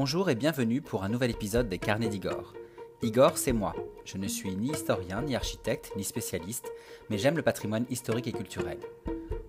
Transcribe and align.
Bonjour 0.00 0.30
et 0.30 0.36
bienvenue 0.36 0.80
pour 0.80 1.02
un 1.02 1.08
nouvel 1.08 1.32
épisode 1.32 1.68
des 1.68 1.80
Carnets 1.80 2.08
d'Igor. 2.08 2.54
Igor, 3.02 3.36
c'est 3.36 3.52
moi. 3.52 3.74
Je 4.04 4.16
ne 4.16 4.28
suis 4.28 4.54
ni 4.54 4.70
historien, 4.70 5.22
ni 5.22 5.34
architecte, 5.34 5.90
ni 5.96 6.04
spécialiste, 6.04 6.70
mais 7.10 7.18
j'aime 7.18 7.36
le 7.36 7.42
patrimoine 7.42 7.84
historique 7.90 8.28
et 8.28 8.32
culturel. 8.32 8.78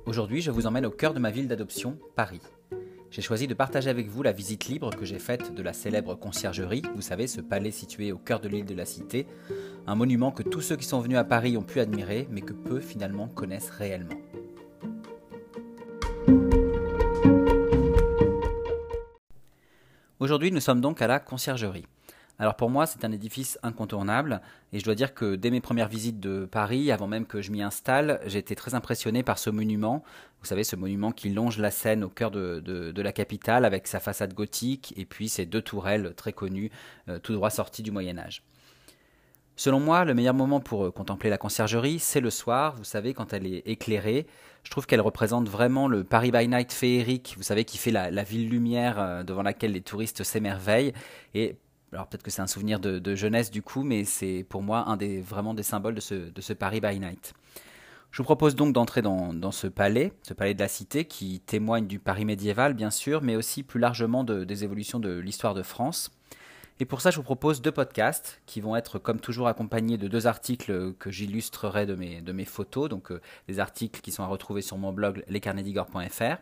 Aujourd'hui, 0.08 0.42
je 0.42 0.50
vous 0.50 0.66
emmène 0.66 0.88
au 0.88 0.90
cœur 0.90 1.14
de 1.14 1.20
ma 1.20 1.30
ville 1.30 1.48
d'adoption, 1.48 2.00
Paris. 2.16 2.42
J'ai 3.12 3.22
choisi 3.22 3.46
de 3.46 3.54
partager 3.54 3.92
avec 3.92 4.08
vous 4.08 4.24
la 4.24 4.32
visite 4.32 4.66
libre 4.66 4.90
que 4.90 5.06
j'ai 5.06 5.20
faite 5.20 5.54
de 5.54 5.62
la 5.62 5.72
célèbre 5.72 6.16
conciergerie, 6.16 6.82
vous 6.96 7.04
savez, 7.04 7.28
ce 7.28 7.42
palais 7.42 7.70
situé 7.70 8.12
au 8.12 8.18
cœur 8.18 8.40
de 8.40 8.50
l'île 8.50 8.66
de 8.66 8.74
la 8.74 8.86
Cité, 8.86 9.28
un 9.86 9.94
monument 9.94 10.32
que 10.32 10.42
tous 10.42 10.62
ceux 10.62 10.78
qui 10.78 10.86
sont 10.86 11.00
venus 11.00 11.20
à 11.20 11.26
Paris 11.26 11.58
ont 11.58 11.64
pu 11.64 11.80
admirer, 11.80 12.28
mais 12.32 12.42
que 12.42 12.54
peu 12.54 12.80
finalement 12.80 13.28
connaissent 13.28 13.70
réellement. 13.70 14.18
Aujourd'hui, 20.30 20.52
nous 20.52 20.60
sommes 20.60 20.80
donc 20.80 21.02
à 21.02 21.08
la 21.08 21.18
conciergerie. 21.18 21.88
Alors 22.38 22.56
pour 22.56 22.70
moi, 22.70 22.86
c'est 22.86 23.04
un 23.04 23.12
édifice 23.12 23.58
incontournable 23.64 24.42
et 24.72 24.78
je 24.78 24.84
dois 24.84 24.94
dire 24.94 25.16
que 25.16 25.36
dès 25.36 25.50
mes 25.50 25.60
premières 25.60 25.88
visites 25.88 26.20
de 26.20 26.46
Paris, 26.46 26.92
avant 26.92 27.08
même 27.08 27.26
que 27.26 27.42
je 27.42 27.50
m'y 27.52 27.64
installe, 27.64 28.22
été 28.32 28.54
très 28.54 28.76
impressionné 28.76 29.24
par 29.24 29.40
ce 29.40 29.50
monument. 29.50 30.04
Vous 30.42 30.46
savez, 30.46 30.64
ce 30.64 30.76
monument 30.76 31.12
qui 31.12 31.32
longe 31.32 31.58
la 31.58 31.72
Seine 31.72 32.04
au 32.04 32.10
cœur 32.10 32.30
de, 32.30 32.94
la 32.96 33.12
capitale 33.12 33.66
avec 33.66 33.88
sa 33.88 34.00
façade 34.00 34.36
gothique 34.36 34.94
et 34.98 35.06
puis 35.06 35.30
ses 35.30 35.48
deux 35.48 35.64
tourelles 35.64 36.14
très 36.16 36.32
connues, 36.32 36.70
euh, 37.08 37.18
tout 37.18 37.34
droit 37.34 37.50
sorties 37.50 37.82
du 37.82 37.90
Moyen 37.90 38.20
Âge. 38.20 38.44
Selon 39.60 39.82
moi, 39.82 40.06
le 40.06 40.14
meilleur 40.14 40.34
moment 40.34 40.62
pour 40.62 40.86
euh, 40.86 40.90
contempler 40.90 41.30
la 41.30 41.38
conciergerie, 41.38 42.00
c'est 42.00 42.22
le 42.22 42.30
soir, 42.30 42.78
vous 42.78 42.86
savez, 42.86 43.14
quand 43.14 43.34
elle 43.34 43.46
est 43.46 43.62
éclairée. 43.66 44.26
Je 44.64 44.72
trouve 44.72 44.86
qu'elle 44.86 45.02
représente 45.02 45.50
vraiment 45.50 45.90
le 45.90 46.06
Paris 46.06 46.32
by 46.32 46.48
Night 46.48 46.72
féerique, 46.72 47.34
vous 47.36 47.44
savez, 47.44 47.66
qui 47.66 47.78
fait 47.78 47.92
la, 47.92 48.24
ville 48.24 48.48
lumière 48.48 48.98
euh, 48.98 49.24
devant 49.24 49.42
laquelle 49.42 49.74
les 49.74 49.82
touristes 49.82 50.24
s'émerveillent. 50.24 50.94
Et 51.34 51.58
alors 51.92 52.08
peut-être 52.08 52.24
que 52.24 52.32
c'est 52.32 52.42
un 52.42 52.48
souvenir 52.48 52.80
de, 52.80 53.16
jeunesse 53.16 53.52
du 53.52 53.62
coup, 53.62 53.84
mais 53.84 54.06
c'est 54.06 54.46
pour 54.48 54.62
moi 54.62 54.86
un 54.88 54.96
des 54.96 55.20
vraiment 55.20 55.54
des 55.54 55.64
symboles 55.64 55.96
de 55.96 56.00
ce, 56.00 56.54
Paris 56.54 56.80
by 56.80 56.98
Night. 56.98 57.34
Je 58.12 58.20
vous 58.20 58.24
propose 58.24 58.56
donc 58.56 58.72
d'entrer 58.72 59.02
dans, 59.02 59.52
ce 59.52 59.68
palais, 59.68 60.14
ce 60.24 60.34
palais 60.34 60.54
de 60.54 60.60
la 60.62 60.70
cité 60.70 61.04
qui 61.04 61.42
témoigne 61.42 61.86
du 61.86 62.00
Paris 62.00 62.24
médiéval 62.24 62.76
bien 62.76 62.92
sûr, 62.92 63.22
mais 63.22 63.36
aussi 63.36 63.64
plus 63.64 63.82
largement 63.82 64.24
des 64.24 64.64
évolutions 64.64 65.00
de 65.00 65.20
l'histoire 65.20 65.54
de 65.54 65.64
France. 65.64 66.12
Et 66.82 66.86
pour 66.86 67.02
ça, 67.02 67.12
je 67.12 67.18
vous 67.18 67.24
propose 67.24 67.62
deux 67.62 67.74
podcasts 67.74 68.42
qui 68.46 68.62
vont 68.62 68.78
être 68.78 69.00
comme 69.00 69.20
toujours 69.20 69.50
accompagnés 69.50 69.98
de 69.98 70.08
deux 70.08 70.28
articles 70.28 70.94
que 70.94 71.12
j'illustrerai 71.12 71.86
de 71.86 71.94
mes, 71.96 72.46
photos, 72.46 72.88
donc 72.88 73.12
euh, 73.12 73.20
des 73.50 73.60
articles 73.60 74.00
qui 74.00 74.14
sont 74.14 74.24
à 74.24 74.28
retrouver 74.28 74.62
sur 74.62 74.78
mon 74.78 74.94
blog 74.94 75.24
lescarnedigor.fr. 75.28 76.38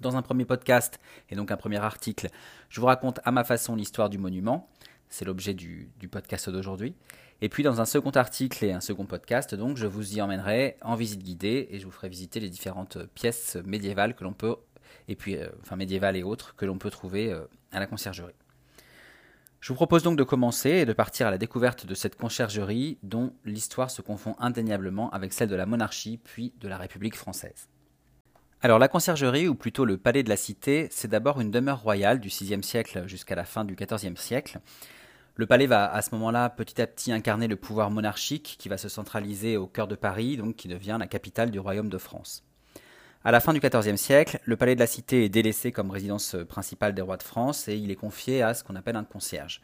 Dans 0.00 0.16
un 0.16 0.22
premier 0.22 0.46
podcast, 0.46 0.98
et 1.28 1.36
donc 1.36 1.50
un 1.50 1.58
premier 1.58 1.76
article, 1.76 2.28
je 2.70 2.80
vous 2.80 2.86
raconte 2.86 3.20
à 3.24 3.32
ma 3.32 3.44
façon 3.44 3.76
l'histoire 3.76 4.08
du 4.08 4.16
monument. 4.16 4.70
C'est 5.10 5.26
l'objet 5.26 5.52
du, 5.52 5.92
podcast 6.10 6.48
d'aujourd'hui. 6.48 6.94
Et 7.42 7.50
puis 7.50 7.62
dans 7.62 7.82
un 7.82 7.84
second 7.84 8.10
article 8.12 8.64
et 8.64 8.72
un 8.72 8.80
second 8.80 9.04
podcast, 9.04 9.54
donc 9.54 9.76
je 9.76 9.86
vous 9.86 10.16
y 10.16 10.22
emmènerai 10.22 10.78
en 10.80 10.94
visite 10.94 11.22
guidée 11.22 11.68
et 11.70 11.78
je 11.78 11.84
vous 11.84 11.90
ferai 11.90 12.08
visiter 12.08 12.40
les 12.40 12.48
différentes 12.48 12.96
pièces 13.14 13.56
médiévales 13.66 14.14
que 14.14 14.24
l'on 14.24 14.32
peut, 14.32 14.56
et 15.06 15.16
puis 15.16 15.36
euh, 15.36 15.48
enfin 15.60 15.76
médiévales 15.76 16.16
et 16.16 16.22
autres 16.22 16.56
que 16.56 16.64
l'on 16.64 16.78
peut 16.78 16.90
trouver 16.90 17.30
euh, 17.30 17.44
à 17.72 17.78
la 17.78 17.86
conciergerie. 17.86 18.32
Je 19.64 19.70
vous 19.70 19.76
propose 19.76 20.02
donc 20.02 20.18
de 20.18 20.24
commencer 20.24 20.68
et 20.68 20.84
de 20.84 20.92
partir 20.92 21.26
à 21.26 21.30
la 21.30 21.38
découverte 21.38 21.86
de 21.86 21.94
cette 21.94 22.16
conciergerie 22.16 22.98
dont 23.02 23.32
l'histoire 23.46 23.90
se 23.90 24.02
confond 24.02 24.36
indéniablement 24.38 25.08
avec 25.08 25.32
celle 25.32 25.48
de 25.48 25.56
la 25.56 25.64
monarchie 25.64 26.20
puis 26.22 26.52
de 26.60 26.68
la 26.68 26.76
République 26.76 27.16
française. 27.16 27.70
Alors 28.60 28.78
la 28.78 28.88
conciergerie, 28.88 29.48
ou 29.48 29.54
plutôt 29.54 29.86
le 29.86 29.96
palais 29.96 30.22
de 30.22 30.28
la 30.28 30.36
cité, 30.36 30.88
c'est 30.90 31.08
d'abord 31.08 31.40
une 31.40 31.50
demeure 31.50 31.80
royale 31.80 32.20
du 32.20 32.28
VIe 32.28 32.62
siècle 32.62 33.04
jusqu'à 33.06 33.36
la 33.36 33.46
fin 33.46 33.64
du 33.64 33.74
XIVe 33.74 34.18
siècle. 34.18 34.60
Le 35.36 35.46
palais 35.46 35.66
va 35.66 35.90
à 35.90 36.02
ce 36.02 36.14
moment-là 36.14 36.50
petit 36.50 36.82
à 36.82 36.86
petit 36.86 37.10
incarner 37.10 37.48
le 37.48 37.56
pouvoir 37.56 37.90
monarchique 37.90 38.56
qui 38.58 38.68
va 38.68 38.76
se 38.76 38.90
centraliser 38.90 39.56
au 39.56 39.66
cœur 39.66 39.88
de 39.88 39.94
Paris, 39.94 40.36
donc 40.36 40.56
qui 40.56 40.68
devient 40.68 40.98
la 41.00 41.06
capitale 41.06 41.50
du 41.50 41.58
royaume 41.58 41.88
de 41.88 41.96
France. 41.96 42.44
À 43.26 43.30
la 43.30 43.40
fin 43.40 43.54
du 43.54 43.60
XIVe 43.60 43.96
siècle, 43.96 44.38
le 44.44 44.54
palais 44.54 44.74
de 44.74 44.80
la 44.80 44.86
Cité 44.86 45.24
est 45.24 45.30
délaissé 45.30 45.72
comme 45.72 45.90
résidence 45.90 46.36
principale 46.46 46.92
des 46.92 47.00
rois 47.00 47.16
de 47.16 47.22
France 47.22 47.68
et 47.68 47.74
il 47.74 47.90
est 47.90 47.96
confié 47.96 48.42
à 48.42 48.52
ce 48.52 48.62
qu'on 48.62 48.76
appelle 48.76 48.96
un 48.96 49.04
concierge. 49.04 49.62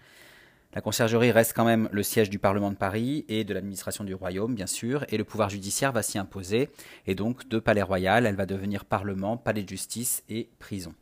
La 0.72 0.80
conciergerie 0.80 1.30
reste 1.30 1.52
quand 1.54 1.66
même 1.66 1.86
le 1.92 2.02
siège 2.02 2.30
du 2.30 2.38
Parlement 2.38 2.70
de 2.70 2.76
Paris 2.76 3.26
et 3.28 3.44
de 3.44 3.52
l'administration 3.52 4.02
du 4.02 4.14
royaume, 4.14 4.54
bien 4.54 4.66
sûr, 4.66 5.04
et 5.10 5.18
le 5.18 5.24
pouvoir 5.24 5.50
judiciaire 5.50 5.92
va 5.92 6.02
s'y 6.02 6.16
imposer. 6.16 6.70
Et 7.06 7.14
donc, 7.14 7.48
de 7.48 7.58
palais 7.58 7.82
royal, 7.82 8.24
elle 8.24 8.34
va 8.34 8.46
devenir 8.46 8.86
Parlement, 8.86 9.36
palais 9.36 9.62
de 9.62 9.68
justice 9.68 10.22
et 10.30 10.48
prison. 10.58 10.94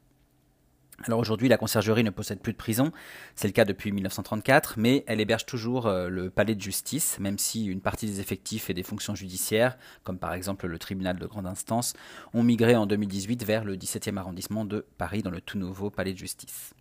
Alors 1.04 1.20
aujourd'hui, 1.20 1.48
la 1.48 1.56
conciergerie 1.56 2.02
ne 2.02 2.10
possède 2.10 2.40
plus 2.40 2.52
de 2.52 2.58
prison, 2.58 2.90
c'est 3.36 3.46
le 3.46 3.52
cas 3.52 3.64
depuis 3.64 3.92
1934, 3.92 4.74
mais 4.78 5.04
elle 5.06 5.20
héberge 5.20 5.46
toujours 5.46 5.86
euh, 5.86 6.08
le 6.08 6.28
palais 6.28 6.56
de 6.56 6.60
justice, 6.60 7.20
même 7.20 7.38
si 7.38 7.66
une 7.66 7.80
partie 7.80 8.06
des 8.06 8.20
effectifs 8.20 8.68
et 8.68 8.74
des 8.74 8.82
fonctions 8.82 9.14
judiciaires, 9.14 9.78
comme 10.02 10.18
par 10.18 10.34
exemple 10.34 10.66
le 10.66 10.76
tribunal 10.78 11.16
de 11.16 11.26
grande 11.26 11.46
instance, 11.46 11.94
ont 12.34 12.42
migré 12.42 12.74
en 12.74 12.86
2018 12.86 13.44
vers 13.44 13.64
le 13.64 13.76
17e 13.76 14.16
arrondissement 14.16 14.64
de 14.64 14.86
Paris 14.98 15.22
dans 15.22 15.30
le 15.30 15.40
tout 15.40 15.56
nouveau 15.56 15.88
palais 15.88 16.12
de 16.12 16.18
justice. 16.18 16.74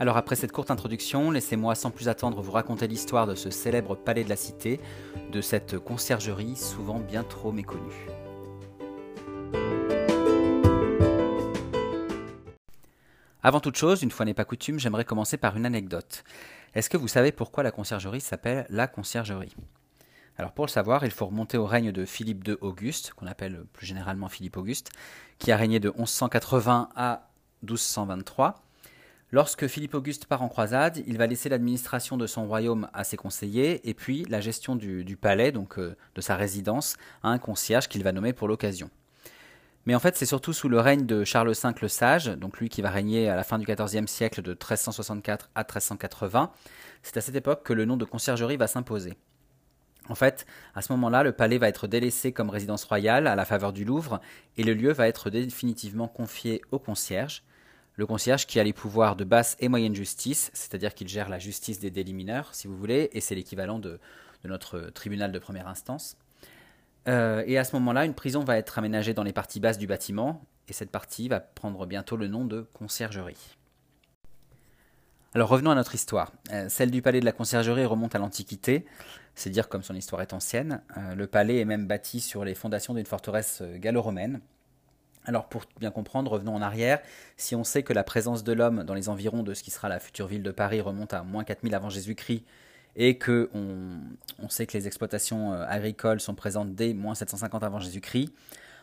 Alors 0.00 0.16
après 0.16 0.36
cette 0.36 0.52
courte 0.52 0.70
introduction, 0.70 1.30
laissez-moi 1.30 1.74
sans 1.74 1.90
plus 1.90 2.08
attendre 2.08 2.40
vous 2.40 2.50
raconter 2.50 2.88
l'histoire 2.88 3.26
de 3.26 3.34
ce 3.34 3.50
célèbre 3.50 3.94
palais 3.94 4.24
de 4.24 4.30
la 4.30 4.36
cité, 4.36 4.80
de 5.32 5.40
cette 5.42 5.78
conciergerie 5.78 6.56
souvent 6.56 6.98
bien 6.98 7.24
trop 7.24 7.52
méconnue. 7.52 8.23
Avant 13.46 13.60
toute 13.60 13.76
chose, 13.76 14.02
une 14.02 14.10
fois 14.10 14.24
n'est 14.24 14.32
pas 14.32 14.46
coutume, 14.46 14.78
j'aimerais 14.78 15.04
commencer 15.04 15.36
par 15.36 15.54
une 15.54 15.66
anecdote. 15.66 16.24
Est-ce 16.74 16.88
que 16.88 16.96
vous 16.96 17.08
savez 17.08 17.30
pourquoi 17.30 17.62
la 17.62 17.70
conciergerie 17.70 18.22
s'appelle 18.22 18.64
la 18.70 18.86
conciergerie? 18.86 19.54
Alors 20.38 20.52
pour 20.52 20.64
le 20.64 20.70
savoir, 20.70 21.04
il 21.04 21.10
faut 21.10 21.26
remonter 21.26 21.58
au 21.58 21.66
règne 21.66 21.92
de 21.92 22.06
Philippe 22.06 22.48
II 22.48 22.56
Auguste, 22.62 23.12
qu'on 23.12 23.26
appelle 23.26 23.66
plus 23.74 23.84
généralement 23.84 24.30
Philippe 24.30 24.56
Auguste, 24.56 24.92
qui 25.38 25.52
a 25.52 25.58
régné 25.58 25.78
de 25.78 25.90
1180 25.90 26.88
à 26.96 27.28
1223 27.64 28.64
Lorsque 29.30 29.66
Philippe 29.66 29.94
Auguste 29.94 30.24
part 30.24 30.40
en 30.40 30.48
croisade, 30.48 31.02
il 31.06 31.18
va 31.18 31.26
laisser 31.26 31.50
l'administration 31.50 32.16
de 32.16 32.26
son 32.26 32.46
royaume 32.46 32.88
à 32.94 33.04
ses 33.04 33.18
conseillers 33.18 33.86
et 33.86 33.92
puis 33.92 34.24
la 34.30 34.40
gestion 34.40 34.74
du, 34.74 35.18
palais, 35.20 35.52
donc 35.52 35.78
euh, 35.78 35.96
de 36.14 36.20
sa 36.22 36.36
résidence, 36.36 36.96
à 37.22 37.28
un 37.28 37.38
concierge 37.38 37.88
qu'il 37.88 38.04
va 38.04 38.12
nommer 38.12 38.32
pour 38.32 38.48
l'occasion. 38.48 38.88
Mais 39.86 39.94
en 39.94 40.00
fait, 40.00 40.16
c'est 40.16 40.26
surtout 40.26 40.52
sous 40.52 40.68
le 40.68 40.80
règne 40.80 41.04
de 41.04 41.24
Charles 41.24 41.52
V 41.52 41.70
le 41.82 41.88
Sage, 41.88 42.26
donc 42.26 42.58
lui 42.58 42.68
qui 42.68 42.80
va 42.80 42.90
régner 42.90 43.28
à 43.28 43.36
la 43.36 43.44
fin 43.44 43.58
du 43.58 43.66
XIVe 43.66 44.06
siècle 44.06 44.40
de 44.40 44.52
1364 44.52 45.50
à 45.54 45.60
1380, 45.60 46.50
c'est 47.02 47.16
à 47.18 47.20
cette 47.20 47.36
époque 47.36 47.62
que 47.64 47.72
le 47.72 47.84
nom 47.84 47.96
de 47.96 48.04
conciergerie 48.04 48.56
va 48.56 48.66
s'imposer. 48.66 49.14
En 50.08 50.14
fait, 50.14 50.46
à 50.74 50.82
ce 50.82 50.92
moment-là, 50.92 51.22
le 51.22 51.32
palais 51.32 51.58
va 51.58 51.68
être 51.68 51.86
délaissé 51.86 52.32
comme 52.32 52.50
résidence 52.50 52.84
royale 52.84 53.26
à 53.26 53.34
la 53.34 53.44
faveur 53.44 53.72
du 53.72 53.84
Louvre 53.84 54.20
et 54.56 54.62
le 54.62 54.74
lieu 54.74 54.92
va 54.92 55.08
être 55.08 55.30
définitivement 55.30 56.08
confié 56.08 56.60
au 56.72 56.78
concierge, 56.78 57.42
le 57.96 58.06
concierge 58.06 58.46
qui 58.46 58.58
a 58.58 58.64
les 58.64 58.72
pouvoirs 58.72 59.16
de 59.16 59.24
basse 59.24 59.56
et 59.60 59.68
moyenne 59.68 59.94
justice, 59.94 60.50
c'est-à-dire 60.52 60.94
qu'il 60.94 61.08
gère 61.08 61.28
la 61.28 61.38
justice 61.38 61.78
des 61.78 61.90
délits 61.90 62.12
mineurs, 62.12 62.54
si 62.54 62.66
vous 62.66 62.76
voulez, 62.76 63.08
et 63.12 63.20
c'est 63.20 63.34
l'équivalent 63.34 63.78
de, 63.78 64.00
notre 64.44 64.90
tribunal 64.90 65.32
de 65.32 65.38
première 65.38 65.68
instance. 65.68 66.16
Euh, 67.08 67.42
et 67.46 67.58
à 67.58 67.64
ce 67.64 67.74
moment-là, 67.76 68.04
une 68.04 68.14
prison 68.14 68.44
va 68.44 68.56
être 68.56 68.78
aménagée 68.78 69.14
dans 69.14 69.22
les 69.22 69.32
parties 69.32 69.60
basses 69.60 69.78
du 69.78 69.86
bâtiment, 69.86 70.44
et 70.68 70.72
cette 70.72 70.90
partie 70.90 71.28
va 71.28 71.40
prendre 71.40 71.86
bientôt 71.86 72.16
le 72.16 72.28
nom 72.28 72.44
de 72.44 72.62
conciergerie. 72.72 73.56
Alors 75.34 75.48
revenons 75.48 75.72
à 75.72 75.74
notre 75.74 75.94
histoire. 75.94 76.32
Euh, 76.52 76.68
celle 76.68 76.90
du 76.90 77.02
palais 77.02 77.20
de 77.20 77.24
la 77.24 77.32
conciergerie 77.32 77.84
remonte 77.84 78.14
à 78.14 78.18
l'Antiquité, 78.18 78.86
c'est 79.34 79.50
dire 79.50 79.68
comme 79.68 79.82
son 79.82 79.94
histoire 79.94 80.22
est 80.22 80.32
ancienne. 80.32 80.80
Euh, 80.96 81.14
le 81.14 81.26
palais 81.26 81.58
est 81.58 81.64
même 81.64 81.86
bâti 81.86 82.20
sur 82.20 82.44
les 82.44 82.54
fondations 82.54 82.94
d'une 82.94 83.06
forteresse 83.06 83.62
gallo-romaine. 83.76 84.40
Alors 85.24 85.48
pour 85.48 85.64
bien 85.80 85.90
comprendre, 85.90 86.30
revenons 86.30 86.54
en 86.54 86.62
arrière. 86.62 87.00
Si 87.36 87.56
on 87.56 87.64
sait 87.64 87.82
que 87.82 87.92
la 87.92 88.04
présence 88.04 88.44
de 88.44 88.52
l'homme 88.52 88.84
dans 88.84 88.94
les 88.94 89.08
environs 89.08 89.42
de 89.42 89.54
ce 89.54 89.62
qui 89.62 89.70
sera 89.70 89.88
la 89.88 89.98
future 89.98 90.28
ville 90.28 90.42
de 90.42 90.52
Paris 90.52 90.80
remonte 90.80 91.14
à 91.14 91.24
moins 91.24 91.44
4000 91.44 91.74
avant 91.74 91.90
Jésus-Christ 91.90 92.44
et 92.96 93.18
que 93.18 93.50
on, 93.54 94.48
sait 94.48 94.66
que 94.66 94.76
les 94.76 94.86
exploitations 94.86 95.52
euh, 95.52 95.64
agricoles 95.68 96.20
sont 96.20 96.34
présentes 96.34 96.74
dès 96.74 96.94
moins 96.94 97.14
750 97.14 97.62
avant 97.62 97.80
Jésus-Christ, 97.80 98.30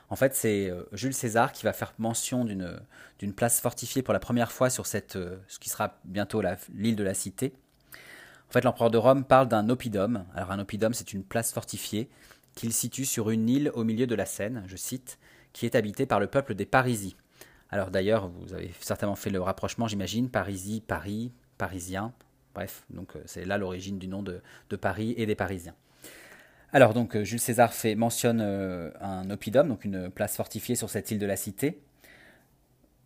en 0.10 0.16
fait 0.16 0.36
c'est 0.36 0.70
euh, 0.70 0.84
Jules 0.92 1.14
César 1.14 1.52
qui 1.52 1.64
va 1.64 1.74
faire 1.74 1.94
mention 1.98 2.44
d'une 2.46 3.34
place 3.34 3.62
fortifiée 3.62 4.02
pour 4.02 4.14
la 4.14 4.20
première 4.20 4.52
fois 4.52 4.70
sur 4.70 4.86
cette, 4.86 5.16
euh, 5.16 5.38
ce 5.48 5.60
qui 5.60 5.70
sera 5.70 5.98
bientôt 6.06 6.42
l'île 6.74 6.96
de 6.96 7.04
la 7.04 7.14
Cité. 7.14 7.54
En 8.50 8.52
fait 8.52 8.64
l'empereur 8.64 8.92
de 8.92 8.98
Rome 8.98 9.24
parle 9.24 9.48
d'un 9.48 9.70
oppidum. 9.70 10.26
Alors 10.36 10.52
un 10.52 10.60
oppidum 10.60 10.94
c'est 10.94 11.14
une 11.14 11.24
place 11.24 11.54
fortifiée 11.54 12.10
qu'il 12.56 12.74
situe 12.74 13.06
sur 13.06 13.30
une 13.30 13.48
île 13.48 13.72
au 13.76 13.84
milieu 13.84 14.08
de 14.08 14.16
la 14.16 14.26
Seine, 14.26 14.64
je 14.68 14.76
cite 14.76 15.18
qui 15.54 15.66
est 15.66 15.76
habité 15.76 16.06
par 16.06 16.20
le 16.20 16.28
peuple 16.28 16.56
des 16.56 16.66
Parisis. 16.66 17.16
Alors 17.70 17.90
d'ailleurs, 17.90 18.28
vous 18.28 18.54
avez 18.54 18.72
certainement 18.82 19.16
fait 19.16 19.30
le 19.30 19.42
rapprochement, 19.42 19.88
j'imagine, 19.88 20.30
Parisis, 20.30 20.82
Paris, 20.82 21.32
Parisien. 21.58 22.14
Bref, 22.54 22.84
donc 22.90 23.16
euh, 23.16 23.22
c'est 23.26 23.46
là 23.46 23.58
l'origine 23.58 23.98
du 23.98 24.08
nom 24.08 24.24
de, 24.24 24.42
Paris 24.76 25.14
et 25.18 25.26
des 25.26 25.36
Parisiens. 25.36 25.76
Alors 26.74 26.94
donc 26.94 27.22
Jules 27.24 27.40
César 27.40 27.74
fait, 27.74 27.96
mentionne 27.96 28.40
un 28.42 29.30
oppidum, 29.30 29.68
donc 29.68 29.84
une 29.84 30.10
place 30.10 30.38
fortifiée 30.38 30.76
sur 30.76 30.90
cette 30.90 31.12
île 31.12 31.20
de 31.20 31.26
la 31.26 31.36
Cité. 31.36 31.82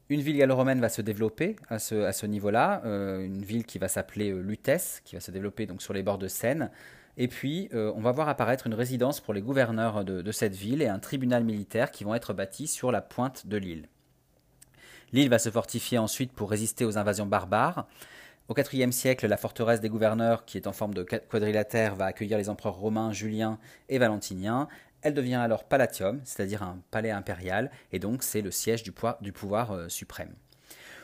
Une 0.09 0.21
ville 0.21 0.38
gallo-romaine 0.38 0.80
va 0.80 0.89
se 0.89 1.01
développer 1.01 1.56
à 1.68 1.80
ce, 1.80 2.25
niveau-là, 2.27 2.83
une 2.86 3.42
ville 3.42 3.65
qui 3.65 3.80
va 3.80 3.88
s'appeler 3.88 4.31
Lutèce, 4.31 5.01
qui 5.03 5.15
va 5.15 5.19
se 5.19 5.31
développer 5.31 5.65
donc 5.65 5.81
sur 5.81 5.94
les 5.94 6.03
bords 6.03 6.19
de 6.19 6.27
Seine. 6.27 6.69
Et 7.18 7.27
puis, 7.27 7.69
on 7.74 8.01
va 8.01 8.12
voir 8.12 8.30
apparaître 8.30 8.68
une 8.68 8.75
résidence 8.75 9.19
pour 9.19 9.33
les 9.33 9.42
gouverneurs 9.42 10.06
de, 10.06 10.31
cette 10.31 10.56
ville 10.56 10.83
et 10.83 10.88
un 10.88 11.00
tribunal 11.00 11.44
militaire 11.44 11.89
qui 11.89 12.03
vont 12.03 12.13
être 12.13 12.33
bâtis 12.33 12.68
sur 12.68 12.92
la 12.92 13.01
pointe 13.01 13.47
de 13.47 13.57
l'île. 13.57 13.88
L'île 15.15 15.30
va 15.30 15.39
se 15.39 15.50
fortifier 15.50 15.97
ensuite 15.97 16.33
pour 16.33 16.50
résister 16.50 16.86
aux 16.86 16.97
invasions 16.97 17.25
barbares. 17.25 17.88
Au 18.47 18.53
IVe 18.56 18.92
siècle, 18.92 19.25
la 19.25 19.38
forteresse 19.38 19.81
des 19.81 19.89
gouverneurs, 19.89 20.45
qui 20.45 20.57
est 20.57 20.68
en 20.68 20.71
forme 20.71 20.94
de 20.94 21.01
quadrilatère, 21.01 21.95
va 21.95 22.06
accueillir 22.06 22.38
les 22.38 22.47
empereurs 22.47 22.75
romains 22.75 23.12
Julien 23.12 23.57
et 23.89 23.97
Valentinien. 23.97 24.68
Elle 25.01 25.15
devient 25.15 25.36
alors 25.36 25.63
palatium, 25.63 26.21
c'est-à-dire 26.25 26.62
un 26.62 26.77
palais 26.92 27.09
impérial, 27.09 27.71
et 27.92 27.97
donc 27.97 28.21
c'est 28.21 28.42
le 28.42 28.51
siège 28.51 28.83
du, 28.83 28.92
pouvoir, 28.92 29.71
euh, 29.71 29.89
suprême. 29.89 30.36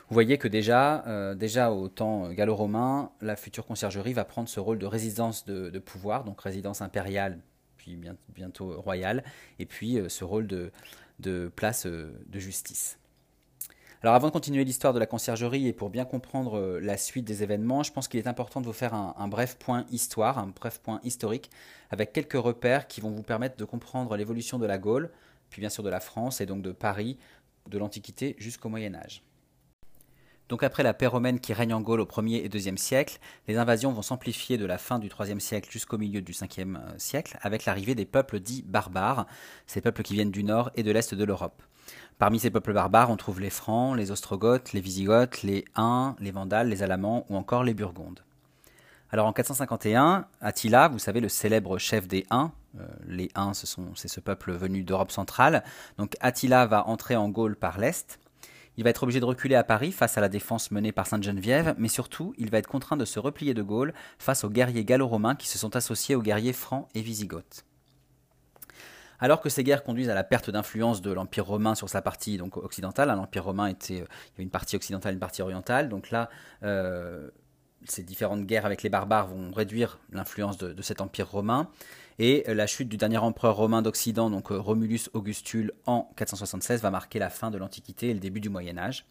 Vous 0.08 0.14
voyez 0.14 0.38
que 0.38 0.48
déjà, 0.48 1.04
euh, 1.08 1.68
au 1.70 1.88
temps 1.88 2.30
gallo-romain, 2.32 3.12
la 3.22 3.36
future 3.36 3.66
conciergerie 3.66 4.14
va 4.14 4.24
prendre 4.24 4.48
ce 4.48 4.60
rôle 4.60 4.78
de 4.78 4.86
résidence 4.86 5.44
de, 5.46 5.80
pouvoir, 5.80 6.24
donc 6.24 6.40
résidence 6.42 6.84
impériale, 6.84 7.40
puis 7.78 8.00
bientôt 8.30 8.80
royale, 8.80 9.24
et 9.58 9.66
puis 9.66 9.98
euh, 9.98 10.10
ce 10.10 10.24
rôle 10.24 10.46
de 10.46 11.52
place 11.56 11.88
de 11.88 12.40
justice. 12.40 13.00
Alors 14.04 14.16
avant 14.16 14.30
de 14.30 14.34
continuer 14.34 14.64
l'histoire 14.64 14.94
de 14.94 15.00
la 15.00 15.06
conciergerie 15.06 15.68
et 15.68 15.74
pour 15.74 15.92
bien 15.92 16.06
comprendre 16.06 16.58
euh, 16.58 16.80
la 16.80 16.98
suite 16.98 17.24
des 17.24 17.44
événements, 17.44 17.84
je 17.84 17.92
pense 17.92 18.08
qu'il 18.08 18.20
est 18.20 18.28
important 18.28 18.60
de 18.60 18.66
vous 18.66 18.74
faire 18.74 18.96
un, 18.96 19.28
bref 19.28 19.58
point 19.60 19.86
histoire, 19.92 20.40
un 20.40 20.48
bref 20.48 20.80
point 20.80 21.00
historique, 21.04 21.52
avec 21.92 22.12
quelques 22.12 22.34
repères 22.34 22.88
qui 22.88 23.00
vont 23.00 23.12
vous 23.12 23.22
permettre 23.22 23.58
de 23.58 23.66
comprendre 23.66 24.16
l'évolution 24.18 24.58
de 24.58 24.66
la 24.66 24.80
Gaule, 24.80 25.12
puis 25.52 25.60
bien 25.60 25.70
sûr 25.70 25.84
de 25.84 25.90
la 25.90 26.00
France 26.00 26.42
et 26.42 26.48
donc 26.48 26.64
de 26.64 26.72
Paris, 26.72 27.20
de 27.70 27.78
l'Antiquité 27.78 28.36
jusqu'au 28.40 28.70
Moyen 28.70 28.96
Âge. 28.96 29.22
Donc 30.52 30.64
après 30.64 30.84
la 30.84 30.94
paix 30.94 31.08
romaine 31.08 31.40
qui 31.40 31.54
règne 31.54 31.74
en 31.74 31.80
Gaule 31.80 32.02
au 32.02 32.06
1er 32.06 32.44
et 32.44 32.50
2e 32.50 32.76
siècle, 32.76 33.20
les 33.48 33.58
invasions 33.58 33.94
vont 33.94 34.02
s'amplifier 34.02 34.58
de 34.58 34.66
la 34.66 34.78
fin 34.78 35.00
du 35.00 35.08
3e 35.08 35.40
siècle 35.40 35.72
jusqu'au 35.72 35.98
milieu 35.98 36.22
du 36.22 36.34
5e 36.34 36.76
euh, 36.76 36.80
siècle 36.98 37.38
avec 37.42 37.64
l'arrivée 37.64 37.96
des 37.96 38.04
peuples 38.04 38.42
dits 38.42 38.62
barbares, 38.68 39.28
ces 39.66 39.80
peuples 39.80 40.04
qui 40.04 40.14
viennent 40.14 40.30
du 40.30 40.44
nord 40.44 40.70
et 40.76 40.84
de 40.84 40.92
l'est 40.92 41.16
de 41.16 41.24
l'Europe. 41.24 41.64
Parmi 42.20 42.38
ces 42.38 42.50
peuples 42.50 42.74
barbares, 42.74 43.10
on 43.10 43.16
trouve 43.16 43.40
les 43.40 43.50
Francs, 43.50 43.96
les 43.96 44.12
Ostrogoths, 44.12 44.74
les 44.74 44.82
Visigoths, 44.82 45.42
les 45.44 45.64
Huns, 45.78 46.18
les 46.20 46.32
Vandales, 46.32 46.68
les 46.68 46.84
Alamans 46.84 47.26
ou 47.30 47.38
encore 47.38 47.64
les 47.64 47.74
Burgondes. 47.74 48.20
Alors 49.10 49.28
en 49.28 49.32
451, 49.34 50.26
Attila, 50.42 50.90
vous 50.90 51.00
savez, 51.00 51.22
le 51.22 51.30
célèbre 51.30 51.78
chef 51.78 52.10
des 52.10 52.26
Huns, 52.30 52.52
euh, 52.78 52.86
les 53.08 53.30
Huns, 53.36 53.54
c'est 53.54 54.08
ce 54.10 54.20
peuple 54.20 54.52
venu 54.52 54.84
d'Europe 54.84 55.14
centrale, 55.14 55.64
donc 55.98 56.18
Attila 56.20 56.66
va 56.66 56.90
entrer 56.90 57.16
en 57.16 57.30
Gaule 57.30 57.56
par 57.56 57.80
l'Est. 57.80 58.20
Il 58.78 58.84
va 58.84 58.90
être 58.90 59.04
obligé 59.04 59.20
de 59.20 59.26
reculer 59.26 59.56
à 59.56 59.64
Paris 59.64 59.92
face 59.92 60.18
à 60.18 60.22
la 60.22 60.30
défense 60.30 60.72
menée 60.72 60.92
par 60.92 61.08
Sainte-Geneviève, 61.08 61.76
mais 61.78 61.90
surtout, 61.90 62.34
il 62.38 62.50
va 62.50 62.58
être 62.58 62.68
contraint 62.68 62.98
de 62.98 63.06
se 63.06 63.20
replier 63.20 63.54
de 63.54 63.62
Gaule 63.62 63.94
face 64.18 64.44
aux 64.44 64.50
guerriers 64.50 64.86
gallo-romains 64.86 65.36
qui 65.36 65.48
se 65.48 65.58
sont 65.58 65.76
associés 65.76 66.16
aux 66.16 66.22
guerriers 66.22 66.54
francs 66.54 66.88
et 66.96 67.02
visigoths. 67.02 67.66
Alors 69.20 69.40
que 69.40 69.50
ces 69.50 69.64
guerres 69.64 69.84
conduisent 69.84 70.10
à 70.10 70.16
la 70.16 70.24
perte 70.24 70.50
d'influence 70.50 71.02
de 71.02 71.12
l'Empire 71.12 71.46
romain 71.46 71.76
sur 71.76 71.90
sa 71.90 72.02
partie 72.02 72.40
occidentale, 72.42 73.10
hein, 73.12 73.16
l'Empire 73.16 73.44
romain 73.44 73.68
était, 73.68 74.02
euh, 74.02 74.06
une 74.40 74.50
partie 74.50 74.76
occidentale, 74.76 75.14
et 75.14 75.16
une 75.16 75.20
partie 75.20 75.44
orientale, 75.44 75.90
donc 75.90 76.10
là, 76.10 76.30
euh, 76.64 77.30
ces 77.86 78.04
différentes 78.04 78.46
guerres 78.46 78.66
avec 78.66 78.82
les 78.82 78.90
barbares 78.90 79.28
vont 79.28 79.52
réduire 79.52 80.00
l'influence 80.12 80.58
de, 80.58 80.82
cet 80.82 81.02
empire 81.02 81.30
romain. 81.30 81.70
Et 82.24 82.44
euh, 82.48 82.54
la 82.54 82.68
chute 82.68 82.88
du 82.88 82.98
dernier 82.98 83.18
empereur 83.18 83.56
romain 83.56 83.82
d'Occident, 83.82 84.30
donc 84.30 84.50
Romulus 84.50 85.10
Augustule, 85.14 85.74
en 85.88 86.08
476, 86.16 86.80
va 86.80 86.92
marquer 86.92 87.18
la 87.18 87.32
fin 87.32 87.50
de 87.50 87.58
l'Antiquité 87.58 88.10
et 88.10 88.14
le 88.14 88.20
début 88.20 88.40
du 88.40 88.50
Moyen 88.50 88.78
Âge. 88.78 89.08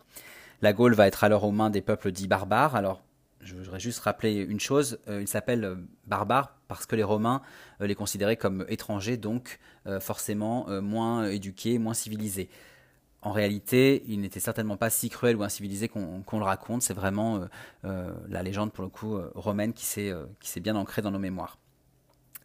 La 0.62 0.72
Gaule 0.72 0.94
va 0.94 1.08
être 1.08 1.24
alors 1.24 1.42
aux 1.42 1.50
mains 1.50 1.70
des 1.70 1.80
peuples 1.80 2.12
dits 2.12 2.28
barbares. 2.28 2.76
Alors, 2.76 3.02
je 3.40 3.56
voudrais 3.56 3.80
juste 3.80 3.98
rappeler 3.98 4.34
une 4.34 4.60
chose, 4.60 5.00
euh, 5.08 5.20
ils 5.20 5.26
s'appellent 5.26 5.76
barbares 6.06 6.54
parce 6.68 6.86
que 6.86 6.94
les 6.94 7.02
Romains 7.02 7.42
euh, 7.80 7.88
les 7.88 7.96
considéraient 7.96 8.36
comme 8.36 8.64
étrangers, 8.68 9.16
donc 9.16 9.58
euh, 9.88 9.98
forcément 9.98 10.66
moins 10.80 11.26
éduqués, 11.26 11.78
moins 11.78 11.94
civilisés. 11.94 12.48
En 13.22 13.32
réalité, 13.32 14.04
ils 14.06 14.20
n'étaient 14.20 14.38
certainement 14.38 14.76
pas 14.76 14.88
si 14.88 15.10
cruels 15.10 15.36
ou 15.36 15.42
incivilisés 15.42 15.88
qu'on 15.88 16.38
le 16.38 16.44
raconte, 16.44 16.82
c'est 16.82 16.94
vraiment 16.94 17.46
la 17.82 18.42
légende 18.42 18.72
pour 18.72 18.82
le 18.82 18.88
coup 18.88 19.20
romaine 19.34 19.74
qui 19.74 19.84
s'est 19.84 20.60
bien 20.60 20.74
ancrée 20.74 21.02
dans 21.02 21.10
nos 21.10 21.18
mémoires. 21.18 21.58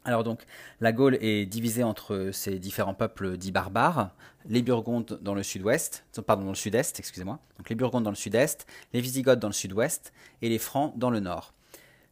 Alors 0.05 0.23
donc, 0.23 0.45
la 0.81 0.91
Gaule 0.91 1.17
est 1.19 1.47
divisée 1.47 1.83
entre 1.83 2.29
ces 2.31 2.59
différents 2.59 2.93
peuples 2.93 3.37
dits 3.37 3.51
barbares, 3.51 4.11
les 4.47 4.61
Burgondes 4.61 5.17
dans 5.21 5.33
le 5.33 5.41
sud-ouest, 5.41 6.05
pardon, 6.27 6.43
dans 6.43 6.51
le 6.51 6.55
sud-est, 6.55 6.99
excusez-moi. 6.99 7.39
Donc 7.57 7.69
les 7.69 7.75
Burgondes 7.75 8.03
dans 8.03 8.11
le 8.11 8.15
sud-est, 8.15 8.67
les 8.93 9.01
Visigoths 9.01 9.39
dans 9.39 9.47
le 9.47 9.53
sud-ouest 9.53 10.13
et 10.43 10.49
les 10.49 10.59
Francs 10.59 10.93
dans 10.95 11.09
le 11.09 11.19
nord. 11.19 11.55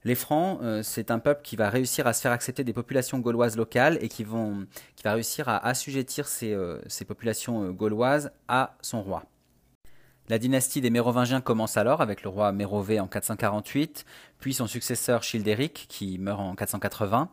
Les 0.06 0.16
Francs, 0.16 0.60
euh, 0.64 0.82
c'est 0.84 1.12
un 1.12 1.20
peuple 1.20 1.42
qui 1.44 1.56
va 1.56 1.70
réussir 1.70 2.08
à 2.08 2.14
se 2.14 2.22
faire 2.22 2.32
accepter 2.32 2.64
des 2.64 2.74
populations 2.74 3.20
gauloises 3.20 3.56
locales 3.56 3.98
et 4.02 4.10
qui, 4.10 4.26
va 4.26 5.14
réussir 5.14 5.48
à 5.48 5.66
assujettir 5.66 6.28
ces, 6.28 6.52
euh, 6.52 6.82
populations 7.08 7.64
euh, 7.64 7.72
gauloises 7.72 8.32
à 8.48 8.76
son 8.82 9.02
roi. 9.02 9.24
La 10.30 10.40
dynastie 10.40 10.82
des 10.82 10.90
Mérovingiens 10.90 11.42
commence 11.42 11.78
alors 11.78 12.02
avec 12.02 12.24
le 12.24 12.30
roi 12.30 12.52
Mérové 12.52 13.00
en 13.00 13.08
448, 13.08 14.06
puis 14.40 14.54
son 14.54 14.68
successeur 14.68 15.22
Childéric 15.22 15.86
qui 15.90 16.18
meurt 16.18 16.40
en 16.40 16.56
480. 16.56 17.30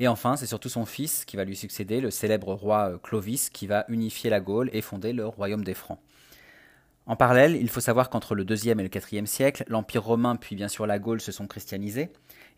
Et 0.00 0.08
enfin, 0.08 0.34
c'est 0.36 0.46
surtout 0.46 0.70
son 0.70 0.86
fils 0.86 1.26
qui 1.26 1.36
va 1.36 1.44
lui 1.44 1.54
succéder, 1.54 2.00
le 2.00 2.10
célèbre 2.10 2.54
roi 2.54 2.92
euh, 2.92 2.98
Clovis, 2.98 3.50
qui 3.50 3.66
va 3.66 3.84
unifier 3.88 4.30
la 4.30 4.40
Gaule 4.40 4.70
et 4.72 4.80
fonder 4.80 5.12
le 5.12 5.26
royaume 5.26 5.62
des 5.62 5.74
Francs. 5.74 6.00
En 7.04 7.16
parallèle, 7.16 7.54
il 7.56 7.68
faut 7.68 7.80
savoir 7.80 8.08
qu'entre 8.08 8.34
le 8.34 8.44
IIe 8.44 8.70
et 8.70 8.74
le 8.74 8.88
IVe 9.12 9.26
siècle, 9.26 9.64
l'Empire 9.68 10.02
romain 10.02 10.36
puis 10.36 10.56
bien 10.56 10.68
sûr 10.68 10.86
la 10.86 10.98
Gaule 10.98 11.20
se 11.20 11.32
sont 11.32 11.46
christianisés, 11.46 12.08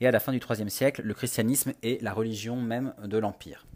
et 0.01 0.07
à 0.07 0.13
la 0.13 0.21
fin 0.21 0.31
du 0.31 0.39
IIIe 0.39 0.71
siècle, 0.71 1.03
le 1.03 1.15
christianisme 1.15 1.73
est 1.83 2.01
la 2.01 2.13
religion 2.13 2.57
même 2.57 2.95
de 3.03 3.19
l'Empire. 3.19 3.67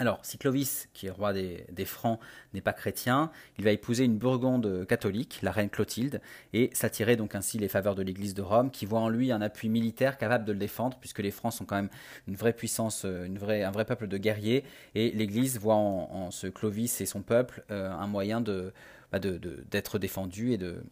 Alors, 0.00 0.18
si 0.22 0.38
Clovis, 0.38 0.88
qui 0.94 1.08
est 1.08 1.10
roi 1.10 1.34
des, 1.34 1.84
Francs, 1.84 2.18
n'est 2.54 2.62
pas 2.62 2.72
chrétien, 2.72 3.30
il 3.58 3.64
va 3.64 3.70
épouser 3.70 4.04
une 4.04 4.16
Burgonde 4.16 4.86
catholique, 4.86 5.40
la 5.42 5.52
reine 5.52 5.68
Clotilde, 5.68 6.22
et 6.54 6.70
s'attirer 6.72 7.16
donc 7.16 7.34
ainsi 7.34 7.58
les 7.58 7.68
faveurs 7.68 7.94
de 7.94 8.00
l'Église 8.00 8.32
de 8.32 8.40
Rome, 8.40 8.70
qui 8.70 8.86
voit 8.86 9.00
en 9.00 9.10
lui 9.10 9.30
un 9.30 9.42
appui 9.42 9.68
militaire 9.68 10.16
capable 10.16 10.46
de 10.46 10.52
le 10.52 10.58
défendre, 10.58 10.96
puisque 10.98 11.18
les 11.18 11.30
Francs 11.30 11.52
sont 11.52 11.66
quand 11.66 11.76
même 11.76 11.90
une 12.28 12.34
vraie 12.34 12.54
puissance, 12.54 13.02
euh, 13.04 13.28
un 13.28 13.70
vrai 13.70 13.84
peuple 13.84 14.08
de 14.08 14.16
guerriers, 14.16 14.64
et 14.94 15.10
l'Église 15.10 15.58
voit 15.58 15.74
en, 15.74 16.30
ce 16.30 16.46
Clovis 16.46 17.02
et 17.02 17.06
son 17.06 17.20
peuple 17.20 17.62
euh, 17.70 17.92
un 17.92 18.06
moyen 18.06 18.40
bah, 18.40 19.18
d'être 19.18 19.98
défendu 19.98 20.52
et 20.52 20.56
de, 20.56 20.82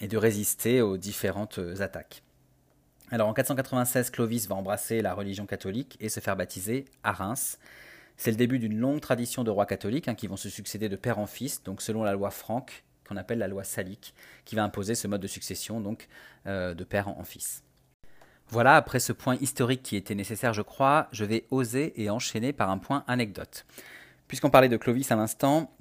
et 0.00 0.06
de 0.06 0.16
résister 0.16 0.82
aux 0.82 0.98
différentes 0.98 1.58
euh, 1.58 1.80
attaques. 1.80 2.22
Alors 3.10 3.26
en 3.26 3.34
496, 3.34 4.10
Clovis 4.10 4.46
va 4.46 4.54
embrasser 4.54 5.02
la 5.02 5.14
religion 5.14 5.46
catholique 5.46 5.96
et 5.98 6.08
se 6.08 6.20
faire 6.20 6.36
baptiser 6.36 6.84
à 7.02 7.10
Reims. 7.10 7.58
C'est 8.16 8.30
le 8.30 8.36
début 8.36 8.58
d'une 8.58 8.78
longue 8.78 9.00
tradition 9.00 9.44
de 9.44 9.50
rois 9.50 9.66
catholiques 9.66 10.08
hein, 10.08 10.14
qui 10.14 10.26
vont 10.26 10.36
se 10.36 10.48
succéder 10.48 10.88
de 10.88 10.96
père 10.96 11.18
en 11.18 11.26
fils, 11.26 11.62
donc 11.62 11.82
selon 11.82 12.02
la 12.04 12.12
loi 12.12 12.30
franque, 12.30 12.84
qu'on 13.08 13.16
appelle 13.16 13.38
la 13.38 13.48
loi 13.48 13.64
salique, 13.64 14.14
qui 14.44 14.54
va 14.54 14.64
imposer 14.64 14.94
ce 14.94 15.08
mode 15.08 15.20
de 15.20 15.26
succession 15.26 15.80
donc 15.80 16.08
euh, 16.46 16.74
de 16.74 16.84
père 16.84 17.08
en 17.08 17.24
fils. 17.24 17.64
Voilà, 18.48 18.76
après 18.76 19.00
ce 19.00 19.12
point 19.12 19.36
historique 19.36 19.82
qui 19.82 19.96
était 19.96 20.14
nécessaire, 20.14 20.52
je 20.52 20.62
crois, 20.62 21.08
je 21.10 21.24
vais 21.24 21.46
oser 21.50 22.00
et 22.00 22.10
enchaîner 22.10 22.52
par 22.52 22.70
un 22.70 22.78
point 22.78 23.02
anecdote. 23.06 23.64
Puisqu'on 24.28 24.50
parlait 24.50 24.68
de 24.68 24.76
Clovis 24.76 25.10
à 25.10 25.16
l'instant, 25.16 25.74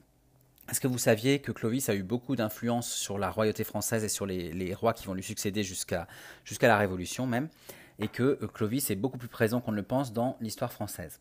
est-ce 0.70 0.80
que 0.80 0.88
vous 0.88 0.98
saviez 0.98 1.40
que 1.40 1.52
Clovis 1.52 1.90
a 1.90 1.96
eu 1.96 2.04
beaucoup 2.04 2.38
d'influence 2.38 2.90
sur 2.90 3.18
la 3.18 3.30
royauté 3.30 3.66
française 3.66 4.06
et 4.06 4.10
sur 4.10 4.26
les, 4.26 4.74
rois 4.74 4.94
qui 4.94 5.06
vont 5.06 5.14
lui 5.14 5.24
succéder 5.24 5.64
jusqu'à 5.64 6.08
la 6.62 6.78
Révolution 6.78 7.28
même, 7.28 7.50
et 8.00 8.08
que 8.08 8.40
euh, 8.42 8.48
Clovis 8.48 8.90
est 8.90 8.96
beaucoup 8.96 9.18
plus 9.18 9.28
présent 9.28 9.60
qu'on 9.60 9.72
ne 9.72 9.78
le 9.78 9.84
pense 9.84 10.14
dans 10.14 10.38
l'histoire 10.40 10.72
française? 10.72 11.20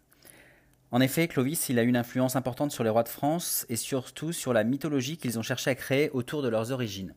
En 0.93 1.01
effet, 1.01 1.29
Clovis, 1.29 1.69
il 1.69 1.79
a 1.79 1.83
une 1.83 1.97
influence 1.97 2.35
importante 2.35 2.73
sur 2.73 2.83
les 2.83 2.91
rois 2.91 3.05
de 3.05 3.09
France 3.09 3.65
et 3.69 3.77
surtout 3.77 4.33
sur 4.33 4.53
la 4.53 4.65
mythologie 4.65 5.17
qu'ils 5.17 5.39
ont 5.39 5.43
cherché 5.43 5.71
à 5.71 5.75
créer 5.77 6.11
autour 6.11 6.43
de 6.43 6.49
leurs 6.49 6.73
origines. 6.73 7.15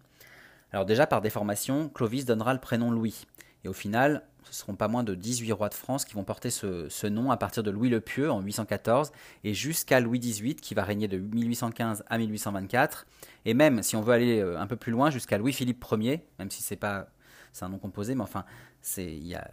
Alors 0.72 0.86
déjà, 0.86 1.08
par 1.08 1.22
déformation, 1.22 1.90
Clovis 1.90 2.26
donnera 2.26 2.54
le 2.54 2.60
prénom 2.60 2.92
Louis. 2.92 3.26
Et 3.64 3.68
au 3.68 3.74
final, 3.74 4.24
ce 4.44 4.50
ne 4.50 4.54
seront 4.54 4.76
pas 4.76 4.88
moins 4.88 5.04
de 5.04 5.16
18 5.16 5.52
rois 5.54 5.70
de 5.70 5.74
France 5.74 6.06
qui 6.06 6.14
vont 6.14 6.24
porter 6.24 6.52
ce, 6.52 7.08
nom 7.08 7.32
à 7.32 7.38
partir 7.38 7.64
de 7.64 7.72
Louis 7.72 7.90
le 7.90 8.02
Pieux 8.02 8.30
en 8.30 8.42
814 8.42 9.12
et 9.44 9.54
jusqu'à 9.54 10.00
Louis 10.00 10.20
XVIII 10.20 10.56
qui 10.56 10.76
va 10.76 10.84
régner 10.84 11.08
de 11.08 11.18
1815 11.18 12.04
à 12.08 12.18
1824. 12.18 13.08
Et 13.46 13.54
même, 13.56 13.82
si 13.82 13.96
on 13.96 14.02
veut 14.02 14.14
aller 14.14 14.40
euh, 14.40 14.60
un 14.60 14.68
peu 14.68 14.76
plus 14.76 14.92
loin, 14.92 15.10
jusqu'à 15.10 15.38
Louis-Philippe 15.38 15.84
Ier, 15.92 16.26
même 16.38 16.52
si 16.52 16.62
c'est 16.62 16.76
pas 16.76 17.08
c'est 17.54 17.66
un 17.66 17.70
nom 17.70 17.78
composé, 17.78 18.16
mais 18.16 18.24
enfin, 18.24 18.46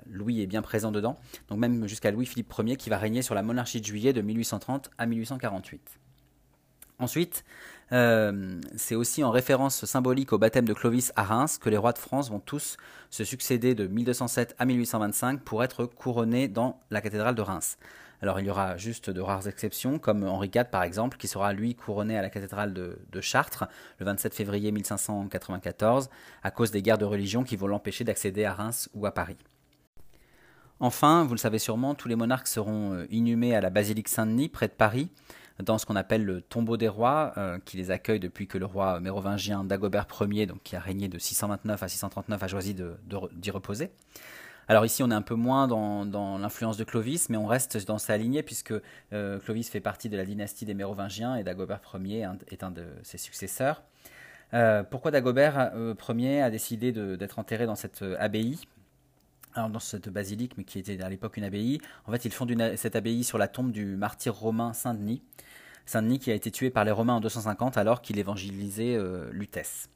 Louis 0.07 0.41
est 0.41 0.47
bien 0.47 0.63
présent 0.63 0.93
dedans. 0.93 1.17
Donc 1.49 1.59
même 1.59 1.87
jusqu'à 1.87 2.11
Louis-Philippe 2.11 2.53
Ier 2.59 2.77
qui 2.77 2.91
va 2.91 2.99
régner 2.99 3.23
sur 3.23 3.35
la 3.35 3.43
monarchie 3.43 3.81
de 3.81 3.87
Juillet 3.87 4.13
de 4.13 4.21
1830 4.21 4.91
à 4.99 5.07
1848. 5.07 5.99
Ensuite, 6.99 7.45
euh, 7.93 8.61
c'est 8.77 8.95
aussi 8.95 9.25
en 9.25 9.31
référence 9.31 9.87
symbolique 9.87 10.33
au 10.33 10.39
baptême 10.39 10.67
de 10.67 10.75
Clovis 10.75 11.13
à 11.17 11.25
Reims 11.25 11.59
que 11.59 11.71
les 11.71 11.79
rois 11.79 11.93
de 11.93 11.99
France 11.99 12.31
vont 12.31 12.41
tous 12.41 12.77
se 13.09 13.25
succéder 13.25 13.75
de 13.75 13.87
1207 13.87 14.55
à 14.59 14.67
1825 14.67 15.41
pour 15.41 15.65
être 15.65 15.87
couronnés 15.87 16.47
dans 16.47 16.79
la 16.91 17.01
cathédrale 17.01 17.35
de 17.35 17.43
Reims. 17.43 17.79
Alors 18.23 18.39
il 18.41 18.47
y 18.47 18.51
aura 18.51 18.77
juste 18.77 19.11
de 19.11 19.21
rares 19.21 19.49
exceptions, 19.49 19.99
comme 19.99 20.25
Henri 20.25 20.51
IV 20.55 20.67
par 20.71 20.83
exemple, 20.83 21.17
qui 21.17 21.29
sera 21.29 21.53
lui 21.53 21.75
couronné 21.75 22.19
à 22.19 22.23
la 22.23 22.31
cathédrale 22.31 22.73
de, 22.73 23.21
Chartres 23.21 23.67
le 23.99 24.07
27 24.07 24.35
février 24.35 24.73
1594, 24.73 26.11
à 26.43 26.51
cause 26.51 26.71
des 26.71 26.83
guerres 26.83 26.99
de 26.99 27.05
religion 27.05 27.45
qui 27.45 27.57
vont 27.57 27.67
l'empêcher 27.67 28.05
d'accéder 28.05 28.45
à 28.45 28.55
Reims 28.55 28.89
ou 28.95 29.07
à 29.07 29.13
Paris. 29.13 29.37
Enfin, 30.81 31.25
vous 31.25 31.35
le 31.35 31.39
savez 31.39 31.59
sûrement, 31.59 31.95
tous 31.95 32.09
les 32.09 32.17
monarques 32.17 32.49
seront 32.49 32.95
euh, 32.95 33.07
inhumés 33.11 33.55
à 33.55 33.61
la 33.61 33.69
basilique 33.69 34.09
Saint-Denis, 34.09 34.49
près 34.49 34.67
de 34.67 34.73
Paris, 34.73 35.11
dans 35.63 35.77
ce 35.77 35.85
qu'on 35.85 35.97
appelle 35.97 36.25
le 36.25 36.41
tombeau 36.41 36.79
des 36.79 36.89
rois, 36.89 37.35
euh, 37.37 37.59
qui 37.65 37.77
les 37.77 37.91
accueille 37.91 38.21
depuis 38.21 38.47
que 38.47 38.57
le 38.57 38.65
roi 38.65 38.99
mérovingien 38.99 39.63
Dagobert 39.65 40.07
Ier, 40.21 40.47
donc 40.47 40.63
qui 40.63 40.77
a 40.77 40.81
régné 40.81 41.09
de 41.09 41.19
629 41.19 41.83
à 41.83 41.89
639, 41.89 42.43
a 42.43 42.49
choisi 42.49 42.75
d'y 42.75 43.51
reposer. 43.51 43.91
Alors 44.71 44.87
ici, 44.87 45.03
on 45.03 45.11
est 45.11 45.15
un 45.15 45.21
peu 45.21 45.35
moins 45.35 45.67
dans, 45.67 46.39
l'influence 46.39 46.77
de 46.77 46.85
Clovis, 46.85 47.29
mais 47.29 47.37
on 47.37 47.47
reste 47.47 47.85
dans 47.89 47.99
sa 47.99 48.17
lignée 48.17 48.45
puisque 48.45 48.73
euh, 49.13 49.41
Clovis 49.41 49.69
fait 49.69 49.81
partie 49.81 50.09
de 50.09 50.17
la 50.17 50.25
dynastie 50.25 50.65
des 50.65 50.75
Mérovingiens 50.75 51.35
et 51.35 51.43
Dagobert 51.43 51.81
Ier 52.01 52.29
est 52.47 52.63
un 52.63 52.71
de 52.71 52.87
ses 53.03 53.19
successeurs. 53.19 53.83
Euh, 54.55 54.85
pourquoi 54.85 55.11
Dagobert 55.11 55.73
euh, 55.75 55.97
Ier 56.11 56.41
a 56.41 56.51
décidé 56.51 56.93
d'être 56.93 57.41
enterré 57.41 57.67
dans 57.67 57.75
cette 57.75 58.05
abbaye? 58.21 58.61
Dans 59.57 59.81
cette 59.81 60.09
basilique, 60.09 60.53
mais 60.57 60.63
qui 60.63 60.79
était 60.79 61.03
à 61.03 61.09
l'époque 61.09 61.37
une 61.37 61.43
abbaye. 61.43 61.81
En 62.07 62.13
fait, 62.13 62.25
il 62.25 62.33
fonde 62.33 62.55
cette 62.77 62.95
abbaye 62.95 63.25
sur 63.25 63.39
la 63.39 63.49
tombe 63.49 63.73
du 63.73 63.97
martyr 63.97 64.33
romain 64.33 64.73
Saint-Denis. 64.73 65.21
Saint-Denis 65.85 66.21
qui 66.21 66.31
a 66.31 66.35
été 66.35 66.53
tué 66.53 66.71
par 66.71 66.85
les 66.85 66.93
Romains 66.93 67.15
en 67.15 67.21
250 67.21 67.77
alors 67.77 68.03
qu'il 68.03 68.21
évangélisait 68.21 68.97
Lutèce. 69.33 69.89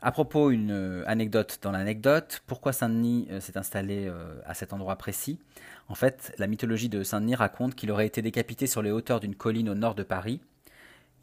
À 0.00 0.12
propos, 0.12 0.52
une 0.52 0.70
euh, 0.70 1.02
anecdote 1.08 1.58
dans 1.60 1.72
l'anecdote, 1.72 2.42
pourquoi 2.46 2.72
Saint-Denis 2.72 3.26
euh, 3.32 3.40
s'est 3.40 3.58
installé 3.58 4.06
euh, 4.06 4.40
à 4.46 4.54
cet 4.54 4.72
endroit 4.72 4.94
précis? 4.94 5.40
En 5.88 5.96
fait, 5.96 6.32
la 6.38 6.46
mythologie 6.46 6.88
de 6.88 7.02
Saint-Denis 7.02 7.34
raconte 7.34 7.74
qu'il 7.74 7.90
aurait 7.90 8.06
été 8.06 8.22
décapité 8.22 8.68
sur 8.68 8.80
les 8.80 8.92
hauteurs 8.92 9.18
d'une 9.18 9.34
colline 9.34 9.68
au 9.68 9.74
nord 9.74 9.96
de 9.96 10.04
Paris. 10.04 10.40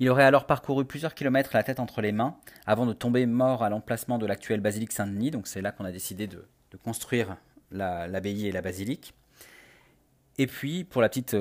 Il 0.01 0.09
aurait 0.09 0.25
alors 0.25 0.45
parcouru 0.45 0.83
plusieurs 0.83 1.15
kilomètres 1.15 1.51
la 1.53 1.63
tête 1.63 1.79
entre 1.79 2.01
les 2.01 2.11
mains 2.11 2.35
avant 2.65 2.85
de 2.85 2.91
tomber 2.91 3.25
mort 3.25 3.63
à 3.63 3.69
l'emplacement 3.69 4.17
de 4.17 4.25
l'actuelle 4.25 4.59
basilique 4.59 4.91
Saint-Denis. 4.91 5.31
Donc 5.31 5.47
c'est 5.47 5.61
là 5.61 5.71
qu'on 5.71 5.85
a 5.85 5.93
décidé 5.93 6.27
de, 6.27 6.45
construire 6.83 7.37
l'abbaye 7.71 8.47
et 8.47 8.51
la 8.51 8.61
basilique. 8.61 9.13
Et 10.37 10.47
puis, 10.47 10.83
pour 10.83 11.01
la 11.01 11.07
petite 11.07 11.37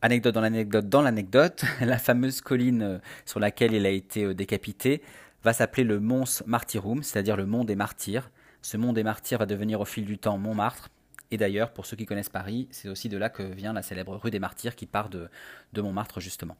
anecdote 0.00 0.32
dans 0.32 0.40
l'anecdote 0.40 0.88
dans 0.88 1.02
l'anecdote, 1.02 1.64
la 1.80 1.98
fameuse 1.98 2.40
colline 2.40 3.00
sur 3.24 3.40
laquelle 3.40 3.74
il 3.74 3.84
a 3.84 3.90
été 3.90 4.32
décapité 4.32 5.02
va 5.44 5.52
s'appeler 5.52 5.84
le 5.84 6.00
Mons 6.00 6.42
Martyrum, 6.46 7.02
c'est-à-dire 7.02 7.36
le 7.36 7.46
mont 7.46 7.64
des 7.64 7.76
martyrs. 7.76 8.30
Ce 8.62 8.76
mont 8.76 8.92
des 8.92 9.04
martyrs 9.04 9.38
va 9.38 9.46
devenir 9.46 9.80
au 9.80 9.84
fil 9.84 10.04
du 10.04 10.18
temps 10.18 10.38
Montmartre. 10.38 10.88
Et 11.30 11.36
d'ailleurs, 11.36 11.72
pour 11.72 11.86
ceux 11.86 11.96
qui 11.96 12.06
connaissent 12.06 12.28
Paris, 12.28 12.68
c'est 12.70 12.88
aussi 12.88 13.08
de 13.08 13.18
là 13.18 13.28
que 13.28 13.42
vient 13.42 13.72
la 13.72 13.82
célèbre 13.82 14.16
rue 14.16 14.30
des 14.30 14.38
martyrs 14.38 14.74
qui 14.74 14.86
part 14.86 15.08
de, 15.08 15.28
de 15.72 15.82
Montmartre 15.82 16.20
justement. 16.20 16.56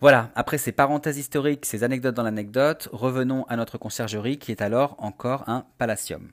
Voilà, 0.00 0.30
après 0.34 0.56
ces 0.56 0.72
parenthèses 0.72 1.18
historiques, 1.18 1.66
ces 1.66 1.84
anecdotes 1.84 2.14
dans 2.14 2.22
l'anecdote, 2.22 2.88
revenons 2.90 3.44
à 3.44 3.56
notre 3.56 3.76
conciergerie 3.76 4.38
qui 4.38 4.50
est 4.50 4.62
alors 4.62 4.96
encore 4.98 5.46
un 5.46 5.66
palatium. 5.76 6.30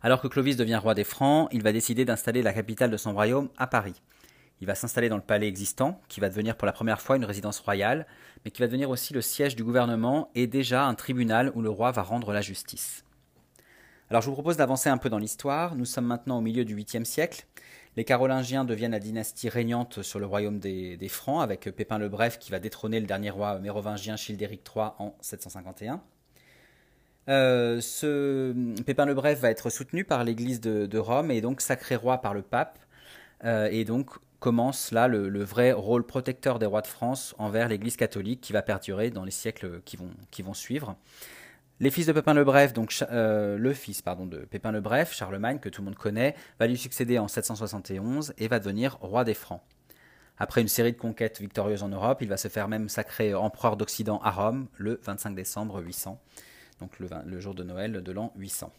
Alors 0.00 0.20
que 0.20 0.28
Clovis 0.28 0.56
devient 0.56 0.76
roi 0.76 0.94
des 0.94 1.02
Francs, 1.02 1.48
il 1.50 1.64
va 1.64 1.72
décider 1.72 2.04
d'installer 2.04 2.42
la 2.42 2.52
capitale 2.52 2.92
de 2.92 2.96
son 2.96 3.14
royaume 3.14 3.48
à 3.58 3.66
Paris. 3.66 4.00
Il 4.60 4.66
va 4.66 4.74
s'installer 4.74 5.08
dans 5.08 5.16
le 5.16 5.22
palais 5.22 5.48
existant, 5.48 6.00
qui 6.08 6.20
va 6.20 6.28
devenir 6.28 6.56
pour 6.56 6.66
la 6.66 6.72
première 6.72 7.00
fois 7.00 7.16
une 7.16 7.24
résidence 7.24 7.60
royale, 7.60 8.06
mais 8.44 8.50
qui 8.50 8.62
va 8.62 8.66
devenir 8.66 8.90
aussi 8.90 9.12
le 9.12 9.20
siège 9.20 9.54
du 9.54 9.64
gouvernement 9.64 10.30
et 10.34 10.46
déjà 10.46 10.86
un 10.86 10.94
tribunal 10.94 11.52
où 11.54 11.62
le 11.62 11.70
roi 11.70 11.90
va 11.90 12.02
rendre 12.02 12.32
la 12.32 12.40
justice. 12.40 13.04
Alors 14.08 14.22
je 14.22 14.28
vous 14.28 14.34
propose 14.34 14.56
d'avancer 14.56 14.88
un 14.88 14.98
peu 14.98 15.10
dans 15.10 15.18
l'histoire. 15.18 15.74
Nous 15.74 15.84
sommes 15.84 16.06
maintenant 16.06 16.38
au 16.38 16.40
milieu 16.40 16.64
du 16.64 16.76
8e 16.76 17.04
siècle. 17.04 17.46
Les 17.96 18.04
Carolingiens 18.04 18.64
deviennent 18.64 18.92
la 18.92 19.00
dynastie 19.00 19.48
régnante 19.48 20.02
sur 20.02 20.18
le 20.18 20.26
royaume 20.26 20.58
des, 20.58 21.08
Francs, 21.08 21.42
avec 21.42 21.62
Pépin 21.74 21.98
le 21.98 22.08
Bref 22.08 22.38
qui 22.38 22.50
va 22.50 22.58
détrôner 22.58 23.00
le 23.00 23.06
dernier 23.06 23.30
roi 23.30 23.58
mérovingien 23.58 24.16
Childéric 24.16 24.60
III 24.74 24.88
en 24.98 25.16
751. 25.20 26.02
Euh, 27.28 27.80
Pépin 28.84 29.06
le 29.06 29.14
Bref 29.14 29.40
va 29.40 29.50
être 29.50 29.70
soutenu 29.70 30.04
par 30.04 30.24
l'Église 30.24 30.60
de, 30.60 30.98
Rome 30.98 31.30
et 31.30 31.40
donc 31.40 31.60
sacré 31.60 31.96
roi 31.96 32.18
par 32.18 32.34
le 32.34 32.42
pape. 32.42 32.78
Euh, 33.44 33.68
et 33.70 33.84
donc 33.84 34.10
commence 34.46 34.92
là 34.92 35.08
le, 35.08 35.42
vrai 35.42 35.72
rôle 35.72 36.06
protecteur 36.06 36.60
des 36.60 36.66
rois 36.66 36.80
de 36.80 36.86
France 36.86 37.34
envers 37.36 37.66
l'Église 37.66 37.96
catholique 37.96 38.40
qui 38.40 38.52
va 38.52 38.62
perdurer 38.62 39.10
dans 39.10 39.24
les 39.24 39.32
siècles 39.32 39.80
qui 39.84 39.96
vont, 39.96 40.54
suivre. 40.54 40.94
Les 41.80 41.90
fils 41.90 42.06
de 42.06 42.12
Pépin 42.12 42.32
le 42.32 42.44
Bref, 42.44 42.72
donc 42.72 42.94
euh, 43.10 43.58
le 43.58 43.74
fils 43.74 44.02
pardon, 44.02 44.24
de 44.24 44.38
Pépin 44.44 44.70
le 44.70 44.80
Bref, 44.80 45.12
Charlemagne, 45.12 45.58
que 45.58 45.68
tout 45.68 45.80
le 45.80 45.86
monde 45.86 45.96
connaît, 45.96 46.36
va 46.60 46.68
lui 46.68 46.78
succéder 46.78 47.18
en 47.18 47.26
771 47.26 48.34
et 48.38 48.46
va 48.46 48.60
devenir 48.60 48.98
roi 49.00 49.24
des 49.24 49.34
Francs. 49.34 49.62
Après 50.38 50.60
une 50.60 50.68
série 50.68 50.92
de 50.92 50.96
conquêtes 50.96 51.40
victorieuses 51.40 51.82
en 51.82 51.88
Europe, 51.88 52.18
il 52.20 52.28
va 52.28 52.36
se 52.36 52.46
faire 52.46 52.68
même 52.68 52.88
sacrer 52.88 53.34
empereur 53.34 53.76
d'Occident 53.76 54.20
à 54.22 54.30
Rome 54.30 54.68
le 54.76 55.00
25 55.02 55.34
décembre 55.34 55.82
800, 55.82 56.22
donc 56.78 57.00
le, 57.00 57.08
le 57.26 57.40
jour 57.40 57.56
de 57.56 57.64
Noël 57.64 58.00
de 58.00 58.12
l'an 58.12 58.32
800. 58.36 58.72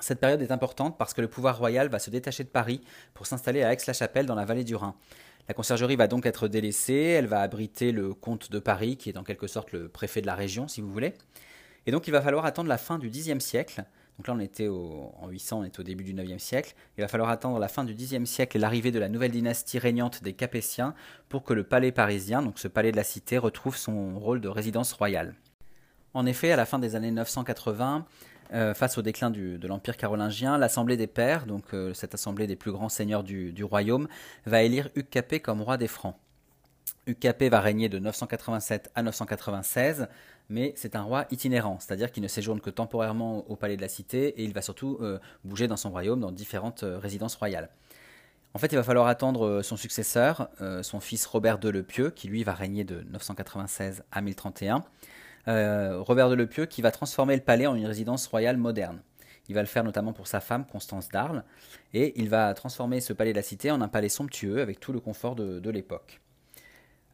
Cette 0.00 0.20
période 0.20 0.42
est 0.42 0.52
importante 0.52 0.98
parce 0.98 1.14
que 1.14 1.20
le 1.20 1.28
pouvoir 1.28 1.58
royal 1.58 1.88
va 1.88 1.98
se 1.98 2.10
détacher 2.10 2.44
de 2.44 2.48
Paris 2.48 2.80
pour 3.14 3.26
s'installer 3.26 3.62
à 3.62 3.72
Aix-la-Chapelle 3.72 4.26
dans 4.26 4.34
la 4.34 4.44
vallée 4.44 4.64
du 4.64 4.74
Rhin. 4.74 4.94
La 5.48 5.54
conciergerie 5.54 5.96
va 5.96 6.06
donc 6.06 6.26
être 6.26 6.48
délaissée, 6.48 6.94
elle 6.94 7.26
va 7.26 7.40
abriter 7.40 7.92
le 7.92 8.14
comte 8.14 8.50
de 8.50 8.58
Paris, 8.58 8.96
qui 8.96 9.10
est 9.10 9.16
en 9.16 9.24
quelque 9.24 9.46
sorte 9.46 9.72
le 9.72 9.88
préfet 9.88 10.20
de 10.20 10.26
la 10.26 10.34
région, 10.34 10.68
si 10.68 10.80
vous 10.80 10.92
voulez. 10.92 11.14
Et 11.86 11.90
donc 11.90 12.06
il 12.06 12.10
va 12.12 12.22
falloir 12.22 12.44
attendre 12.44 12.68
la 12.68 12.78
fin 12.78 12.98
du 12.98 13.10
Xe 13.10 13.38
siècle. 13.40 13.84
Donc 14.16 14.28
là 14.28 14.34
on 14.34 14.40
était 14.40 14.68
en 14.68 15.28
800, 15.28 15.60
on 15.60 15.64
est 15.64 15.78
au 15.80 15.82
début 15.82 16.04
du 16.04 16.14
9e 16.14 16.38
siècle. 16.38 16.74
Il 16.98 17.00
va 17.00 17.08
falloir 17.08 17.30
attendre 17.30 17.58
la 17.58 17.68
fin 17.68 17.84
du 17.84 17.94
Xe 17.94 18.24
siècle 18.24 18.58
et 18.58 18.60
l'arrivée 18.60 18.92
de 18.92 18.98
la 18.98 19.08
nouvelle 19.08 19.32
dynastie 19.32 19.78
régnante 19.78 20.22
des 20.22 20.34
Capétiens 20.34 20.94
pour 21.28 21.42
que 21.42 21.54
le 21.54 21.64
palais 21.64 21.90
parisien, 21.90 22.42
donc 22.42 22.58
ce 22.58 22.68
palais 22.68 22.92
de 22.92 22.96
la 22.96 23.04
cité, 23.04 23.38
retrouve 23.38 23.76
son 23.76 24.18
rôle 24.18 24.40
de 24.40 24.48
résidence 24.48 24.92
royale. 24.92 25.34
En 26.12 26.26
effet, 26.26 26.50
à 26.52 26.56
la 26.56 26.66
fin 26.66 26.78
des 26.78 26.96
années 26.96 27.12
980, 27.12 28.04
euh, 28.52 28.74
face 28.74 28.98
au 28.98 29.02
déclin 29.02 29.30
de 29.30 29.66
l'Empire 29.68 29.96
carolingien, 29.96 30.58
l'Assemblée 30.58 30.96
des 30.96 31.06
Pères, 31.06 31.46
donc 31.46 31.72
euh, 31.72 31.94
cette 31.94 32.14
assemblée 32.14 32.48
des 32.48 32.56
plus 32.56 32.72
grands 32.72 32.88
seigneurs 32.88 33.22
du, 33.22 33.62
royaume, 33.62 34.08
va 34.44 34.62
élire 34.62 34.88
Hugues 34.96 35.08
Capet 35.08 35.38
comme 35.38 35.62
roi 35.62 35.76
des 35.76 35.86
Francs. 35.86 36.16
Hugues 37.06 37.20
Capet 37.20 37.48
va 37.48 37.60
régner 37.60 37.88
de 37.88 38.00
987 38.00 38.90
à 38.96 39.04
996, 39.04 40.08
mais 40.48 40.72
c'est 40.74 40.96
un 40.96 41.02
roi 41.02 41.26
itinérant, 41.30 41.78
c'est-à-dire 41.78 42.10
qu'il 42.10 42.24
ne 42.24 42.28
séjourne 42.28 42.60
que 42.60 42.70
temporairement 42.70 43.48
au 43.48 43.54
palais 43.54 43.76
de 43.76 43.82
la 43.82 43.88
cité 43.88 44.40
et 44.40 44.42
il 44.42 44.52
va 44.52 44.62
surtout 44.62 44.98
euh, 45.00 45.20
bouger 45.44 45.68
dans 45.68 45.76
son 45.76 45.90
royaume, 45.90 46.18
dans 46.18 46.32
différentes 46.32 46.84
résidences 46.84 47.36
royales. 47.36 47.70
En 48.52 48.58
fait, 48.58 48.72
il 48.72 48.76
va 48.76 48.82
falloir 48.82 49.06
attendre 49.06 49.62
son 49.62 49.76
successeur, 49.76 50.48
son 50.82 50.98
fils 50.98 51.24
Robert 51.24 51.60
de 51.60 51.68
Le 51.68 51.84
Pieux, 51.84 52.10
qui 52.10 52.26
lui 52.26 52.42
va 52.42 52.52
régner 52.52 52.82
de 52.82 53.02
996 53.12 54.02
à 54.10 54.20
1031. 54.20 54.82
Euh, 55.48 56.00
Robert 56.00 56.28
de 56.28 56.34
Lepieux, 56.34 56.66
qui 56.66 56.82
va 56.82 56.90
transformer 56.90 57.34
le 57.34 57.42
palais 57.42 57.66
en 57.66 57.74
une 57.74 57.86
résidence 57.86 58.26
royale 58.26 58.56
moderne. 58.56 59.02
Il 59.48 59.54
va 59.54 59.62
le 59.62 59.66
faire 59.66 59.84
notamment 59.84 60.12
pour 60.12 60.26
sa 60.26 60.40
femme, 60.40 60.64
Constance 60.66 61.08
d'Arles, 61.08 61.44
et 61.94 62.12
il 62.20 62.28
va 62.28 62.52
transformer 62.54 63.00
ce 63.00 63.12
palais 63.12 63.32
de 63.32 63.36
la 63.36 63.42
cité 63.42 63.70
en 63.70 63.80
un 63.80 63.88
palais 63.88 64.08
somptueux 64.08 64.60
avec 64.60 64.78
tout 64.80 64.92
le 64.92 65.00
confort 65.00 65.34
de, 65.34 65.70
l'époque. 65.70 66.20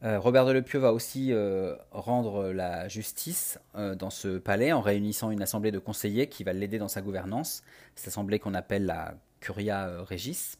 Euh, 0.03 0.19
Robert 0.19 0.45
de 0.45 0.51
Lepieux 0.51 0.77
va 0.77 0.93
aussi 0.93 1.31
euh, 1.31 1.75
rendre 1.91 2.51
la 2.51 2.87
justice 2.87 3.59
dans 3.73 4.11
ce 4.11 4.37
palais 4.37 4.71
en 4.71 4.81
réunissant 4.81 5.31
une 5.31 5.41
assemblée 5.41 5.71
de 5.71 5.79
conseillers 5.79 6.27
qui 6.27 6.43
va 6.43 6.53
l'aider 6.53 6.77
dans 6.77 6.87
sa 6.87 7.01
gouvernance, 7.01 7.63
cette 7.95 8.09
assemblée 8.09 8.37
qu'on 8.37 8.53
appelle 8.53 8.85
la 8.85 9.15
Curia 9.39 10.03
Regis. 10.03 10.57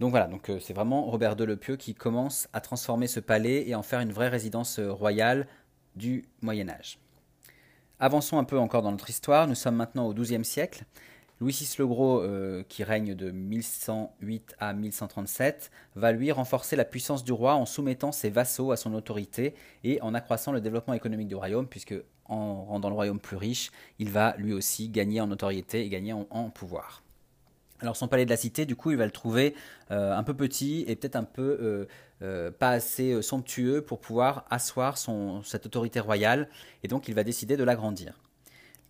Donc 0.00 0.10
voilà, 0.10 0.26
donc 0.26 0.50
c'est 0.60 0.74
vraiment 0.74 1.04
Robert 1.04 1.36
de 1.36 1.44
Lepieux 1.44 1.76
qui 1.76 1.94
commence 1.94 2.48
à 2.52 2.60
transformer 2.60 3.06
ce 3.06 3.20
palais 3.20 3.68
et 3.68 3.74
en 3.74 3.82
faire 3.82 4.00
une 4.00 4.12
vraie 4.12 4.28
résidence 4.28 4.78
royale 4.78 5.46
du 5.96 6.24
Moyen 6.42 6.68
Âge. 6.68 6.98
Avançons 7.98 8.38
un 8.38 8.44
peu 8.44 8.58
encore 8.58 8.82
dans 8.82 8.92
notre 8.92 9.08
histoire, 9.08 9.48
nous 9.48 9.54
sommes 9.54 9.76
maintenant 9.76 10.06
au 10.06 10.14
XIIe 10.14 10.44
siècle. 10.44 10.84
Louis 11.40 11.52
VI 11.52 11.76
le 11.78 11.86
Gros, 11.86 12.20
euh, 12.20 12.62
qui 12.68 12.82
règne 12.82 13.14
de 13.14 13.30
1108 13.30 14.54
à 14.58 14.72
1137, 14.72 15.70
va 15.94 16.12
lui 16.12 16.32
renforcer 16.32 16.76
la 16.76 16.84
puissance 16.84 17.24
du 17.24 17.32
roi 17.32 17.54
en 17.54 17.66
soumettant 17.66 18.12
ses 18.12 18.30
vassaux 18.30 18.70
à 18.70 18.76
son 18.76 18.94
autorité 18.94 19.54
et 19.84 20.00
en 20.00 20.14
accroissant 20.14 20.52
le 20.52 20.62
développement 20.62 20.94
économique 20.94 21.28
du 21.28 21.34
royaume, 21.34 21.66
puisque 21.66 21.94
en 22.24 22.64
rendant 22.64 22.88
le 22.88 22.94
royaume 22.94 23.20
plus 23.20 23.36
riche, 23.36 23.70
il 23.98 24.10
va 24.10 24.34
lui 24.38 24.52
aussi 24.52 24.88
gagner 24.88 25.20
en 25.20 25.26
notoriété 25.26 25.84
et 25.84 25.88
gagner 25.88 26.12
en 26.12 26.50
pouvoir. 26.50 27.02
Alors 27.80 27.96
son 27.96 28.08
palais 28.08 28.24
de 28.24 28.30
la 28.30 28.36
cité, 28.36 28.64
du 28.64 28.76
coup, 28.76 28.90
il 28.90 28.96
va 28.96 29.04
le 29.04 29.10
trouver 29.10 29.54
euh, 29.90 30.16
un 30.16 30.22
peu 30.22 30.34
petit 30.34 30.84
et 30.88 30.96
peut-être 30.96 31.16
un 31.16 31.24
peu 31.24 31.58
euh, 31.60 31.84
euh, 32.22 32.50
pas 32.50 32.70
assez 32.70 33.20
somptueux 33.22 33.82
pour 33.82 34.00
pouvoir 34.00 34.46
asseoir 34.50 34.96
cette 35.44 35.66
autorité 35.66 36.00
royale, 36.00 36.48
et 36.82 36.88
donc 36.88 37.08
il 37.08 37.14
va 37.14 37.24
décider 37.24 37.56
de 37.56 37.64
l'agrandir. 37.64 38.18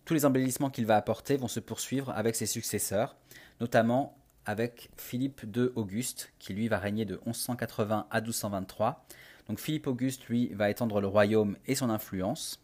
Tous 0.05 0.13
les 0.13 0.25
embellissements 0.25 0.69
qu'il 0.69 0.85
va 0.85 0.95
apporter 0.95 1.35
vont 1.35 1.49
se 1.49 1.59
poursuivre 1.59 2.11
avec 2.11 2.35
ses 2.35 2.45
successeurs, 2.45 3.17
notamment 3.59 4.17
avec 4.45 4.89
Philippe 4.95 5.41
II 5.53 5.69
Auguste, 5.75 6.31
qui 6.39 6.53
lui 6.53 6.69
va 6.69 6.77
régner 6.77 7.03
de 7.03 7.19
1180 7.25 8.07
à 8.09 8.21
1223. 8.21 9.05
Donc 9.49 9.59
Philippe 9.59 9.87
Auguste, 9.87 10.25
lui, 10.27 10.47
va 10.53 10.69
étendre 10.69 11.01
le 11.01 11.07
royaume 11.07 11.57
et 11.65 11.75
son 11.75 11.89
influence. 11.89 12.61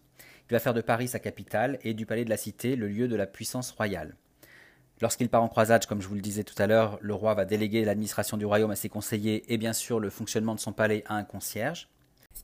Il 0.49 0.53
va 0.53 0.59
faire 0.59 0.73
de 0.73 0.79
Paris 0.79 1.09
sa 1.09 1.19
capitale 1.19 1.79
et 1.83 1.93
du 1.93 2.05
palais 2.05 2.23
de 2.23 2.29
la 2.29 2.37
Cité 2.37 2.77
le 2.77 2.87
lieu 2.87 3.09
de 3.09 3.15
la 3.17 3.27
puissance 3.27 3.71
royale. 3.71 4.15
Lorsqu'il 5.03 5.27
part 5.27 5.43
en 5.43 5.49
croisade, 5.49 5.85
comme 5.85 6.01
je 6.01 6.07
vous 6.07 6.15
le 6.15 6.21
disais 6.21 6.45
tout 6.45 6.55
à 6.57 6.65
l'heure, 6.65 6.97
le 7.01 7.13
roi 7.13 7.33
va 7.33 7.43
déléguer 7.43 7.83
l'administration 7.83 8.37
du 8.37 8.45
royaume 8.45 8.71
à 8.71 8.77
ses 8.77 8.87
conseillers 8.87 9.43
et 9.53 9.57
bien 9.57 9.73
sûr 9.73 9.99
le 9.99 10.09
fonctionnement 10.09 10.55
de 10.55 10.61
son 10.61 10.71
palais 10.71 11.03
à 11.07 11.15
un 11.15 11.25
concierge. 11.25 11.89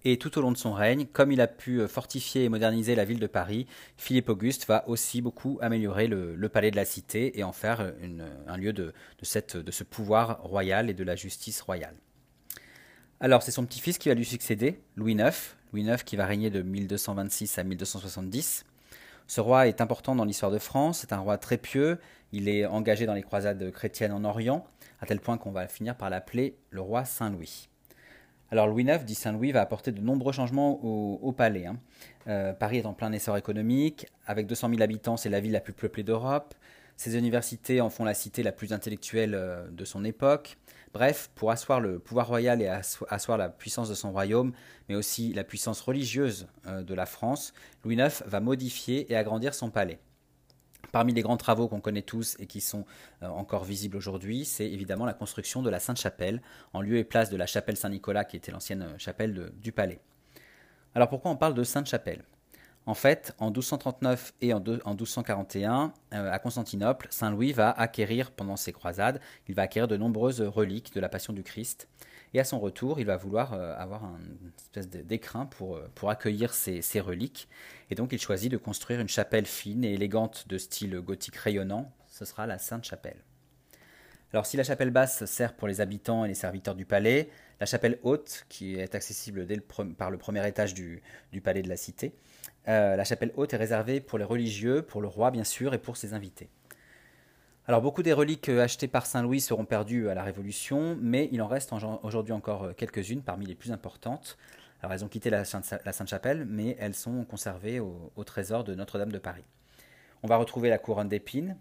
Et 0.03 0.17
tout 0.17 0.37
au 0.37 0.41
long 0.41 0.51
de 0.51 0.57
son 0.57 0.73
règne, 0.73 1.05
comme 1.05 1.31
il 1.31 1.39
a 1.39 1.47
pu 1.47 1.87
fortifier 1.87 2.43
et 2.43 2.49
moderniser 2.49 2.95
la 2.95 3.05
ville 3.05 3.21
de 3.21 3.27
Paris, 3.27 3.65
Philippe 3.95 4.27
Auguste 4.27 4.67
va 4.67 4.83
aussi 4.89 5.21
beaucoup 5.21 5.57
améliorer 5.61 6.07
le, 6.07 6.49
palais 6.49 6.69
de 6.69 6.75
la 6.75 6.83
cité 6.83 7.39
et 7.39 7.45
en 7.45 7.53
faire 7.53 7.93
un 8.47 8.57
lieu 8.57 8.73
de, 8.73 8.91
de 9.21 9.71
ce 9.71 9.83
pouvoir 9.85 10.43
royal 10.43 10.89
et 10.89 10.93
de 10.93 11.03
la 11.05 11.15
justice 11.15 11.61
royale. 11.61 11.95
Alors 13.21 13.41
c'est 13.41 13.51
son 13.51 13.65
petit-fils 13.65 13.97
qui 13.97 14.09
va 14.09 14.15
lui 14.15 14.25
succéder, 14.25 14.81
Louis 14.97 15.13
IX, 15.13 15.55
Louis 15.71 15.83
IX 15.83 16.03
qui 16.03 16.17
va 16.17 16.25
régner 16.25 16.49
de 16.49 16.61
1226 16.61 17.57
à 17.57 17.63
1270. 17.63 18.65
Ce 19.29 19.41
roi 19.41 19.67
est 19.67 19.79
important 19.79 20.15
dans 20.15 20.25
l'histoire 20.25 20.51
de 20.51 20.57
France, 20.57 21.01
c'est 21.01 21.13
un 21.13 21.19
roi 21.19 21.37
très 21.37 21.59
pieux, 21.59 21.99
il 22.31 22.49
est 22.49 22.65
engagé 22.65 23.05
dans 23.05 23.13
les 23.13 23.23
croisades 23.23 23.71
chrétiennes 23.71 24.11
en 24.11 24.23
Orient, 24.23 24.65
à 25.01 25.05
tel 25.05 25.19
point 25.19 25.37
qu'on 25.37 25.51
va 25.51 25.67
finir 25.67 25.95
par 25.95 26.09
l'appeler 26.09 26.55
le 26.69 26.81
roi 26.81 27.05
Saint-Louis. 27.05 27.69
Alors 28.51 28.67
Louis 28.67 28.83
IX, 28.83 29.03
dit 29.03 29.15
Saint-Louis, 29.15 29.51
va 29.51 29.61
apporter 29.61 29.91
de 29.91 30.01
nombreux 30.01 30.33
changements 30.33 30.83
au, 30.83 31.31
palais. 31.31 31.67
Hein. 31.67 31.77
Euh, 32.27 32.53
Paris 32.53 32.79
est 32.79 32.85
en 32.85 32.93
plein 32.93 33.11
essor 33.11 33.37
économique, 33.37 34.07
avec 34.25 34.47
200 34.47 34.69
000 34.69 34.81
habitants, 34.81 35.17
c'est 35.17 35.29
la 35.29 35.39
ville 35.39 35.51
la 35.51 35.59
plus 35.59 35.73
peuplée 35.73 36.03
d'Europe. 36.03 36.55
Ses 36.97 37.17
universités 37.17 37.79
en 37.79 37.89
font 37.89 38.03
la 38.03 38.13
cité 38.13 38.43
la 38.43 38.51
plus 38.51 38.73
intellectuelle 38.73 39.35
euh, 39.35 39.69
de 39.69 39.85
son 39.85 40.03
époque. 40.03 40.57
Bref, 40.93 41.29
pour 41.35 41.51
asseoir 41.51 41.79
le 41.79 41.99
pouvoir 41.99 42.27
royal 42.27 42.61
et 42.63 42.67
asseoir 42.67 43.37
la 43.37 43.49
puissance 43.49 43.87
de 43.87 43.93
son 43.93 44.11
royaume, 44.11 44.53
mais 44.89 44.95
aussi 44.95 45.31
la 45.33 45.43
puissance 45.43 45.79
religieuse 45.81 46.47
euh, 46.65 46.81
de 46.81 46.93
la 46.95 47.05
France, 47.05 47.53
Louis 47.85 47.95
IX 47.95 48.23
va 48.25 48.39
modifier 48.39 49.11
et 49.11 49.15
agrandir 49.15 49.53
son 49.53 49.69
palais. 49.69 49.99
Parmi 50.91 51.13
les 51.13 51.21
grands 51.21 51.37
travaux 51.37 51.67
qu'on 51.67 51.81
connaît 51.81 52.01
tous 52.01 52.35
et 52.39 52.47
qui 52.47 52.61
sont 52.61 52.85
euh, 53.23 53.27
encore 53.27 53.63
visibles 53.63 53.97
aujourd'hui, 53.97 54.45
c'est 54.45 54.69
évidemment 54.69 55.05
la 55.05 55.13
construction 55.13 55.61
de 55.61 55.69
la 55.69 55.79
Sainte-Chapelle, 55.79 56.41
en 56.73 56.81
lieu 56.81 56.97
et 56.97 57.03
place 57.03 57.29
de 57.29 57.37
la 57.37 57.45
chapelle 57.45 57.77
Saint-Nicolas, 57.77 58.25
qui 58.25 58.37
était 58.37 58.51
l'ancienne 58.51 58.81
euh, 58.81 58.97
chapelle 58.97 59.51
du 59.61 59.71
palais. 59.71 59.99
Alors 60.95 61.09
pourquoi 61.09 61.31
on 61.31 61.37
parle 61.37 61.53
de 61.53 61.63
Sainte-Chapelle? 61.63 62.23
En 62.85 62.95
fait, 62.95 63.35
en 63.37 63.47
1239 63.51 64.33
et 64.41 64.51
en, 64.51 64.59
1241, 64.61 65.93
euh, 66.13 66.31
à 66.31 66.39
Constantinople, 66.39 67.07
Saint 67.11 67.29
Louis 67.29 67.51
va 67.51 67.69
acquérir, 67.69 68.31
pendant 68.31 68.55
ses 68.55 68.73
croisades, 68.73 69.21
il 69.47 69.53
va 69.53 69.63
acquérir 69.63 69.87
de 69.87 69.95
nombreuses 69.95 70.41
reliques 70.41 70.93
de 70.95 70.99
la 70.99 71.07
Passion 71.07 71.31
du 71.31 71.43
Christ. 71.43 71.87
Et 72.33 72.39
à 72.39 72.43
son 72.43 72.59
retour, 72.59 72.99
il 72.99 73.05
va 73.05 73.17
vouloir 73.17 73.53
euh, 73.53 73.75
avoir 73.77 74.03
un 74.03 74.19
espèce 74.57 74.89
d'écrin 74.89 75.45
pour, 75.45 75.77
euh, 75.77 76.07
accueillir 76.07 76.53
ces, 76.53 76.99
reliques. 76.99 77.47
Et 77.89 77.95
donc 77.95 78.11
il 78.11 78.19
choisit 78.19 78.51
de 78.51 78.57
construire 78.57 78.99
une 78.99 79.09
chapelle 79.09 79.45
fine 79.45 79.83
et 79.83 79.93
élégante 79.93 80.47
de 80.47 80.57
style 80.57 80.99
gothique 80.99 81.35
rayonnant. 81.35 81.91
Ce 82.07 82.25
sera 82.25 82.45
la 82.45 82.59
Sainte-Chapelle. 82.59 83.23
Alors 84.31 84.45
si 84.45 84.57
la 84.57 84.63
chapelle 84.63 84.91
basse 84.91 85.25
sert 85.25 85.55
pour 85.55 85.67
les 85.67 85.81
habitants 85.81 86.23
et 86.23 86.27
les 86.27 86.35
serviteurs 86.35 86.75
du 86.75 86.85
palais, 86.85 87.29
la 87.59 87.65
chapelle 87.65 87.97
haute, 88.03 88.45
qui 88.47 88.75
est 88.75 88.93
accessible 88.93 89.47
par 89.97 90.11
le 90.11 90.17
premier 90.17 90.47
étage 90.47 90.75
du, 90.75 91.01
palais 91.43 91.63
de 91.63 91.69
la 91.69 91.77
cité, 91.77 92.13
euh, 92.67 92.95
la 92.95 93.03
chapelle 93.03 93.31
haute 93.35 93.53
est 93.53 93.57
réservée 93.57 94.01
pour 94.01 94.19
les 94.19 94.23
religieux, 94.23 94.83
pour 94.83 95.01
le 95.01 95.07
roi 95.07 95.31
bien 95.31 95.43
sûr, 95.43 95.73
et 95.73 95.79
pour 95.79 95.97
ses 95.97 96.13
invités. 96.13 96.49
Alors 97.69 97.83
beaucoup 97.83 98.01
des 98.01 98.13
reliques 98.13 98.49
euh, 98.49 98.63
achetées 98.63 98.87
par 98.87 99.05
Saint 99.05 99.21
Louis 99.21 99.39
seront 99.39 99.63
perdues 99.63 100.09
à 100.09 100.15
la 100.15 100.23
Révolution, 100.23 100.97
mais 100.99 101.29
il 101.31 101.39
en 101.39 101.47
reste 101.47 101.71
aujourd'hui 102.01 102.33
encore 102.33 102.63
euh, 102.63 102.73
quelques-unes 102.73 103.21
parmi 103.21 103.45
les 103.45 103.53
plus 103.53 103.71
importantes. 103.71 104.39
Alors 104.81 104.91
elles 104.91 105.05
ont 105.05 105.07
quitté 105.07 105.29
la 105.29 105.45
Sainte-Chapelle, 105.45 106.45
mais 106.45 106.75
elles 106.79 106.95
sont 106.95 107.23
conservées 107.25 107.79
au, 107.79 108.23
trésor 108.23 108.63
de 108.63 108.73
Notre-Dame 108.73 109.11
de 109.11 109.19
Paris. 109.19 109.43
On 110.23 110.27
va 110.27 110.37
retrouver 110.37 110.69
la 110.69 110.79
couronne 110.79 111.09
d'épines, 111.09 111.57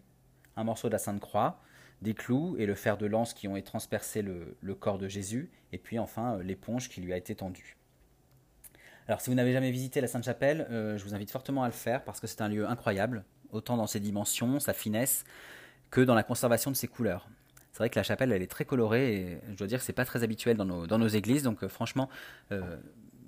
un 0.57 0.65
morceau 0.65 0.89
de 0.89 0.95
la 0.95 0.99
Sainte 0.99 1.21
Croix, 1.21 1.61
des 2.01 2.15
clous 2.15 2.57
et 2.59 2.65
le 2.65 2.75
fer 2.75 2.97
de 2.97 3.05
lance 3.05 3.35
qui 3.35 3.47
ont 3.47 3.61
transpercé 3.61 4.23
le, 4.23 4.57
le 4.63 4.75
corps 4.75 4.97
de 4.97 5.09
Jésus, 5.09 5.51
et 5.73 5.79
puis 5.79 5.99
enfin 5.99 6.37
euh, 6.37 6.43
l'éponge 6.43 6.89
qui 6.89 7.03
lui 7.03 7.13
a 7.13 7.19
été 7.19 7.35
tendue. 7.35 7.77
Alors 9.09 9.21
si 9.21 9.29
vous 9.29 9.37
n'avez 9.37 9.53
jamais 9.53 9.73
visité 9.73 10.01
la 10.01 10.09
Sainte-Chapelle, 10.09 10.67
je 10.71 11.05
vous 11.05 11.15
invite 11.15 11.31
fortement 11.31 11.65
à 11.65 11.67
le 11.67 11.73
faire 11.73 12.03
parce 12.03 12.19
que 12.19 12.27
c'est 12.27 12.41
un 12.41 12.49
lieu 12.49 12.67
incroyable, 12.67 13.25
autant 13.53 13.77
dans 13.77 13.87
ses 13.87 14.01
dimensions, 14.01 14.59
sa 14.59 14.73
finesse, 14.73 15.25
que 15.91 16.01
dans 16.01 16.15
la 16.15 16.23
conservation 16.23 16.71
de 16.71 16.77
ses 16.77 16.89
couleurs. 16.89 17.29
C'est 17.73 17.79
vrai 17.79 17.91
que 17.91 17.99
la 17.99 18.03
chapelle, 18.03 18.33
elle 18.33 18.43
est 18.43 18.51
très 18.51 18.65
colorée 18.65 19.15
et 19.15 19.39
je 19.51 19.57
dois 19.57 19.67
dire 19.67 19.79
que 19.79 19.85
c'est 19.85 19.93
pas 19.93 20.05
très 20.05 20.25
habituel 20.25 20.57
dans 20.57 20.65
nos, 20.65 20.87
dans 20.87 20.99
nos 20.99 21.07
églises. 21.07 21.45
Donc 21.45 21.63
euh, 21.63 21.69
franchement, 21.69 22.09
euh, 22.51 22.77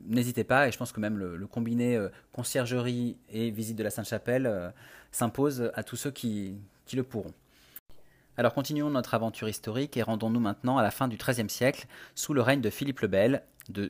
n'hésitez 0.06 0.44
pas. 0.44 0.66
Et 0.66 0.72
je 0.72 0.78
pense 0.78 0.92
que 0.92 1.00
même 1.00 1.18
le, 1.18 1.46
combiné 1.46 1.96
euh, 1.96 2.08
conciergerie 2.32 3.16
et 3.30 3.50
visite 3.50 3.76
de 3.76 3.84
la 3.84 3.90
Sainte-Chapelle 3.90 4.72
s'impose 5.12 5.70
à 5.74 5.84
tous 5.84 5.96
ceux 5.96 6.10
qui, 6.10 6.56
qui, 6.84 6.96
le 6.96 7.04
pourront. 7.04 7.32
Alors 8.36 8.54
continuons 8.54 8.90
notre 8.90 9.14
aventure 9.14 9.48
historique 9.48 9.96
et 9.96 10.02
rendons-nous 10.02 10.40
maintenant 10.40 10.78
à 10.78 10.82
la 10.82 10.90
fin 10.90 11.06
du 11.06 11.16
XIIIe 11.16 11.50
siècle, 11.50 11.86
sous 12.14 12.34
le 12.34 12.42
règne 12.42 12.60
de 12.60 12.70
Philippe 12.70 13.00
le 13.00 13.08
Bel, 13.08 13.42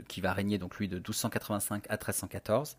qui 0.08 0.20
va 0.20 0.32
régner 0.32 0.58
donc 0.58 0.76
lui 0.76 0.88
de 0.88 0.96
1285 0.96 1.86
à 1.88 1.94
1314. 1.94 2.76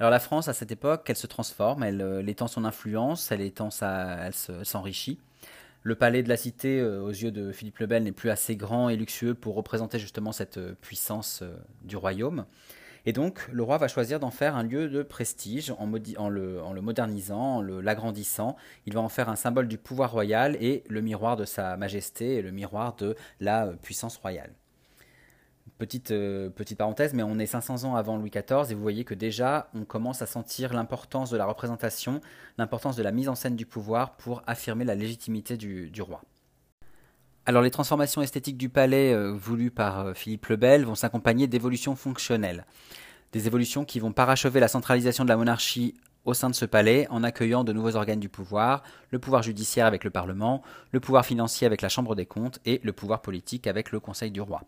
Alors 0.00 0.12
la 0.12 0.20
France, 0.20 0.46
à 0.46 0.52
cette 0.52 0.70
époque, 0.70 1.06
elle 1.10 1.16
se 1.16 1.26
transforme, 1.26 1.82
elle, 1.82 2.02
euh, 2.02 2.24
étend 2.24 2.46
son 2.46 2.64
influence, 2.64 3.32
elle, 3.32 3.40
étend 3.40 3.70
s'enrichit. 3.70 5.18
Le 5.82 5.96
palais 5.96 6.22
de 6.22 6.28
la 6.28 6.36
cité, 6.36 6.78
euh, 6.80 7.02
aux 7.02 7.10
yeux 7.10 7.32
de 7.32 7.50
Philippe 7.50 7.78
le 7.78 7.86
Bel, 7.86 8.04
n'est 8.04 8.12
plus 8.12 8.30
assez 8.30 8.54
grand 8.54 8.88
et 8.88 8.96
luxueux 8.96 9.34
pour 9.34 9.56
représenter 9.56 9.98
justement 9.98 10.30
cette 10.30 10.58
euh, 10.58 10.74
puissance 10.80 11.42
du 11.82 11.96
royaume. 11.96 12.46
Et 13.06 13.12
donc, 13.12 13.48
le 13.50 13.62
roi 13.64 13.78
va 13.78 13.88
choisir 13.88 14.20
d'en 14.20 14.30
faire 14.30 14.54
un 14.54 14.62
lieu 14.62 14.88
de 14.88 15.02
prestige 15.02 15.70
en, 15.70 15.90
en, 16.18 16.28
le, 16.28 16.62
en 16.62 16.72
le, 16.72 16.80
modernisant, 16.80 17.56
en 17.56 17.62
l'agrandissant. 17.62 18.54
Il 18.86 18.94
va 18.94 19.00
en 19.00 19.08
faire 19.08 19.28
un 19.28 19.36
symbole 19.36 19.66
du 19.66 19.78
pouvoir 19.78 20.12
royal 20.12 20.56
et 20.60 20.84
le 20.88 21.00
miroir 21.00 21.36
de 21.36 21.44
sa 21.44 21.76
majesté 21.76 22.34
et 22.36 22.42
le 22.42 22.52
miroir 22.52 22.94
de 22.96 23.16
la 23.40 23.72
puissance 23.82 24.16
royale. 24.18 24.52
Petite, 25.78 26.10
euh, 26.10 26.50
petite 26.50 26.76
parenthèse, 26.76 27.14
mais 27.14 27.22
on 27.22 27.38
est 27.38 27.46
500 27.46 27.84
ans 27.84 27.94
avant 27.94 28.16
Louis 28.16 28.30
XIV 28.30 28.72
et 28.72 28.74
vous 28.74 28.82
voyez 28.82 29.04
que 29.04 29.14
déjà 29.14 29.68
on 29.74 29.84
commence 29.84 30.22
à 30.22 30.26
sentir 30.26 30.74
l'importance 30.74 31.30
de 31.30 31.36
la 31.36 31.46
représentation, 31.46 32.20
l'importance 32.58 32.96
de 32.96 33.02
la 33.04 33.12
mise 33.12 33.28
en 33.28 33.36
scène 33.36 33.54
du 33.54 33.64
pouvoir 33.64 34.16
pour 34.16 34.42
affirmer 34.48 34.84
la 34.84 34.96
légitimité 34.96 35.56
du, 35.56 36.02
roi. 36.02 36.20
Alors 37.46 37.62
les 37.62 37.70
transformations 37.70 38.22
esthétiques 38.22 38.56
du 38.56 38.68
palais 38.68 39.14
euh, 39.14 39.30
voulues 39.30 39.70
par 39.70 40.00
euh, 40.00 40.14
Philippe 40.14 40.46
le 40.46 40.56
Bel 40.56 40.84
vont 40.84 40.96
s'accompagner 40.96 41.46
d'évolutions 41.46 41.94
fonctionnelles. 41.94 42.66
Des 43.30 43.46
évolutions 43.46 43.84
qui 43.84 44.00
vont 44.00 44.10
parachever 44.10 44.58
la 44.58 44.68
centralisation 44.68 45.22
de 45.22 45.28
la 45.28 45.36
monarchie 45.36 45.94
au 46.24 46.34
sein 46.34 46.50
de 46.50 46.56
ce 46.56 46.64
palais 46.64 47.06
en 47.10 47.22
accueillant 47.22 47.62
de 47.62 47.72
nouveaux 47.72 47.94
organes 47.94 48.18
du 48.18 48.28
pouvoir, 48.28 48.82
le 49.10 49.20
pouvoir 49.20 49.44
judiciaire 49.44 49.86
avec 49.86 50.02
le 50.02 50.10
Parlement, 50.10 50.60
le 50.90 50.98
pouvoir 50.98 51.24
financier 51.24 51.68
avec 51.68 51.82
la 51.82 51.88
Chambre 51.88 52.16
des 52.16 52.26
comptes 52.26 52.58
et 52.66 52.80
le 52.82 52.92
pouvoir 52.92 53.22
politique 53.22 53.68
avec 53.68 53.92
le 53.92 54.00
Conseil 54.00 54.32
du 54.32 54.40
roi. 54.40 54.62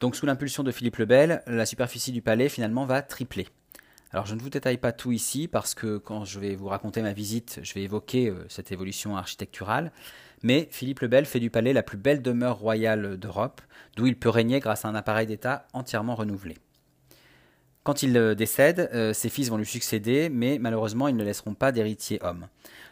Donc 0.00 0.14
sous 0.14 0.26
l'impulsion 0.26 0.62
de 0.62 0.72
Philippe 0.72 0.96
le 0.96 1.06
Bel, 1.06 1.42
la 1.46 1.64
superficie 1.64 2.12
du 2.12 2.20
palais 2.20 2.48
finalement 2.48 2.84
va 2.84 3.02
tripler. 3.02 3.46
Alors 4.12 4.26
je 4.26 4.34
ne 4.34 4.40
vous 4.40 4.50
détaille 4.50 4.76
pas 4.76 4.92
tout 4.92 5.12
ici 5.12 5.48
parce 5.48 5.74
que 5.74 5.96
quand 5.96 6.24
je 6.24 6.38
vais 6.38 6.54
vous 6.54 6.68
raconter 6.68 7.02
ma 7.02 7.12
visite, 7.12 7.60
je 7.62 7.74
vais 7.74 7.82
évoquer 7.82 8.28
euh, 8.28 8.44
cette 8.48 8.72
évolution 8.72 9.16
architecturale. 9.16 9.92
Mais 10.42 10.68
Philippe 10.70 11.00
le 11.00 11.08
Bel 11.08 11.24
fait 11.24 11.40
du 11.40 11.50
palais 11.50 11.72
la 11.72 11.82
plus 11.82 11.96
belle 11.96 12.22
demeure 12.22 12.58
royale 12.58 13.16
d'Europe, 13.16 13.62
d'où 13.96 14.06
il 14.06 14.18
peut 14.18 14.28
régner 14.28 14.60
grâce 14.60 14.84
à 14.84 14.88
un 14.88 14.94
appareil 14.94 15.26
d'État 15.26 15.66
entièrement 15.72 16.14
renouvelé. 16.14 16.56
Quand 17.86 18.02
il 18.02 18.16
euh, 18.16 18.34
décède, 18.34 18.90
euh, 18.94 19.12
ses 19.12 19.28
fils 19.28 19.48
vont 19.48 19.58
lui 19.58 19.64
succéder, 19.64 20.28
mais 20.28 20.58
malheureusement 20.58 21.06
ils 21.06 21.14
ne 21.14 21.22
laisseront 21.22 21.54
pas 21.54 21.70
d'héritier 21.70 22.18
homme. 22.20 22.48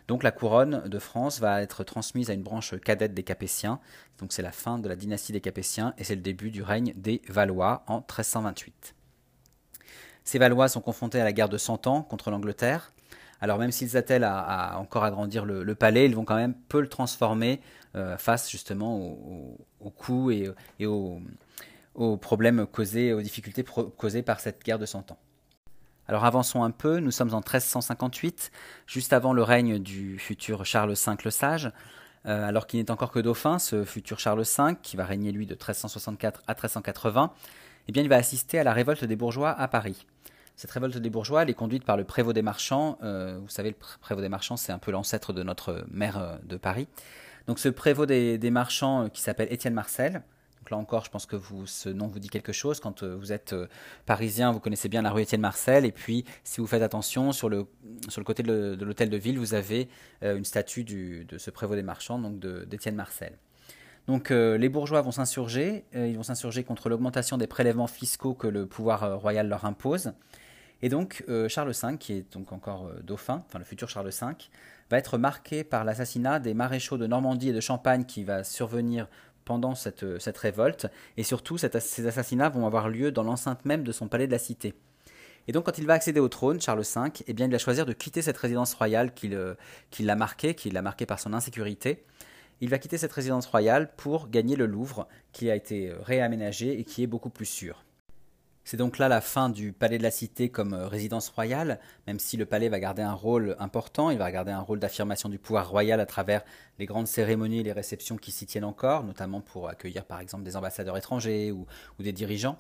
Donc 0.07 0.23
la 0.23 0.31
couronne 0.31 0.85
de 0.87 0.99
France 1.01 1.41
va 1.41 1.63
être 1.63 1.83
transmise 1.83 2.31
à 2.31 2.33
une 2.33 2.45
branche 2.45 2.79
cadette 2.79 3.13
des 3.13 3.25
Capétiens. 3.25 3.81
Donc 4.21 4.33
c'est 4.33 4.41
la 4.41 4.53
fin 4.53 4.79
de 4.79 4.89
la 4.89 4.95
dynastie 4.95 5.33
des 5.33 5.41
Capétiens 5.41 5.95
et 5.99 6.05
c'est 6.05 6.15
le 6.15 6.21
début 6.21 6.53
du 6.53 6.63
règne 6.63 6.93
des 6.95 7.23
Valois 7.29 7.83
en 7.89 7.97
1328. 7.97 8.95
Ces 10.23 10.39
Valois 10.39 10.69
sont 10.69 10.81
confrontés 10.81 11.21
à 11.21 11.25
la 11.25 11.33
guerre 11.33 11.49
de 11.49 11.59
Cent 11.59 11.89
Ans 11.89 12.03
contre 12.03 12.31
l'Angleterre. 12.31 12.93
Alors 13.41 13.59
même 13.59 13.73
s'ils 13.73 13.97
attellent 13.97 14.23
à, 14.23 14.79
encore 14.79 15.03
agrandir 15.03 15.45
le, 15.45 15.75
palais, 15.75 16.05
ils 16.07 16.15
vont 16.15 16.25
quand 16.25 16.37
même 16.37 16.55
peu 16.69 16.81
le 16.81 16.89
transformer 16.89 17.61
euh, 17.97 18.17
face 18.17 18.49
justement 18.49 18.97
aux, 19.81 19.91
coups 19.91 20.55
et, 20.79 20.87
aux, 20.87 21.21
aux, 21.95 22.17
problèmes 22.17 22.67
causés, 22.67 23.13
aux 23.13 23.23
difficultés 23.23 23.65
causées 23.97 24.23
par 24.23 24.41
cette 24.41 24.63
guerre 24.63 24.79
de 24.79 24.87
Cent 24.87 25.11
Ans. 25.13 25.19
Alors 26.07 26.25
avançons 26.25 26.63
un 26.63 26.71
peu, 26.71 26.99
nous 26.99 27.11
sommes 27.11 27.33
en 27.33 27.39
1358, 27.39 28.51
juste 28.87 29.13
avant 29.13 29.33
le 29.33 29.43
règne 29.43 29.79
du 29.79 30.19
futur 30.19 30.67
Charles 30.67 30.93
V 30.93 31.13
le 31.25 31.31
Sage, 31.31 31.73
euh, 32.27 32.47
alors 32.47 32.67
qu'il 32.67 32.79
n'est 32.79 32.91
encore 32.91 33.11
que 33.11 33.21
dauphin, 33.21 33.59
ce 33.59 33.85
futur 33.85 34.19
Charles 34.21 34.43
V, 34.43 34.75
qui 34.83 34.97
va 34.97 35.07
régner 35.07 35.33
lui 35.33 35.47
de 35.47 35.55
1364 35.55 36.43
à 36.47 36.53
1380, 36.53 37.33
eh 37.89 37.93
bien 37.93 38.03
il 38.03 38.09
va 38.09 38.17
assister 38.17 38.59
à 38.59 38.65
la 38.65 38.73
révolte 38.75 39.05
des 39.05 39.17
bourgeois 39.17 39.51
à 39.51 39.67
Paris. 39.69 40.07
Cette 40.57 40.71
révolte 40.71 40.99
des 40.99 41.11
bourgeois, 41.11 41.43
elle 41.43 41.51
est 41.51 41.55
conduite 41.55 41.85
par 41.85 41.97
le 41.97 42.05
prévôt 42.05 42.33
des 42.33 42.43
marchands. 42.43 42.99
Euh, 43.03 43.39
vous 43.41 43.49
savez, 43.49 43.71
le 43.71 43.77
prévôt 44.01 44.21
des 44.21 44.29
marchands, 44.29 44.57
c'est 44.57 44.73
un 44.73 44.79
peu 44.79 44.93
l'ancêtre 44.93 45.33
de 45.33 45.43
notre 45.43 45.85
maire 45.91 46.19
euh, 46.19 46.37
de 46.45 46.57
Paris. 46.57 46.87
Donc 47.47 47.59
ce 47.59 47.69
prévôt 47.69 48.07
des, 48.07 48.51
marchands 48.51 49.09
qui 49.11 49.21
s'appelle 49.21 49.49
Étienne 49.51 49.75
Marcel, 49.75 50.23
Donc 50.65 50.71
là 50.71 50.79
encore, 50.79 51.05
je 51.05 51.11
pense 51.11 51.27
que 51.27 51.37
ce 51.67 51.91
nom 51.91 52.07
vous 52.07 52.19
dit 52.19 52.31
quelque 52.31 52.53
chose. 52.53 52.81
Quand 52.81 53.03
euh, 53.03 53.17
vous 53.17 53.33
êtes 53.33 53.53
euh, 53.53 53.67
parisien, 54.07 54.51
vous 54.51 54.61
connaissez 54.61 54.89
bien 54.89 55.03
la 55.03 55.11
rue 55.11 55.21
Étienne 55.21 55.43
Marcel. 55.43 55.85
Et 55.85 55.93
puis, 55.93 56.25
si 56.43 56.63
vous 56.63 56.67
faites 56.67 56.81
attention, 56.81 57.33
sur 57.33 57.51
le, 57.51 57.67
côté 58.25 58.43
de 58.43 58.83
l'hôtel 58.83 59.11
de 59.11 59.17
ville, 59.19 59.39
vous 59.39 59.53
avez 59.53 59.91
une 60.23 60.47
statue 60.47 60.85
de 60.85 61.37
ce 61.37 61.51
prévôt 61.51 61.75
des 61.75 61.83
marchands, 61.83 62.19
donc 62.19 62.39
d'Étienne 62.39 62.95
Marcel. 62.95 63.37
Donc 64.07 64.31
les 64.31 64.69
bourgeois 64.71 65.03
vont 65.03 65.13
s'insurger, 65.13 65.85
ils 65.93 66.17
vont 66.17 66.23
s'insurger 66.23 66.65
contre 66.65 66.89
l'augmentation 66.89 67.37
des 67.37 67.47
prélèvements 67.47 67.87
fiscaux 67.87 68.33
que 68.33 68.47
le 68.47 68.67
pouvoir 68.67 69.21
royal 69.21 69.49
leur 69.49 69.67
impose. 69.67 70.13
Et 70.81 70.89
donc 70.89 71.25
Charles 71.49 71.73
V, 71.73 71.99
qui 71.99 72.15
est 72.15 72.33
donc 72.33 72.53
encore 72.53 72.91
dauphin, 73.03 73.45
enfin 73.47 73.59
le 73.59 73.65
futur 73.65 73.89
Charles 73.89 74.11
V, 74.11 74.27
va 74.91 74.99
être 74.99 75.19
marqué 75.19 75.65
par 75.65 75.85
l'assassinat 75.85 76.39
des 76.39 76.55
maréchaux 76.55 76.99
de 76.99 77.07
Normandie 77.07 77.51
et 77.51 77.53
de 77.53 77.61
Champagne 77.61 78.05
qui 78.05 78.25
va 78.25 78.45
survenir 78.45 79.09
pendant 79.45 79.75
cette, 79.75 80.19
cette 80.19 80.39
révolte, 80.39 80.87
et 81.17 81.23
surtout 81.23 81.59
ces 81.59 82.07
assassinats 82.07 82.49
vont 82.49 82.67
avoir 82.67 82.89
lieu 82.89 83.13
dans 83.13 83.23
l'enceinte 83.23 83.65
même 83.65 83.85
de 83.85 83.93
son 83.93 84.09
palais 84.09 84.27
de 84.27 84.33
la 84.33 84.39
Cité. 84.39 84.75
Et 85.47 85.53
donc 85.53 85.67
quand 85.67 85.79
il 85.79 85.87
va 85.87 85.95
accéder 85.95 86.21
au 86.21 86.29
trône, 86.29 86.61
Charles 86.61 86.83
V, 86.83 87.11
eh 87.27 87.33
bien, 87.33 87.47
il 87.47 87.53
va 87.53 87.59
choisir 87.59 87.87
de 87.87 87.93
quitter 87.93 88.23
cette 88.23 88.39
résidence 88.39 88.75
royale 88.75 89.13
qui, 89.13 89.29
l'a 89.29 90.17
marqué, 90.17 90.55
qui 90.55 90.71
l'a 90.71 90.83
marqué 90.83 91.07
par 91.07 91.21
son 91.21 91.35
insécurité. 91.35 92.05
Il 92.61 92.71
va 92.71 92.79
quitter 92.79 92.99
cette 92.99 93.13
résidence 93.13 93.47
royale 93.47 93.91
pour 93.97 94.29
gagner 94.31 94.57
le 94.57 94.67
Louvre, 94.67 95.07
qui 95.33 95.51
a 95.51 95.57
été 95.57 95.93
réaménagé 96.03 96.79
et 96.79 96.85
qui 96.85 97.03
est 97.03 97.07
beaucoup 97.07 97.31
plus 97.31 97.47
sûr. 97.47 97.85
C'est 98.65 98.79
donc 98.79 98.97
là 98.99 99.09
la 99.09 99.21
fin 99.21 99.51
du 99.51 99.73
palais 99.73 99.99
de 99.99 100.03
la 100.03 100.11
Cité 100.11 100.49
comme 100.49 100.73
euh, 100.73 100.89
résidence 100.89 101.29
royale, 101.29 101.79
même 102.07 102.19
si 102.19 102.39
le 102.39 102.47
palais 102.47 102.71
va 102.71 102.81
garder 102.81 103.03
un 103.03 103.13
rôle 103.13 103.57
important, 103.59 104.11
il 104.11 104.19
va 104.19 104.31
garder 104.33 104.53
un 104.53 104.61
rôle 104.61 104.81
d'affirmation 104.81 105.29
du 105.29 105.39
pouvoir 105.39 105.69
royal 105.69 106.01
à 106.01 106.07
travers 106.07 106.43
les 106.79 106.87
grandes 106.87 107.07
cérémonies 107.07 107.61
et 107.61 107.63
les 107.63 107.73
réceptions 107.73 108.17
qui 108.17 108.33
s'y 108.33 108.47
tiennent 108.47 108.65
encore, 108.65 109.05
notamment 109.05 109.43
pour 109.43 109.69
accueillir 109.69 110.05
par 110.07 110.21
exemple 110.21 110.45
des 110.45 110.57
ambassadeurs 110.57 110.97
étrangers 110.97 111.53
ou, 111.53 111.67
des 112.01 112.13
dirigeants. 112.13 112.57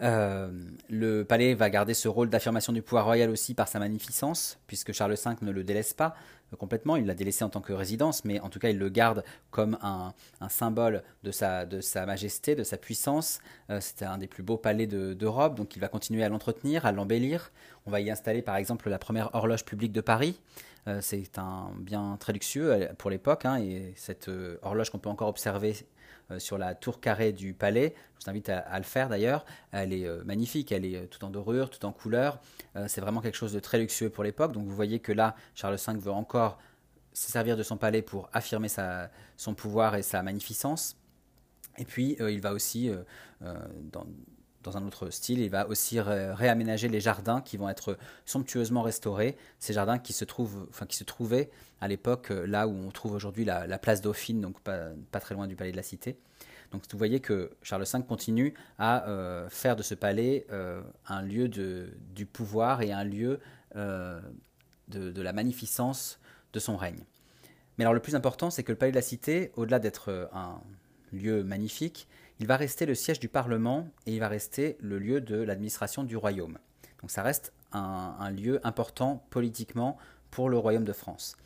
Euh, 0.00 0.50
le 0.88 1.24
palais 1.24 1.54
va 1.54 1.70
garder 1.70 1.94
ce 1.94 2.08
rôle 2.08 2.28
d'affirmation 2.28 2.72
du 2.72 2.82
pouvoir 2.82 3.04
royal 3.04 3.30
aussi 3.30 3.54
par 3.54 3.68
sa 3.68 3.78
magnificence, 3.78 4.58
puisque 4.66 4.92
Charles 4.92 5.14
V 5.14 5.30
ne 5.42 5.52
le 5.52 5.62
délaisse 5.62 5.92
pas 5.92 6.16
complètement, 6.56 6.96
il 6.96 7.06
l'a 7.06 7.14
délaissé 7.14 7.44
en 7.44 7.48
tant 7.48 7.60
que 7.60 7.72
résidence, 7.72 8.24
mais 8.24 8.40
en 8.40 8.48
tout 8.48 8.58
cas 8.58 8.70
il 8.70 8.78
le 8.78 8.88
garde 8.88 9.24
comme 9.50 9.78
un, 9.82 10.14
symbole 10.48 11.02
de 11.22 11.30
sa, 11.30 11.66
majesté, 12.06 12.54
de 12.54 12.64
sa 12.64 12.76
puissance. 12.76 13.40
Euh, 13.70 13.80
C'était 13.80 14.04
un 14.04 14.18
des 14.18 14.26
plus 14.26 14.42
beaux 14.42 14.56
palais 14.56 14.86
d'Europe, 14.86 15.54
donc 15.54 15.76
il 15.76 15.80
va 15.80 15.88
continuer 15.88 16.24
à 16.24 16.28
l'entretenir, 16.28 16.86
à 16.86 16.92
l'embellir. 16.92 17.50
On 17.86 17.90
va 17.90 18.00
y 18.00 18.10
installer 18.10 18.42
par 18.42 18.56
exemple 18.56 18.88
la 18.88 18.98
première 18.98 19.34
horloge 19.34 19.64
publique 19.64 19.92
de 19.92 20.00
Paris. 20.00 20.40
Euh, 20.86 20.98
c'est 21.00 21.38
un 21.38 21.70
bien 21.78 22.16
très 22.20 22.32
luxueux 22.32 22.72
euh, 22.72 22.92
pour 22.98 23.10
l'époque, 23.10 23.44
hein, 23.44 23.58
et 23.58 23.92
cette 23.96 24.30
horloge 24.62 24.90
qu'on 24.90 24.98
peut 24.98 25.08
encore 25.08 25.28
observer 25.28 25.74
sur 26.38 26.58
la 26.58 26.74
tour 26.74 27.00
carrée 27.00 27.32
du 27.32 27.54
palais. 27.54 27.94
Je 28.18 28.24
vous 28.24 28.30
invite 28.30 28.48
à, 28.48 28.78
le 28.78 28.84
faire 28.84 29.08
d'ailleurs. 29.08 29.44
Elle 29.72 29.92
est 29.92 30.06
euh, 30.06 30.22
magnifique, 30.24 30.72
elle 30.72 30.84
est 30.84 30.96
euh, 30.96 31.06
tout 31.06 31.24
en 31.24 31.30
dorure, 31.30 31.70
tout 31.70 31.84
en 31.84 31.92
couleur. 31.92 32.40
c'est 32.86 33.00
vraiment 33.00 33.20
quelque 33.20 33.36
chose 33.36 33.52
de 33.52 33.60
très 33.60 33.78
luxueux 33.78 34.10
pour 34.10 34.24
l'époque. 34.24 34.52
Donc 34.52 34.66
vous 34.66 34.74
voyez 34.74 34.98
que 34.98 35.12
là, 35.12 35.36
Charles 35.54 35.76
V 35.76 35.98
veut 35.98 36.12
encore 36.12 36.58
se 37.12 37.30
servir 37.30 37.56
de 37.56 37.62
son 37.62 37.76
palais 37.76 38.02
pour 38.02 38.28
affirmer 38.32 38.68
son 39.36 39.54
pouvoir 39.54 39.94
et 39.94 40.02
sa 40.02 40.22
magnificence. 40.22 40.96
Et 41.78 41.84
puis, 41.84 42.16
il 42.18 42.40
va 42.40 42.52
aussi, 42.52 42.90
dans, 43.40 44.06
dans 44.64 44.76
un 44.76 44.86
autre 44.86 45.10
style. 45.10 45.40
Il 45.40 45.50
va 45.50 45.68
aussi 45.68 46.00
réaménager 46.00 46.88
les 46.88 47.00
jardins 47.00 47.40
qui 47.40 47.56
vont 47.56 47.68
être 47.68 47.96
somptueusement 48.24 48.82
restaurés. 48.82 49.36
Ces 49.60 49.72
jardins 49.72 49.98
qui 49.98 50.12
se, 50.12 50.24
trouvaient 50.24 51.50
à 51.80 51.88
l'époque 51.88 52.30
euh, 52.30 52.46
là 52.46 52.66
où 52.66 52.74
on 52.74 52.90
trouve 52.90 53.12
aujourd'hui 53.12 53.44
la, 53.44 53.78
place 53.78 54.00
Dauphine, 54.00 54.40
donc 54.40 54.60
pas, 54.60 55.20
très 55.20 55.34
loin 55.34 55.46
du 55.46 55.54
palais 55.54 55.70
de 55.70 55.76
la 55.76 55.82
Cité. 55.82 56.16
Donc 56.72 56.82
vous 56.90 56.98
voyez 56.98 57.20
que 57.20 57.52
Charles 57.62 57.84
V 57.84 58.00
continue 58.08 58.54
à 58.78 59.06
euh, 59.08 59.48
faire 59.48 59.76
de 59.76 59.82
ce 59.82 59.94
palais 59.94 60.46
euh, 60.50 60.82
un 61.06 61.22
lieu 61.22 61.48
du 61.48 62.26
pouvoir 62.26 62.82
et 62.82 62.90
un 62.92 63.04
lieu 63.04 63.38
de, 63.76 65.22
la 65.22 65.32
magnificence 65.32 66.18
de 66.52 66.58
son 66.58 66.76
règne. 66.76 67.04
Mais 67.76 67.84
alors 67.84 67.94
le 67.94 68.00
plus 68.00 68.14
important, 68.14 68.50
c'est 68.50 68.62
que 68.62 68.72
le 68.72 68.78
palais 68.78 68.92
de 68.92 68.96
la 68.96 69.02
Cité, 69.02 69.52
au-delà 69.56 69.78
d'être 69.78 70.28
un 70.32 70.60
lieu 71.12 71.44
magnifique, 71.44 72.08
il 72.40 72.46
va 72.46 72.56
rester 72.56 72.86
le 72.86 72.94
siège 72.94 73.20
du 73.20 73.28
Parlement 73.28 73.88
et 74.06 74.12
il 74.12 74.20
va 74.20 74.28
rester 74.28 74.76
le 74.80 74.98
lieu 74.98 75.20
de 75.20 75.36
l'administration 75.36 76.04
du 76.04 76.16
royaume. 76.16 76.58
Donc 77.00 77.10
ça 77.10 77.22
reste 77.22 77.52
un, 77.72 78.30
lieu 78.30 78.60
important 78.64 79.26
politiquement 79.30 79.98
pour 80.30 80.48
le 80.48 80.56
royaume 80.56 80.84
de 80.84 80.92
France. 80.92 81.36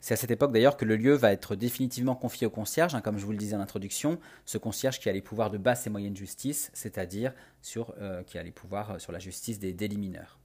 C'est 0.00 0.14
à 0.14 0.16
cette 0.16 0.30
époque 0.30 0.52
d'ailleurs 0.52 0.76
que 0.76 0.84
le 0.84 0.96
lieu 0.96 1.14
va 1.14 1.32
être 1.32 1.56
définitivement 1.56 2.14
confié 2.14 2.46
au 2.46 2.50
concierge, 2.50 2.94
hein, 2.94 3.00
comme 3.00 3.18
je 3.18 3.24
vous 3.24 3.32
le 3.32 3.38
disais 3.38 3.56
en 3.56 3.60
introduction, 3.60 4.18
ce 4.44 4.58
concierge 4.58 5.00
qui 5.00 5.08
a 5.08 5.12
les 5.12 5.20
pouvoirs 5.20 5.50
de 5.50 5.58
basse 5.58 5.86
et 5.86 5.90
moyenne 5.90 6.16
justice, 6.16 6.70
c'est-à-dire 6.72 7.34
euh, 7.76 8.22
qui 8.22 8.38
a 8.38 8.42
les 8.42 8.52
pouvoirs 8.52 8.92
euh, 8.92 8.98
sur 8.98 9.12
la 9.12 9.18
justice 9.18 9.58
des 9.58 9.72
délits 9.72 9.98
mineurs. 9.98 10.38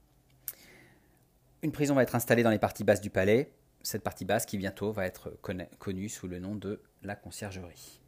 Une 1.62 1.72
prison 1.72 1.93
va 1.93 2.04
être 2.04 2.15
installée 2.15 2.43
dans 2.43 2.50
les 2.50 2.60
parties 2.60 2.84
basses 2.84 3.02
du 3.02 3.10
palais, 3.10 3.54
cette 3.84 4.04
partie 4.04 4.26
basse 4.26 4.46
qui 4.46 4.58
bientôt 4.58 4.91
va 4.91 5.06
être 5.06 5.32
connue 5.78 6.10
sous 6.10 6.28
le 6.28 6.39
nom 6.39 6.56
de 6.56 6.82
la 7.04 7.15
conciergerie. 7.15 8.03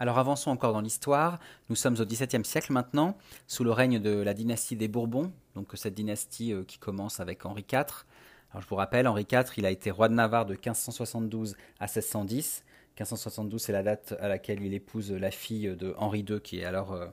Alors 0.00 0.18
avançons 0.18 0.50
encore 0.50 0.72
dans 0.72 0.80
l'histoire. 0.80 1.38
Nous 1.68 1.76
sommes 1.76 1.94
au 2.00 2.04
XVIIe 2.04 2.44
siècle 2.44 2.72
maintenant, 2.72 3.16
sous 3.46 3.62
le 3.62 3.70
règne 3.70 4.00
de 4.00 4.10
la 4.10 4.34
dynastie 4.34 4.74
des 4.74 4.88
Bourbons, 4.88 5.32
donc 5.54 5.68
cette 5.74 5.94
dynastie 5.94 6.52
euh, 6.52 6.64
qui 6.64 6.78
commence 6.78 7.20
avec 7.20 7.46
Henri 7.46 7.64
IV. 7.72 8.04
Alors 8.50 8.62
je 8.62 8.66
vous 8.68 8.74
rappelle, 8.74 9.06
Henri 9.06 9.24
IV, 9.30 9.44
il 9.56 9.66
a 9.66 9.70
été 9.70 9.92
roi 9.92 10.08
de 10.08 10.14
Navarre 10.14 10.46
de 10.46 10.54
1572 10.54 11.56
à 11.78 11.84
1610. 11.84 12.64
1572, 12.96 13.62
c'est 13.62 13.72
la 13.72 13.84
date 13.84 14.14
à 14.20 14.26
laquelle 14.26 14.62
il 14.62 14.74
épouse 14.74 15.12
la 15.12 15.30
fille 15.30 15.76
de 15.76 15.94
Henri 15.96 16.24
II, 16.28 16.40
qui 16.40 16.58
est 16.58 16.64
alors 16.64 16.92
euh, 16.92 17.06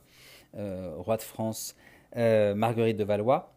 euh, 0.58 0.96
roi 0.98 1.18
de 1.18 1.22
France, 1.22 1.76
Marguerite 2.16 2.98
de 2.98 3.04
Valois. 3.04 3.54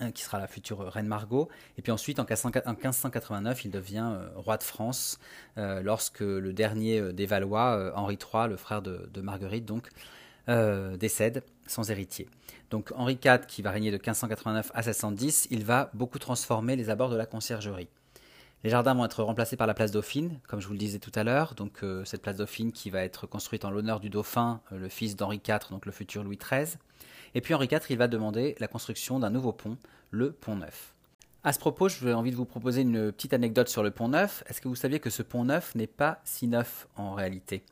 Hein, 0.00 0.12
qui 0.12 0.22
sera 0.22 0.38
la 0.38 0.46
future 0.46 0.78
reine 0.90 1.06
Margot. 1.06 1.50
Et 1.76 1.82
puis 1.82 1.92
ensuite, 1.92 2.18
en 2.18 2.24
1589, 2.24 3.66
il 3.66 3.70
devient 3.70 4.12
euh, 4.14 4.28
roi 4.34 4.56
de 4.56 4.62
France, 4.62 5.18
euh, 5.58 5.82
lorsque 5.82 6.20
le 6.20 6.54
dernier 6.54 6.98
euh, 6.98 7.12
des 7.12 7.26
Valois, 7.26 7.92
Henri 7.94 8.16
III, 8.16 8.48
le 8.48 8.56
frère 8.56 8.80
de, 8.80 9.20
Marguerite, 9.20 9.66
donc, 9.66 9.88
décède 10.98 11.44
sans 11.66 11.90
héritier. 11.90 12.28
Donc 12.70 12.92
Henri 12.96 13.18
IV, 13.22 13.46
qui 13.46 13.62
va 13.62 13.70
régner 13.70 13.90
de 13.90 13.96
1589 13.96 14.72
à 14.74 14.78
1610, 14.78 15.48
il 15.50 15.64
va 15.64 15.90
beaucoup 15.92 16.18
transformer 16.18 16.74
les 16.74 16.88
abords 16.90 17.10
de 17.10 17.16
la 17.16 17.26
conciergerie. 17.26 17.88
Les 18.64 18.70
jardins 18.70 18.94
vont 18.94 19.04
être 19.04 19.22
remplacés 19.22 19.56
par 19.56 19.68
la 19.68 19.74
place 19.74 19.92
Dauphine, 19.92 20.40
comme 20.48 20.60
je 20.60 20.66
vous 20.66 20.72
le 20.72 20.78
disais 20.78 20.98
tout 20.98 21.12
à 21.14 21.22
l'heure. 21.22 21.54
Donc 21.54 21.84
cette 22.04 22.22
place 22.22 22.36
Dauphine 22.36 22.72
qui 22.72 22.90
va 22.90 23.04
être 23.04 23.28
construite 23.28 23.64
en 23.64 23.70
l'honneur 23.70 24.00
du 24.00 24.10
dauphin, 24.10 24.60
le 24.72 24.88
fils 24.88 25.14
d'Henri 25.14 25.40
IV, 25.46 25.70
donc 25.70 25.86
le 25.86 25.92
futur 25.92 26.24
Louis 26.24 26.38
XIII. 26.38 26.78
Et 27.34 27.40
puis 27.40 27.54
Henri 27.54 27.68
IV, 27.70 27.80
il 27.90 27.98
va 27.98 28.08
demander 28.08 28.56
la 28.58 28.68
construction 28.68 29.18
d'un 29.18 29.30
nouveau 29.30 29.52
pont, 29.52 29.76
le 30.10 30.32
Pont 30.32 30.56
Neuf. 30.56 30.94
À 31.42 31.52
ce 31.52 31.58
propos, 31.58 31.88
j'ai 31.88 32.12
envie 32.12 32.32
de 32.32 32.36
vous 32.36 32.44
proposer 32.44 32.82
une 32.82 33.12
petite 33.12 33.32
anecdote 33.32 33.68
sur 33.68 33.82
le 33.82 33.90
Pont 33.90 34.08
Neuf. 34.08 34.44
Est-ce 34.46 34.60
que 34.60 34.68
vous 34.68 34.74
saviez 34.74 35.00
que 35.00 35.10
ce 35.10 35.22
Pont 35.22 35.44
Neuf 35.44 35.74
n'est 35.74 35.86
pas 35.86 36.20
si 36.24 36.48
neuf 36.48 36.86
en 36.96 37.14
réalité? 37.14 37.64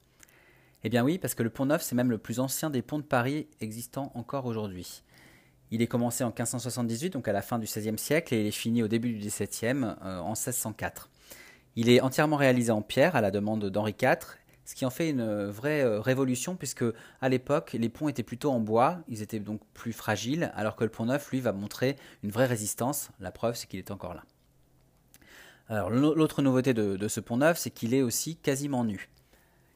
Eh 0.84 0.88
bien 0.88 1.04
oui, 1.04 1.18
parce 1.18 1.34
que 1.34 1.42
le 1.42 1.50
Pont 1.50 1.66
Neuf, 1.66 1.82
c'est 1.82 1.96
même 1.96 2.10
le 2.10 2.18
plus 2.18 2.40
ancien 2.40 2.70
des 2.70 2.82
ponts 2.82 2.98
de 2.98 3.04
Paris 3.04 3.48
existant 3.60 4.12
encore 4.14 4.46
aujourd'hui. 4.46 5.02
Il 5.70 5.82
est 5.82 5.86
commencé 5.86 6.24
en 6.24 6.28
1578, 6.28 7.10
donc 7.10 7.28
à 7.28 7.32
la 7.32 7.42
fin 7.42 7.58
du 7.58 7.66
XVIe 7.66 7.98
siècle, 7.98 8.32
et 8.32 8.40
il 8.40 8.46
est 8.46 8.52
fini 8.52 8.82
au 8.82 8.88
début 8.88 9.12
du 9.12 9.18
XVIIe, 9.18 9.84
euh, 10.02 10.20
en 10.20 10.30
1604. 10.30 11.10
Il 11.76 11.90
est 11.90 12.00
entièrement 12.00 12.36
réalisé 12.36 12.70
en 12.70 12.80
pierre 12.80 13.16
à 13.16 13.20
la 13.20 13.30
demande 13.30 13.66
d'Henri 13.66 13.94
IV 14.00 14.38
ce 14.68 14.74
qui 14.74 14.84
en 14.84 14.90
fait 14.90 15.08
une 15.08 15.46
vraie 15.46 15.82
euh, 15.82 15.98
révolution 15.98 16.54
puisque 16.54 16.84
à 17.22 17.30
l'époque 17.30 17.72
les 17.72 17.88
ponts 17.88 18.06
étaient 18.06 18.22
plutôt 18.22 18.50
en 18.50 18.60
bois, 18.60 18.98
ils 19.08 19.22
étaient 19.22 19.40
donc 19.40 19.62
plus 19.72 19.94
fragiles, 19.94 20.52
alors 20.54 20.76
que 20.76 20.84
le 20.84 20.90
pont 20.90 21.06
neuf 21.06 21.30
lui 21.30 21.40
va 21.40 21.52
montrer 21.52 21.96
une 22.22 22.30
vraie 22.30 22.44
résistance. 22.44 23.08
La 23.18 23.30
preuve 23.30 23.54
c'est 23.54 23.66
qu'il 23.66 23.78
est 23.78 23.90
encore 23.90 24.12
là. 24.12 24.24
Alors 25.68 25.88
l'autre 25.88 26.42
nouveauté 26.42 26.74
de, 26.74 27.08
ce 27.08 27.20
pont 27.20 27.38
neuf 27.38 27.56
c'est 27.56 27.70
qu'il 27.70 27.94
est 27.94 28.02
aussi 28.02 28.36
quasiment 28.36 28.84
nu. 28.84 29.08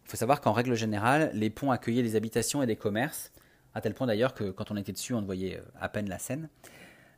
Il 0.04 0.10
faut 0.10 0.18
savoir 0.18 0.42
qu'en 0.42 0.52
règle 0.52 0.74
générale 0.74 1.30
les 1.32 1.48
ponts 1.48 1.70
accueillaient 1.70 2.02
des 2.02 2.14
habitations 2.14 2.62
et 2.62 2.66
des 2.66 2.76
commerces, 2.76 3.32
à 3.72 3.80
tel 3.80 3.94
point 3.94 4.06
d'ailleurs 4.06 4.34
que 4.34 4.50
quand 4.50 4.70
on 4.70 4.76
était 4.76 4.92
dessus 4.92 5.14
on 5.14 5.22
ne 5.22 5.26
voyait 5.26 5.56
euh, 5.56 5.62
à 5.80 5.88
peine 5.88 6.10
la 6.10 6.18
Seine. 6.18 6.50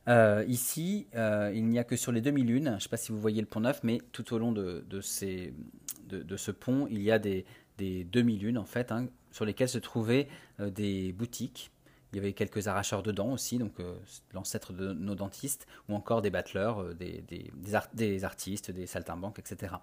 Euh, 0.07 0.45
ici, 0.47 1.07
il 1.15 1.65
n'y 1.65 1.79
a 1.79 1.83
que 1.83 1.95
sur 1.95 2.11
les 2.11 2.21
demi-lunes, 2.21 2.67
je 2.67 2.75
ne 2.75 2.79
sais 2.79 2.89
pas 2.89 2.95
si 2.95 3.11
vous 3.11 3.19
voyez 3.19 3.41
le 3.41 3.47
pont 3.47 3.61
neuf, 3.61 3.79
mais 3.81 3.97
tout 4.11 4.35
au 4.35 4.37
long 4.37 4.51
de, 4.51 4.85
ce 5.01 6.51
pont, 6.51 6.87
il 6.91 7.01
y 7.01 7.11
a 7.11 7.17
des, 7.17 7.43
des 7.77 8.03
demi-lunes 8.03 8.57
en 8.57 8.65
fait, 8.65 8.91
hein, 8.91 9.07
sur 9.31 9.45
lesquelles 9.45 9.69
se 9.69 9.77
trouvaient 9.77 10.27
euh, 10.59 10.69
des 10.69 11.11
boutiques. 11.11 11.71
Il 12.13 12.17
y 12.17 12.19
avait 12.19 12.33
quelques 12.33 12.67
arracheurs 12.67 13.03
de 13.03 13.11
dents 13.11 13.31
aussi, 13.31 13.57
donc 13.57 13.73
euh, 13.79 13.97
l'ancêtre 14.33 14.71
de 14.71 14.93
nos 14.93 15.15
dentistes, 15.15 15.67
ou 15.89 15.95
encore 15.95 16.21
des 16.21 16.29
battleurs, 16.29 16.81
euh, 16.81 16.93
des, 16.93 17.23
des, 17.27 18.23
artistes, 18.23 18.71
des 18.71 18.87
saltimbanques, 18.87 19.39
etc. 19.39 19.75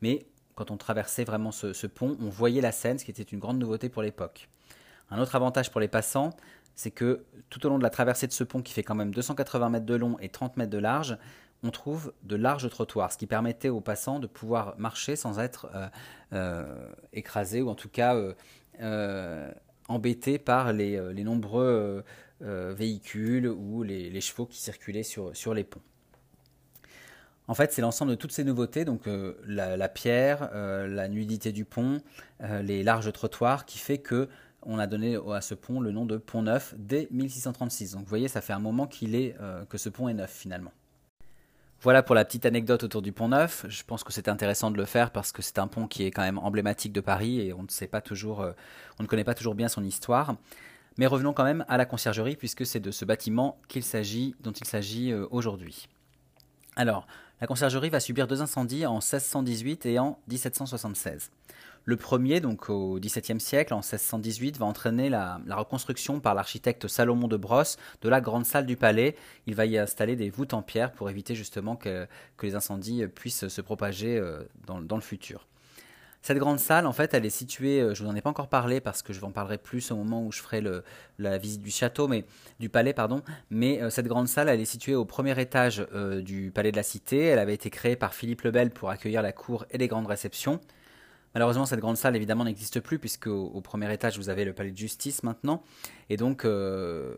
Mais 0.00 0.26
quand 0.54 0.70
on 0.70 0.76
traversait 0.76 1.24
vraiment 1.24 1.50
ce, 1.50 1.86
pont, 1.86 2.16
on 2.20 2.28
voyait 2.28 2.60
la 2.60 2.70
Seine, 2.70 2.98
ce 2.98 3.04
qui 3.04 3.10
était 3.10 3.22
une 3.22 3.40
grande 3.40 3.58
nouveauté 3.58 3.88
pour 3.88 4.02
l'époque. 4.02 4.48
Un 5.10 5.20
autre 5.20 5.34
avantage 5.34 5.70
pour 5.70 5.80
les 5.80 5.88
passants, 5.88 6.30
c'est 6.76 6.92
que 6.92 7.24
tout 7.48 7.66
au 7.66 7.68
long 7.68 7.78
de 7.78 7.82
la 7.82 7.90
traversée 7.90 8.28
de 8.28 8.32
ce 8.32 8.44
pont, 8.44 8.62
qui 8.62 8.72
fait 8.72 8.84
quand 8.84 8.94
même 8.94 9.12
280 9.12 9.70
mètres 9.70 9.86
de 9.86 9.94
long 9.94 10.16
et 10.20 10.28
30 10.28 10.56
mètres 10.56 10.70
de 10.70 10.78
large, 10.78 11.18
on 11.62 11.70
trouve 11.70 12.12
de 12.22 12.36
larges 12.36 12.68
trottoirs, 12.70 13.12
ce 13.12 13.18
qui 13.18 13.26
permettait 13.26 13.68
aux 13.68 13.80
passants 13.80 14.18
de 14.18 14.26
pouvoir 14.26 14.74
marcher 14.78 15.16
sans 15.16 15.38
être 15.38 15.68
euh, 15.74 15.88
euh, 16.32 16.92
écrasés 17.12 17.62
ou 17.62 17.68
en 17.68 17.74
tout 17.74 17.88
cas 17.88 18.16
embêté 19.88 20.38
par 20.38 20.72
les, 20.72 21.24
nombreux 21.24 22.04
véhicules 22.40 23.46
ou 23.48 23.82
les, 23.82 24.20
chevaux 24.20 24.46
qui 24.46 24.58
circulaient 24.58 25.02
sur 25.02 25.54
les 25.54 25.64
ponts. 25.64 25.82
En 27.50 27.54
fait, 27.54 27.72
c'est 27.72 27.82
l'ensemble 27.82 28.12
de 28.12 28.16
toutes 28.16 28.30
ces 28.30 28.44
nouveautés, 28.44 28.84
donc 28.84 29.08
euh, 29.08 29.34
la, 29.44 29.88
pierre, 29.88 30.50
euh, 30.54 30.86
la 30.86 31.08
nudité 31.08 31.50
du 31.50 31.64
pont, 31.64 32.00
euh, 32.42 32.62
les 32.62 32.84
larges 32.84 33.12
trottoirs, 33.12 33.66
qui 33.66 33.78
fait 33.78 33.98
que 33.98 34.28
on 34.62 34.78
a 34.78 34.86
donné 34.86 35.18
à 35.32 35.40
ce 35.40 35.54
pont 35.54 35.80
le 35.80 35.90
nom 35.90 36.06
de 36.06 36.16
Pont 36.16 36.42
Neuf 36.42 36.76
dès 36.78 37.08
1636. 37.10 37.94
Donc 37.94 38.02
vous 38.02 38.08
voyez, 38.08 38.28
ça 38.28 38.40
fait 38.40 38.52
un 38.52 38.60
moment 38.60 38.86
que 38.86 39.78
ce 39.78 39.88
pont 39.88 40.08
est 40.08 40.14
neuf 40.14 40.30
finalement. 40.30 40.70
Voilà 41.82 42.02
pour 42.02 42.14
la 42.14 42.26
petite 42.26 42.44
anecdote 42.44 42.82
autour 42.84 43.00
du 43.00 43.10
Pont 43.10 43.28
Neuf. 43.28 43.64
Je 43.66 43.82
pense 43.84 44.04
que 44.04 44.12
c'est 44.12 44.28
intéressant 44.28 44.70
de 44.70 44.76
le 44.76 44.84
faire 44.84 45.10
parce 45.10 45.32
que 45.32 45.40
c'est 45.40 45.58
un 45.58 45.66
pont 45.66 45.86
qui 45.86 46.04
est 46.04 46.10
quand 46.10 46.20
même 46.20 46.36
emblématique 46.36 46.92
de 46.92 47.00
Paris 47.00 47.40
et 47.40 47.54
on 47.54 47.62
ne 47.62 47.68
sait 47.68 47.86
pas 47.86 48.02
toujours, 48.02 48.44
on 48.98 49.02
ne 49.02 49.08
connaît 49.08 49.24
pas 49.24 49.32
toujours 49.32 49.54
bien 49.54 49.68
son 49.68 49.82
histoire. 49.82 50.34
Mais 50.98 51.06
revenons 51.06 51.32
quand 51.32 51.44
même 51.44 51.64
à 51.68 51.78
la 51.78 51.86
conciergerie 51.86 52.36
puisque 52.36 52.66
c'est 52.66 52.80
de 52.80 52.90
ce 52.90 53.06
bâtiment 53.06 53.58
qu'il 53.68 53.82
s'agit, 53.82 54.34
dont 54.40 54.52
il 54.52 54.66
s'agit 54.66 55.14
aujourd'hui. 55.14 55.88
Alors, 56.76 57.06
la 57.40 57.46
conciergerie 57.46 57.88
va 57.88 58.00
subir 58.00 58.26
deux 58.26 58.42
incendies 58.42 58.84
en 58.84 58.96
1618 58.96 59.86
et 59.86 59.98
en 59.98 60.18
1776. 60.28 61.30
Le 61.84 61.96
premier, 61.96 62.40
donc 62.40 62.68
au 62.68 62.98
XVIIe 62.98 63.40
siècle, 63.40 63.72
en 63.72 63.78
1618, 63.78 64.58
va 64.58 64.66
entraîner 64.66 65.08
la, 65.08 65.40
reconstruction 65.50 66.20
par 66.20 66.34
l'architecte 66.34 66.88
Salomon 66.88 67.26
de 67.26 67.36
Brosse 67.36 67.78
de 68.02 68.08
la 68.08 68.20
grande 68.20 68.44
salle 68.44 68.66
du 68.66 68.76
palais. 68.76 69.16
Il 69.46 69.54
va 69.54 69.66
y 69.66 69.78
installer 69.78 70.14
des 70.14 70.30
voûtes 70.30 70.54
en 70.54 70.62
pierre 70.62 70.92
pour 70.92 71.08
éviter 71.08 71.34
justement 71.34 71.76
que, 71.76 72.06
les 72.42 72.54
incendies 72.54 73.06
puissent 73.06 73.48
se 73.48 73.60
propager 73.60 74.18
euh, 74.18 74.42
dans 74.66 74.96
le 74.96 75.02
futur. 75.02 75.46
Cette 76.22 76.36
grande 76.36 76.58
salle, 76.58 76.86
en 76.86 76.92
fait, 76.92 77.14
elle 77.14 77.24
est 77.24 77.30
située, 77.30 77.80
euh, 77.80 77.94
je 77.94 78.04
vous 78.04 78.10
en 78.10 78.14
ai 78.14 78.20
pas 78.20 78.28
encore 78.28 78.48
parlé 78.48 78.80
parce 78.80 79.00
que 79.00 79.14
je 79.14 79.20
vous 79.20 79.26
en 79.26 79.30
parlerai 79.30 79.56
plus 79.56 79.90
au 79.90 79.96
moment 79.96 80.22
où 80.22 80.30
je 80.32 80.40
ferai 80.40 80.62
la 81.18 81.38
visite 81.38 81.62
du 81.62 81.70
château, 81.70 82.08
mais 82.08 82.26
du 82.58 82.68
palais, 82.68 82.92
pardon. 82.92 83.22
Mais 83.48 83.80
euh, 83.80 83.88
cette 83.88 84.06
grande 84.06 84.28
salle, 84.28 84.50
elle 84.50 84.60
est 84.60 84.66
située 84.66 84.94
au 84.94 85.06
premier 85.06 85.38
étage 85.40 85.86
du 86.22 86.50
palais 86.50 86.72
de 86.72 86.76
la 86.76 86.82
Cité. 86.82 87.24
Elle 87.24 87.38
avait 87.38 87.54
été 87.54 87.70
créée 87.70 87.96
par 87.96 88.12
Philippe 88.12 88.42
le 88.42 88.50
Bel 88.50 88.70
pour 88.70 88.90
accueillir 88.90 89.22
la 89.22 89.32
cour 89.32 89.64
et 89.70 89.78
les 89.78 89.88
grandes 89.88 90.06
réceptions. 90.06 90.60
Malheureusement, 91.34 91.66
cette 91.66 91.80
grande 91.80 91.96
salle, 91.96 92.16
évidemment, 92.16 92.44
n'existe 92.44 92.80
plus, 92.80 92.98
puisque 92.98 93.28
au, 93.28 93.60
premier 93.60 93.92
étage, 93.92 94.18
vous 94.18 94.28
avez 94.28 94.44
le 94.44 94.52
palais 94.52 94.72
de 94.72 94.76
justice 94.76 95.22
maintenant. 95.22 95.62
Et 96.08 96.16
donc, 96.16 96.42
je, 96.44 97.14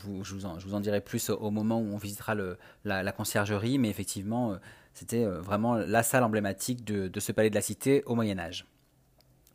vous 0.00 0.44
en, 0.46 0.80
dirai 0.80 1.00
plus 1.00 1.30
au, 1.30 1.50
moment 1.50 1.80
où 1.80 1.92
on 1.92 1.96
visitera 1.96 2.36
la, 2.84 3.12
conciergerie. 3.12 3.78
Mais 3.78 3.88
effectivement, 3.88 4.56
c'était 4.96 5.24
euh, 5.26 5.42
vraiment 5.42 5.74
la 5.74 6.02
salle 6.02 6.24
emblématique 6.24 6.82
de, 6.82 7.20
ce 7.20 7.30
palais 7.30 7.50
de 7.50 7.54
la 7.54 7.60
Cité 7.60 8.02
au 8.06 8.14
Moyen 8.14 8.38
Âge. 8.38 8.66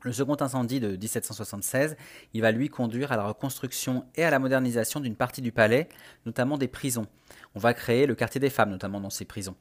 Le 0.04 0.14
second 0.14 0.38
incendie 0.40 0.80
de 0.80 0.96
1776, 0.96 1.96
il 2.34 2.42
va 2.42 2.52
lui 2.52 2.70
conduire 2.70 3.12
à 3.12 3.18
la 3.18 3.24
reconstruction 3.24 4.06
et 4.16 4.24
à 4.24 4.30
la 4.30 4.38
modernisation 4.38 5.00
d'une 5.00 5.16
partie 5.16 5.42
du 5.42 5.52
palais, 5.52 5.90
notamment 6.28 6.60
des 6.60 6.68
prisons. 6.68 7.08
On 7.56 7.60
va 7.60 7.74
créer 7.74 8.06
le 8.06 8.14
quartier 8.14 8.40
des 8.40 8.52
femmes, 8.52 8.70
notamment 8.70 9.00
dans 9.00 9.10
ces 9.10 9.26
prisons. 9.26 9.56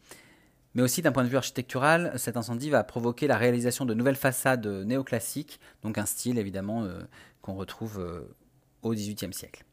Mais 0.74 0.82
aussi 0.82 1.02
d'un 1.02 1.12
point 1.12 1.24
de 1.24 1.28
vue 1.28 1.36
architectural, 1.36 2.12
cet 2.16 2.36
incendie 2.36 2.70
va 2.70 2.84
provoquer 2.84 3.26
la 3.26 3.36
réalisation 3.36 3.84
de 3.84 3.94
nouvelles 3.94 4.16
façades 4.16 4.66
néoclassiques, 4.66 5.58
donc 5.82 5.98
un 5.98 6.06
style 6.06 6.38
évidemment 6.38 6.84
euh, 6.84 7.00
qu'on 7.42 7.54
retrouve 7.54 7.98
euh, 8.00 8.36
au 8.82 8.92
XVIIIe 8.92 9.32
siècle. 9.32 9.64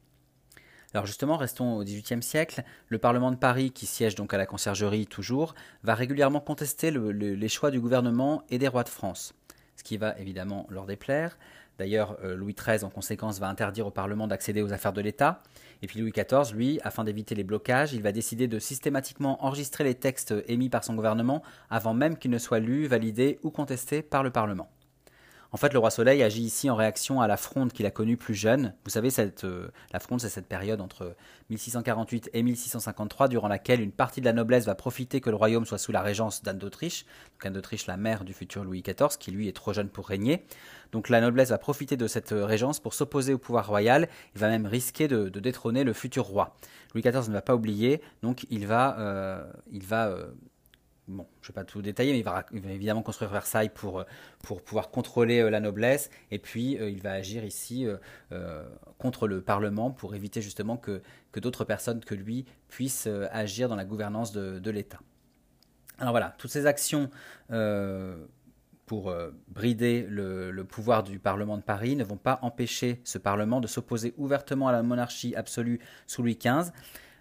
Alors 0.93 1.05
justement, 1.05 1.37
restons 1.37 1.77
au 1.77 1.83
XVIIIe 1.83 2.23
siècle. 2.23 2.63
Le 2.87 2.97
Parlement 2.97 3.29
de 3.31 3.35
Paris, 3.35 3.71
qui 3.71 3.85
siège 3.85 4.15
donc 4.15 4.33
à 4.33 4.37
la 4.37 4.45
Conciergerie 4.45 5.05
toujours, 5.05 5.53
va 5.83 5.93
régulièrement 5.93 6.39
contester 6.39 6.91
les 6.91 7.49
choix 7.49 7.71
du 7.71 7.79
gouvernement 7.79 8.43
et 8.49 8.57
des 8.57 8.67
rois 8.67 8.83
de 8.83 8.89
France, 8.89 9.35
ce 9.75 9.83
qui 9.83 9.97
va 9.97 10.17
évidemment 10.17 10.65
leur 10.69 10.85
déplaire. 10.85 11.37
D'ailleurs, 11.77 12.17
euh, 12.23 12.35
Louis 12.35 12.55
XIII, 12.55 12.83
en 12.83 12.89
conséquence, 12.89 13.39
va 13.39 13.47
interdire 13.47 13.85
au 13.85 13.91
Parlement 13.91 14.27
d'accéder 14.27 14.61
aux 14.61 14.73
affaires 14.73 14.93
de 14.93 15.01
l'État. 15.01 15.43
Et 15.81 15.87
puis 15.87 15.99
Louis 15.99 16.11
XIV, 16.11 16.55
lui, 16.55 16.79
afin 16.83 17.03
d'éviter 17.03 17.35
les 17.35 17.43
blocages, 17.43 17.93
il 17.93 18.01
va 18.01 18.11
décider 18.11 18.47
de 18.47 18.59
systématiquement 18.59 19.43
enregistrer 19.45 19.83
les 19.83 19.95
textes 19.95 20.33
émis 20.47 20.69
par 20.69 20.83
son 20.83 20.95
gouvernement 20.95 21.43
avant 21.69 21.93
même 21.93 22.17
qu'ils 22.17 22.31
ne 22.31 22.37
soient 22.37 22.59
lus, 22.59 22.87
validés 22.87 23.39
ou 23.43 23.51
contestés 23.51 24.01
par 24.01 24.23
le 24.23 24.31
Parlement. 24.31 24.69
En 25.51 25.57
fait, 25.57 25.73
le 25.73 25.79
roi 25.79 25.91
Soleil 25.91 26.21
agit 26.23 26.41
ici 26.41 26.69
en 26.69 26.75
réaction 26.75 27.21
à 27.21 27.27
la 27.27 27.37
fronde 27.37 27.71
qu'il 27.71 27.85
a 27.85 27.91
connue 27.91 28.17
plus 28.17 28.35
jeune. 28.35 28.73
Vous 28.83 28.89
savez, 28.89 29.09
cette, 29.09 29.45
euh, 29.45 29.69
la 29.93 29.99
fronde, 29.99 30.19
c'est 30.19 30.29
cette 30.29 30.47
période 30.47 30.81
entre 30.81 31.15
1648 31.49 32.29
et 32.33 32.43
1653, 32.43 33.29
durant 33.29 33.47
laquelle 33.47 33.79
une 33.81 33.91
partie 33.91 34.19
de 34.19 34.25
la 34.25 34.33
noblesse 34.33 34.65
va 34.65 34.75
profiter 34.75 35.21
que 35.21 35.29
le 35.29 35.37
royaume 35.37 35.65
soit 35.65 35.77
sous 35.77 35.91
la 35.91 36.01
régence 36.01 36.43
d'Anne 36.43 36.57
d'Autriche, 36.57 37.05
donc 37.05 37.45
Anne 37.45 37.53
d'Autriche, 37.53 37.87
la 37.87 37.97
mère 37.97 38.25
du 38.25 38.33
futur 38.33 38.63
Louis 38.63 38.81
XIV, 38.81 39.17
qui 39.17 39.31
lui 39.31 39.47
est 39.47 39.55
trop 39.55 39.71
jeune 39.71 39.89
pour 39.89 40.07
régner. 40.07 40.45
Donc 40.91 41.09
la 41.09 41.21
noblesse 41.21 41.49
va 41.49 41.57
profiter 41.57 41.95
de 41.95 42.07
cette 42.07 42.33
euh, 42.33 42.45
régence 42.45 42.79
pour 42.79 42.93
s'opposer 42.93 43.33
au 43.33 43.37
pouvoir 43.37 43.67
royal 43.67 44.09
et 44.35 44.39
va 44.39 44.49
même 44.49 44.65
risquer 44.65 45.07
de, 45.07 45.29
détrôner 45.29 45.83
le 45.83 45.93
futur 45.93 46.25
roi. 46.25 46.55
Louis 46.93 47.03
XIV 47.03 47.29
ne 47.29 47.33
va 47.33 47.41
pas 47.41 47.55
oublier, 47.55 48.01
donc 48.21 48.45
il 48.49 48.67
va, 48.67 48.99
euh, 48.99 49.45
il 49.71 49.83
va 49.83 50.13
bon, 51.07 51.27
je 51.41 51.47
ne 51.47 51.53
vais 51.53 51.55
pas 51.55 51.63
tout 51.63 51.81
détailler, 51.81 52.11
mais 52.11 52.19
il 52.19 52.23
va, 52.23 52.45
évidemment 52.73 53.01
construire 53.01 53.31
Versailles 53.31 53.71
pour, 53.73 53.99
euh, 53.99 54.03
pouvoir 54.65 54.89
contrôler 54.89 55.39
euh, 55.39 55.49
la 55.49 55.59
noblesse, 55.59 56.09
et 56.31 56.39
puis 56.39 56.77
euh, 56.77 56.89
il 56.89 57.01
va 57.01 57.11
agir 57.11 57.43
ici 57.43 57.87
contre 58.97 59.27
le 59.27 59.41
Parlement 59.41 59.91
pour 59.91 60.15
éviter 60.15 60.41
justement 60.41 60.77
que, 60.77 61.01
d'autres 61.35 61.65
personnes 61.65 62.03
que 62.03 62.15
lui 62.15 62.45
puissent 62.67 63.07
agir 63.31 63.69
dans 63.69 63.75
la 63.75 63.85
gouvernance 63.85 64.31
de, 64.31 64.71
l'État. 64.71 64.99
Alors 65.99 66.11
voilà, 66.11 66.35
toutes 66.37 66.49
ces 66.49 66.65
actions 66.65 67.09
pour 68.87 69.13
brider 69.49 70.05
le, 70.09 70.63
pouvoir 70.63 71.03
du 71.03 71.19
Parlement 71.19 71.57
de 71.57 71.61
Paris 71.61 71.95
ne 71.95 72.03
vont 72.03 72.17
pas 72.17 72.39
empêcher 72.41 73.01
ce 73.03 73.19
Parlement 73.19 73.61
de 73.61 73.67
s'opposer 73.67 74.13
ouvertement 74.17 74.67
à 74.67 74.71
la 74.71 74.81
monarchie 74.81 75.35
absolue 75.35 75.79
sous 76.07 76.23
Louis 76.23 76.39
XV. 76.41 76.71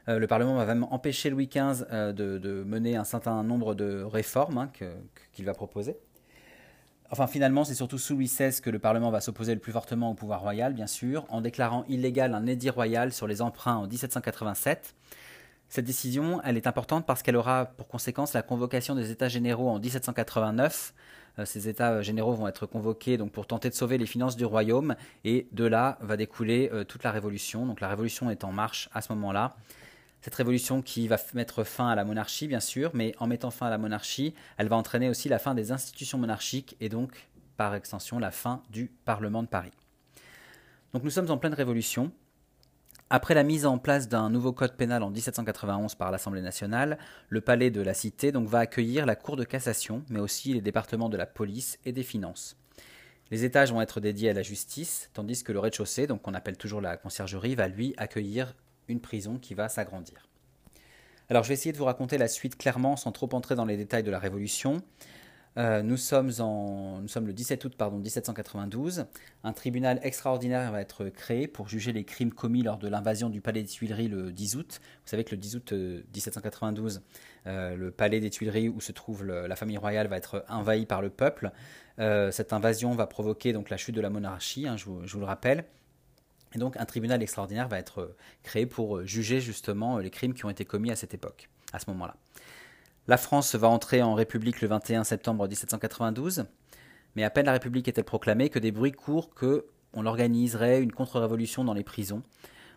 Euh, 0.09 0.19
le 0.19 0.27
Parlement 0.27 0.55
va 0.55 0.67
même 0.67 0.87
empêcher 0.91 1.31
Louis 1.31 1.49
XV 1.49 1.85
euh, 1.93 2.13
de, 2.13 2.65
mener 2.65 2.97
un 2.97 3.05
certain 3.05 3.43
nombre 3.43 3.75
de 3.75 4.03
réformes 4.03 4.59
hein, 4.59 4.71
qu'il 5.33 5.45
va 5.45 5.55
proposer. 5.55 5.97
Enfin, 7.11 7.27
finalement, 7.27 7.65
c'est 7.65 7.75
surtout 7.75 7.99
sous 7.99 8.15
Louis 8.15 8.27
XVI 8.27 8.61
que 8.61 8.71
le 8.71 8.79
Parlement 8.79 9.11
va 9.11 9.21
s'opposer 9.21 9.55
le 9.55 9.61
plus 9.61 9.73
fortement 9.73 10.11
au 10.11 10.15
pouvoir 10.15 10.41
royal, 10.41 10.75
bien 10.75 10.89
sûr, 10.89 11.25
en 11.29 11.41
déclarant 11.41 11.85
illégal 11.89 12.35
un 12.35 12.47
édit 12.47 12.71
royal 12.71 13.13
sur 13.13 13.29
les 13.29 13.43
emprunts 13.43 13.77
en 13.77 13.87
1787. 13.87 14.95
Cette 15.69 15.85
décision, 15.85 16.41
elle 16.45 16.57
est 16.57 16.67
importante 16.67 17.07
parce 17.07 17.23
qu'elle 17.23 17.37
aura 17.37 17.67
pour 17.67 17.89
conséquence 17.89 18.33
la 18.33 18.43
convocation 18.43 18.95
des 18.95 19.11
États 19.11 19.29
généraux 19.29 19.69
en 19.69 19.79
1789. 19.79 20.95
Euh, 21.39 21.45
ces 21.45 21.69
États 21.69 22.03
généraux 22.03 22.35
vont 22.35 22.49
être 22.49 22.67
convoqués 22.67 23.19
donc 23.19 23.31
pour 23.31 23.47
tenter 23.47 23.69
de 23.69 23.75
sauver 23.75 23.99
les 23.99 24.07
finances 24.07 24.37
du 24.37 24.45
royaume, 24.45 24.97
et 25.25 25.49
de 25.53 25.65
là 25.65 25.99
va 26.01 26.17
découler 26.17 26.71
toute 26.89 27.05
la 27.05 27.13
révolution. 27.13 27.67
Donc 27.67 27.81
la 27.81 27.89
révolution 27.89 28.31
est 28.31 28.43
en 28.43 28.53
marche 28.53 28.89
à 28.93 29.01
ce 29.01 29.13
moment-là. 29.13 29.57
Cette 30.27 30.35
révolution 30.35 30.83
qui 30.83 31.07
va 31.07 31.19
mettre 31.35 31.63
fin 31.63 31.87
à 31.87 31.95
la 31.95 32.05
monarchie, 32.05 32.49
bien 32.49 32.59
sûr, 32.59 32.91
mais 32.95 33.15
en 33.21 33.29
mettant 33.29 33.53
fin 33.53 33.69
à 33.69 33.71
la 33.71 33.79
monarchie, 33.79 34.35
elle 34.57 34.67
va 34.67 34.75
entraîner 34.75 35.09
aussi 35.09 35.29
la 35.29 35.39
fin 35.39 35.55
des 35.55 35.71
institutions 35.71 36.19
monarchiques 36.19 36.77
et 36.81 36.89
donc, 36.89 37.29
par 37.57 37.77
extension, 37.77 38.19
la 38.19 38.33
fin 38.33 38.61
du 38.69 38.91
Parlement 39.05 39.45
de 39.45 39.47
Paris. 39.47 39.71
Donc 40.93 41.05
nous 41.05 41.11
sommes 41.11 41.31
en 41.31 41.39
pleine 41.39 41.55
révolution. 41.55 42.11
Après 43.09 43.35
la 43.35 43.45
mise 43.45 43.67
en 43.67 43.79
place 43.79 44.09
d'un 44.09 44.29
nouveau 44.29 44.53
code 44.53 44.77
pénal 44.77 45.05
en 45.05 45.11
1791 45.11 45.95
par 45.95 46.11
l'Assemblée 46.11 46.43
nationale, 46.43 46.99
le 47.29 47.41
palais 47.41 47.71
de 47.71 47.81
la 47.81 47.95
Cité 47.95 48.33
va 48.35 48.59
accueillir 48.59 49.07
la 49.07 49.15
Cour 49.15 49.37
de 49.37 49.45
cassation, 49.45 50.03
mais 50.11 50.19
aussi 50.19 50.55
les 50.55 50.61
départements 50.61 51.09
de 51.09 51.17
la 51.17 51.27
police 51.27 51.79
et 51.85 51.93
des 51.93 52.03
finances. 52.03 52.57
Les 53.31 53.45
étages 53.45 53.73
vont 53.73 53.81
être 53.81 54.01
dédiés 54.01 54.31
à 54.31 54.35
la 54.35 54.43
justice, 54.43 55.09
tandis 55.13 55.45
que 55.45 55.53
le 55.53 55.61
rez-de-chaussée, 55.61 56.09
donc 56.09 56.23
qu'on 56.23 56.35
appelle 56.35 56.57
toujours 56.57 56.81
la 56.81 56.97
conciergerie, 56.97 57.55
va 57.55 57.69
lui 57.69 57.95
accueillir 57.97 58.57
une 58.89 59.01
prison 59.01 59.39
qui 59.39 59.55
va 59.55 59.69
s'agrandir. 59.69 60.29
Alors 61.29 61.43
je 61.43 61.49
vais 61.49 61.55
essayer 61.55 61.73
de 61.73 61.79
vous 61.79 61.85
raconter 61.85 62.19
la 62.19 62.29
suite 62.29 62.57
clairement 62.57 62.97
sans 62.97 63.13
trop 63.13 63.29
entrer 63.33 63.55
dans 63.55 63.65
les 63.65 63.77
détails 63.77 64.05
de 64.05 64.11
la 64.11 64.19
Révolution. 64.19 64.83
Euh, 65.59 65.83
nous, 65.83 65.97
sommes 65.97 66.29
le 66.29 67.33
17 67.33 67.65
août 67.65 67.75
pardon, 67.77 67.97
1792. 67.99 69.07
Un 69.43 69.53
tribunal 69.53 69.99
extraordinaire 70.03 70.71
va 70.71 70.81
être 70.81 71.09
créé 71.09 71.49
pour 71.49 71.69
juger 71.69 71.93
les 71.93 72.05
crimes 72.05 72.33
commis 72.33 72.63
lors 72.63 72.79
de 72.79 72.89
l'invasion 72.89 73.31
du 73.31 73.41
palais 73.41 73.63
des 73.63 73.69
Tuileries 73.69 74.09
le 74.09 74.33
10 74.33 74.57
août. 74.57 74.81
Vous 74.83 75.11
savez 75.11 75.25
que 75.25 75.31
le 75.31 75.39
10 75.39 75.57
août 75.57 75.73
1792, 75.73 77.03
euh, 77.47 77.51
euh, 77.51 77.77
le 77.77 77.91
palais 77.91 78.21
des 78.21 78.31
Tuileries 78.31 78.69
où 78.69 78.81
se 78.81 78.93
trouve 78.93 79.25
la 79.25 79.57
famille 79.57 79.79
royale 79.79 80.09
va 80.09 80.17
être 80.17 80.45
envahi 80.49 80.85
par 80.85 81.01
le 81.01 81.11
peuple. 81.11 81.51
cette 81.99 82.53
invasion 82.53 82.95
va 82.95 83.07
provoquer 83.07 83.53
donc 83.53 83.71
la 83.71 83.77
chute 83.77 83.95
de 83.95 84.01
la 84.01 84.11
monarchie, 84.11 84.67
hein, 84.67 84.77
je 84.77 84.85
vous 84.85 85.21
le 85.21 85.25
rappelle. 85.25 85.65
Et 86.57 86.59
donc 86.59 86.79
un 86.79 86.87
tribunal 86.87 87.23
extraordinaire 87.23 87.69
va 87.69 87.79
être 87.79 88.01
euh, 88.01 88.17
créé 88.43 88.65
pour 88.65 88.97
euh, 88.97 89.05
juger 89.05 89.41
justement 89.41 89.99
euh, 89.99 90.01
les 90.01 90.09
crimes 90.09 90.33
qui 90.33 90.47
ont 90.47 90.51
été 90.51 90.65
commis 90.65 90.91
à 90.91 90.97
cette 90.97 91.13
époque, 91.13 91.51
à 91.75 91.79
ce 91.79 91.91
moment-là. 91.91 92.17
La 93.09 93.19
France 93.19 93.55
va 93.55 93.69
entrer 93.69 94.03
en 94.03 94.15
République 94.15 94.63
le 94.63 94.69
21 94.69 95.05
septembre 95.05 95.47
1792, 95.47 96.47
mais 97.15 97.25
à 97.25 97.31
peine 97.31 97.45
la 97.45 97.53
République 97.53 97.87
est-elle 97.89 98.05
proclamée 98.05 98.49
que 98.49 98.59
des 98.59 98.73
bruits 98.73 98.93
courent 98.93 99.35
que 99.35 99.67
on 99.93 100.07
organiserait 100.07 100.83
une 100.83 100.93
contre-révolution 100.93 101.63
dans 101.63 101.75
les 101.75 101.85
prisons. 101.85 102.23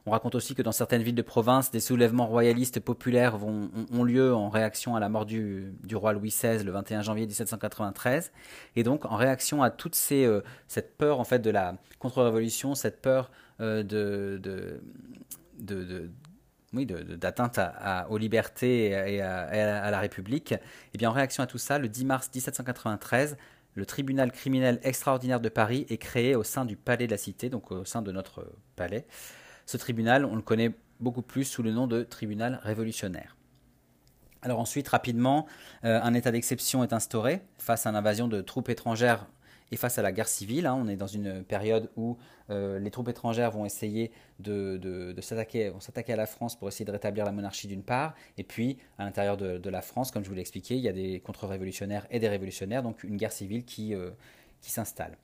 On 0.06 0.12
raconte 0.12 0.36
aussi 0.36 0.56
que 0.56 0.62
dans 0.62 0.72
certaines 0.72 1.02
villes 1.02 1.16
de 1.16 1.22
province, 1.22 1.72
des 1.72 1.80
soulèvements 1.80 2.28
royalistes 2.28 2.80
populaires 2.80 3.38
vont, 3.38 3.70
ont, 3.94 4.04
lieu 4.04 4.34
en 4.34 4.50
réaction 4.50 4.96
à 4.96 5.00
la 5.00 5.10
mort 5.10 5.26
du, 5.26 5.74
roi 5.94 6.14
Louis 6.14 6.30
XVI 6.30 6.64
le 6.64 6.72
21 6.72 7.02
janvier 7.02 7.26
1793. 7.26 8.32
Et 8.76 8.84
donc, 8.84 9.06
en 9.06 9.18
réaction 9.18 9.62
à 9.62 9.70
toute 9.70 9.96
ces, 9.96 10.26
cette 10.68 10.98
peur 10.98 11.20
en 11.20 11.26
fait 11.26 11.40
de 11.40 11.50
la 11.50 11.76
contre-révolution, 12.00 12.76
cette 12.76 13.02
peur 13.02 13.30
euh, 13.62 13.84
de, 13.84 14.82
oui, 16.74 16.86
d'atteinte 16.86 17.60
aux 18.10 18.18
libertés 18.18 18.90
et, 18.90 19.22
à, 19.22 19.92
la 19.92 20.00
République. 20.00 20.52
Et 20.54 20.60
eh 20.94 20.98
bien, 20.98 21.10
en 21.10 21.14
réaction 21.14 21.44
à 21.44 21.48
tout 21.48 21.58
ça, 21.58 21.80
le 21.80 21.90
10 21.90 22.06
mars 22.06 22.30
1793, 22.34 23.38
le 23.76 23.86
tribunal 23.86 24.32
criminel 24.32 24.80
extraordinaire 24.84 25.40
de 25.40 25.50
Paris 25.50 25.86
est 25.90 25.98
créé 25.98 26.36
au 26.36 26.44
sein 26.44 26.66
du 26.66 26.76
palais 26.76 27.06
de 27.06 27.12
la 27.12 27.18
Cité, 27.18 27.50
donc 27.50 27.72
au 27.72 27.86
sein 27.86 28.02
de 28.02 28.12
notre 28.12 28.46
palais. 28.76 29.06
Ce 29.66 29.78
tribunal, 29.78 30.26
on 30.26 30.36
le 30.36 30.42
connaît 30.42 30.72
beaucoup 31.00 31.22
plus 31.22 31.46
sous 31.46 31.64
le 31.64 31.72
nom 31.72 31.88
de 31.88 32.04
tribunal 32.04 32.60
révolutionnaire. 32.64 33.36
Alors 34.42 34.60
ensuite, 34.60 34.88
rapidement, 34.88 35.48
euh, 35.84 36.00
un 36.02 36.14
état 36.14 36.32
d'exception 36.32 36.84
est 36.84 36.94
instauré 36.94 37.42
face 37.58 37.86
à 37.86 37.92
l'invasion 37.92 38.28
de 38.28 38.42
troupes 38.42 38.70
étrangères 38.70 39.28
et 39.72 39.78
face 39.78 39.98
à 39.98 40.02
la 40.02 40.12
guerre 40.12 40.28
civile. 40.28 40.66
Hein, 40.66 40.78
on 40.80 40.88
est 40.88 40.96
dans 40.96 41.08
une 41.08 41.44
période 41.44 41.90
où 41.96 42.18
euh, 42.50 42.80
les 42.80 42.92
troupes 42.92 43.10
étrangères 43.10 43.52
vont 43.52 43.66
essayer 43.66 44.12
de, 44.40 45.16
s'attaquer, 45.22 45.74
à 46.14 46.16
la 46.16 46.26
France 46.26 46.58
pour 46.58 46.68
essayer 46.68 46.86
de 46.86 46.92
rétablir 46.92 47.26
la 47.26 47.32
monarchie 47.32 47.68
d'une 47.68 47.84
part, 47.84 48.16
et 48.38 48.44
puis 48.44 48.78
à 48.98 49.06
l'intérieur 49.06 49.38
de, 49.38 49.70
la 49.70 49.82
France, 49.82 50.12
comme 50.12 50.24
je 50.24 50.30
vous 50.30 50.36
l'ai 50.36 50.42
expliqué, 50.42 50.76
il 50.76 50.82
y 50.82 50.90
a 50.90 50.94
des 50.94 51.20
contre-révolutionnaires 51.20 52.08
et 52.10 52.20
des 52.20 52.30
révolutionnaires, 52.30 52.82
donc 52.82 53.04
une 53.04 53.18
guerre 53.18 53.32
civile 53.32 53.66
qui, 53.66 53.94
euh, 53.94 54.12
qui 54.62 54.72
s'installe. 54.72 55.18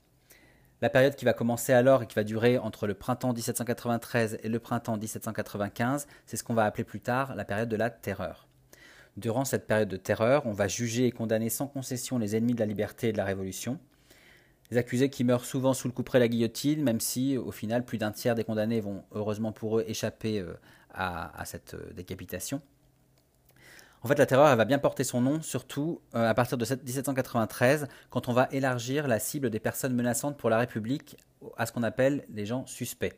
La 0.82 0.90
période 0.90 1.16
qui 1.16 1.24
va 1.24 1.32
commencer 1.32 1.72
alors 1.72 2.02
et 2.02 2.06
qui 2.06 2.14
va 2.14 2.22
durer 2.22 2.58
entre 2.58 2.86
le 2.86 2.92
printemps 2.92 3.32
1793 3.32 4.38
et 4.42 4.48
le 4.48 4.58
printemps 4.58 4.98
1795, 4.98 6.06
c'est 6.26 6.36
ce 6.36 6.44
qu'on 6.44 6.52
va 6.52 6.64
appeler 6.64 6.84
plus 6.84 7.00
tard 7.00 7.34
la 7.34 7.46
période 7.46 7.70
de 7.70 7.76
la 7.76 7.88
terreur. 7.88 8.46
Durant 9.16 9.46
cette 9.46 9.66
période 9.66 9.88
de 9.88 9.96
terreur, 9.96 10.44
on 10.44 10.52
va 10.52 10.68
juger 10.68 11.06
et 11.06 11.10
condamner 11.10 11.48
sans 11.48 11.66
concession 11.66 12.18
les 12.18 12.36
ennemis 12.36 12.52
de 12.52 12.60
la 12.60 12.66
liberté 12.66 13.08
et 13.08 13.12
de 13.12 13.16
la 13.16 13.24
révolution. 13.24 13.78
Les 14.70 14.78
accusés 14.78 15.10
qui 15.10 15.22
meurent 15.22 15.44
souvent 15.44 15.74
sous 15.74 15.86
le 15.86 15.92
couperet 15.92 16.18
de 16.18 16.24
la 16.24 16.28
guillotine, 16.28 16.82
même 16.82 17.00
si 17.00 17.36
au 17.36 17.52
final 17.52 17.84
plus 17.84 17.98
d'un 17.98 18.10
tiers 18.10 18.34
des 18.34 18.44
condamnés 18.44 18.80
vont 18.80 19.04
heureusement 19.12 19.52
pour 19.52 19.78
eux 19.78 19.84
échapper 19.86 20.40
euh, 20.40 20.54
à, 20.92 21.44
cette 21.44 21.74
euh, 21.74 21.92
décapitation. 21.94 22.60
En 24.02 24.08
fait, 24.08 24.18
la 24.18 24.26
terreur 24.26 24.54
va 24.56 24.64
bien 24.64 24.78
porter 24.78 25.04
son 25.04 25.20
nom, 25.20 25.40
surtout 25.40 26.00
euh, 26.14 26.28
à 26.28 26.34
partir 26.34 26.58
de 26.58 26.64
1793, 26.64 27.86
quand 28.10 28.28
on 28.28 28.32
va 28.32 28.48
élargir 28.50 29.06
la 29.08 29.18
cible 29.18 29.50
des 29.50 29.60
personnes 29.60 29.94
menaçantes 29.94 30.36
pour 30.36 30.50
la 30.50 30.58
République 30.58 31.16
à 31.56 31.66
ce 31.66 31.72
qu'on 31.72 31.82
appelle 31.82 32.24
les 32.28 32.46
gens 32.46 32.66
suspects. 32.66 33.14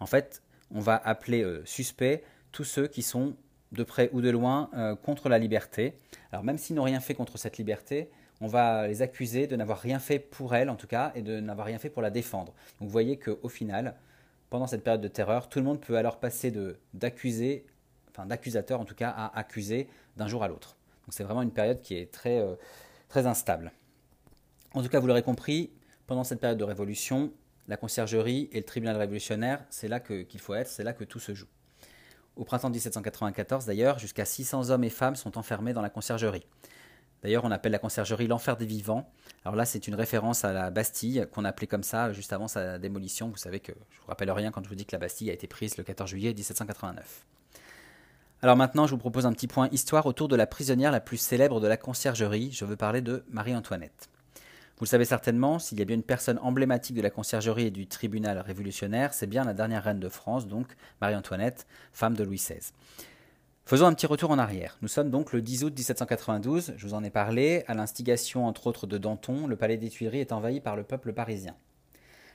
En 0.00 0.06
fait, 0.06 0.42
on 0.70 0.80
va 0.80 0.96
appeler 0.96 1.44
suspects 1.64 2.22
tous 2.52 2.64
ceux 2.64 2.86
qui 2.86 3.02
sont 3.02 3.36
de 3.72 3.82
près 3.82 4.08
ou 4.12 4.20
de 4.20 4.30
loin 4.30 4.70
contre 5.02 5.28
la 5.28 5.38
liberté. 5.38 5.94
Alors 6.32 6.44
même 6.44 6.58
s'ils 6.58 6.76
n'ont 6.76 6.84
rien 6.84 7.00
fait 7.00 7.14
contre 7.14 7.38
cette 7.38 7.58
liberté, 7.58 8.10
on 8.40 8.46
va 8.46 8.86
les 8.86 9.02
accuser 9.02 9.46
de 9.46 9.56
n'avoir 9.56 9.78
rien 9.78 9.98
fait 9.98 10.18
pour 10.18 10.54
elle, 10.54 10.68
en 10.68 10.76
tout 10.76 10.86
cas, 10.86 11.12
et 11.14 11.22
de 11.22 11.40
n'avoir 11.40 11.66
rien 11.66 11.78
fait 11.78 11.90
pour 11.90 12.02
la 12.02 12.10
défendre. 12.10 12.52
Vous 12.80 12.88
voyez 12.88 13.18
qu'au 13.18 13.48
final, 13.48 13.94
pendant 14.50 14.66
cette 14.66 14.84
période 14.84 15.00
de 15.00 15.08
terreur, 15.08 15.48
tout 15.48 15.58
le 15.58 15.64
monde 15.64 15.80
peut 15.80 15.96
alors 15.96 16.18
passer 16.18 16.52
d'accusé, 16.94 17.66
enfin 18.10 18.26
d'accusateur 18.26 18.80
en 18.80 18.84
tout 18.84 18.94
cas, 18.94 19.10
à 19.10 19.38
accusé 19.38 19.88
d'un 20.16 20.28
jour 20.28 20.42
à 20.42 20.48
l'autre. 20.48 20.76
Donc 21.06 21.14
c'est 21.14 21.24
vraiment 21.24 21.42
une 21.42 21.52
période 21.52 21.80
qui 21.80 21.96
est 21.96 22.12
très, 22.12 22.38
euh, 22.38 22.54
très 23.08 23.26
instable. 23.26 23.72
En 24.74 24.82
tout 24.82 24.88
cas, 24.88 25.00
vous 25.00 25.06
l'aurez 25.06 25.22
compris, 25.22 25.70
pendant 26.06 26.24
cette 26.24 26.40
période 26.40 26.58
de 26.58 26.64
révolution, 26.64 27.32
la 27.68 27.76
conciergerie 27.76 28.48
et 28.52 28.58
le 28.58 28.64
tribunal 28.64 28.96
révolutionnaire, 28.96 29.64
c'est 29.70 29.88
là 29.88 30.00
qu'il 30.00 30.40
faut 30.40 30.54
être, 30.54 30.68
c'est 30.68 30.84
là 30.84 30.92
que 30.92 31.04
tout 31.04 31.18
se 31.18 31.34
joue. 31.34 31.48
Au 32.36 32.44
printemps 32.44 32.70
1794, 32.70 33.64
d'ailleurs, 33.64 33.98
jusqu'à 33.98 34.24
600 34.24 34.70
hommes 34.70 34.84
et 34.84 34.90
femmes 34.90 35.16
sont 35.16 35.38
enfermés 35.38 35.72
dans 35.72 35.80
la 35.80 35.88
conciergerie. 35.88 36.46
D'ailleurs, 37.26 37.44
on 37.44 37.50
appelle 37.50 37.72
la 37.72 37.80
conciergerie 37.80 38.28
l'enfer 38.28 38.56
des 38.56 38.66
vivants. 38.66 39.10
Alors 39.44 39.56
là, 39.56 39.64
c'est 39.64 39.88
une 39.88 39.96
référence 39.96 40.44
à 40.44 40.52
la 40.52 40.70
Bastille, 40.70 41.26
qu'on 41.32 41.44
appelait 41.44 41.66
comme 41.66 41.82
ça 41.82 42.12
juste 42.12 42.32
avant 42.32 42.46
sa 42.46 42.78
démolition. 42.78 43.30
Vous 43.30 43.36
savez 43.36 43.58
que 43.58 43.72
je 43.90 43.98
vous 43.98 44.06
rappelle 44.06 44.30
rien 44.30 44.52
quand 44.52 44.62
je 44.62 44.68
vous 44.68 44.76
dis 44.76 44.86
que 44.86 44.94
la 44.94 45.00
Bastille 45.00 45.28
a 45.30 45.32
été 45.32 45.48
prise 45.48 45.76
le 45.76 45.82
14 45.82 46.08
juillet 46.08 46.32
1789. 46.32 47.26
Alors 48.42 48.54
maintenant, 48.54 48.86
je 48.86 48.92
vous 48.92 48.98
propose 48.98 49.26
un 49.26 49.32
petit 49.32 49.48
point 49.48 49.68
histoire 49.72 50.06
autour 50.06 50.28
de 50.28 50.36
la 50.36 50.46
prisonnière 50.46 50.92
la 50.92 51.00
plus 51.00 51.16
célèbre 51.16 51.58
de 51.60 51.66
la 51.66 51.76
conciergerie. 51.76 52.52
Je 52.52 52.64
veux 52.64 52.76
parler 52.76 53.00
de 53.00 53.24
Marie-Antoinette. 53.28 54.08
Vous 54.78 54.84
le 54.84 54.88
savez 54.88 55.04
certainement, 55.04 55.58
s'il 55.58 55.80
y 55.80 55.82
a 55.82 55.84
bien 55.84 55.96
une 55.96 56.04
personne 56.04 56.38
emblématique 56.42 56.94
de 56.94 57.02
la 57.02 57.10
conciergerie 57.10 57.66
et 57.66 57.70
du 57.72 57.88
tribunal 57.88 58.38
révolutionnaire, 58.38 59.12
c'est 59.14 59.26
bien 59.26 59.42
la 59.42 59.52
dernière 59.52 59.82
reine 59.82 59.98
de 59.98 60.08
France, 60.08 60.46
donc 60.46 60.68
Marie-Antoinette, 61.00 61.66
femme 61.92 62.14
de 62.14 62.22
Louis 62.22 62.36
XVI. 62.36 62.70
Faisons 63.68 63.86
un 63.86 63.94
petit 63.94 64.06
retour 64.06 64.30
en 64.30 64.38
arrière. 64.38 64.78
Nous 64.80 64.86
sommes 64.86 65.10
donc 65.10 65.32
le 65.32 65.42
10 65.42 65.64
août 65.64 65.74
1792, 65.76 66.74
je 66.76 66.86
vous 66.86 66.94
en 66.94 67.02
ai 67.02 67.10
parlé, 67.10 67.64
à 67.66 67.74
l'instigation 67.74 68.46
entre 68.46 68.68
autres 68.68 68.86
de 68.86 68.96
Danton, 68.96 69.48
le 69.48 69.56
palais 69.56 69.76
des 69.76 69.88
Tuileries 69.88 70.20
est 70.20 70.30
envahi 70.30 70.60
par 70.60 70.76
le 70.76 70.84
peuple 70.84 71.12
parisien. 71.12 71.56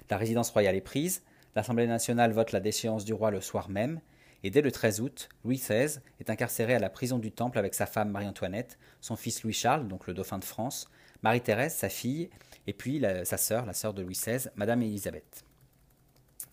La 0.09 0.17
résidence 0.17 0.49
royale 0.49 0.75
est 0.75 0.81
prise, 0.81 1.23
l'Assemblée 1.55 1.87
nationale 1.87 2.33
vote 2.33 2.51
la 2.51 2.59
déchéance 2.59 3.05
du 3.05 3.13
roi 3.13 3.31
le 3.31 3.39
soir 3.39 3.69
même, 3.69 4.01
et 4.43 4.49
dès 4.49 4.59
le 4.59 4.73
13 4.73 4.99
août, 4.99 5.29
Louis 5.45 5.55
XVI 5.55 6.01
est 6.19 6.29
incarcéré 6.29 6.73
à 6.73 6.79
la 6.79 6.89
prison 6.89 7.17
du 7.17 7.31
Temple 7.31 7.59
avec 7.59 7.75
sa 7.75 7.85
femme 7.85 8.11
Marie-Antoinette, 8.11 8.77
son 8.99 9.15
fils 9.15 9.41
Louis-Charles, 9.43 9.87
donc 9.87 10.07
le 10.07 10.13
dauphin 10.13 10.37
de 10.37 10.43
France, 10.43 10.89
Marie-Thérèse, 11.23 11.75
sa 11.75 11.87
fille, 11.87 12.29
et 12.67 12.73
puis 12.73 13.01
sa 13.23 13.37
sœur, 13.37 13.65
la 13.65 13.73
sœur 13.73 13.93
de 13.93 14.01
Louis 14.01 14.15
XVI, 14.15 14.49
Madame 14.57 14.81
Élisabeth. 14.81 15.45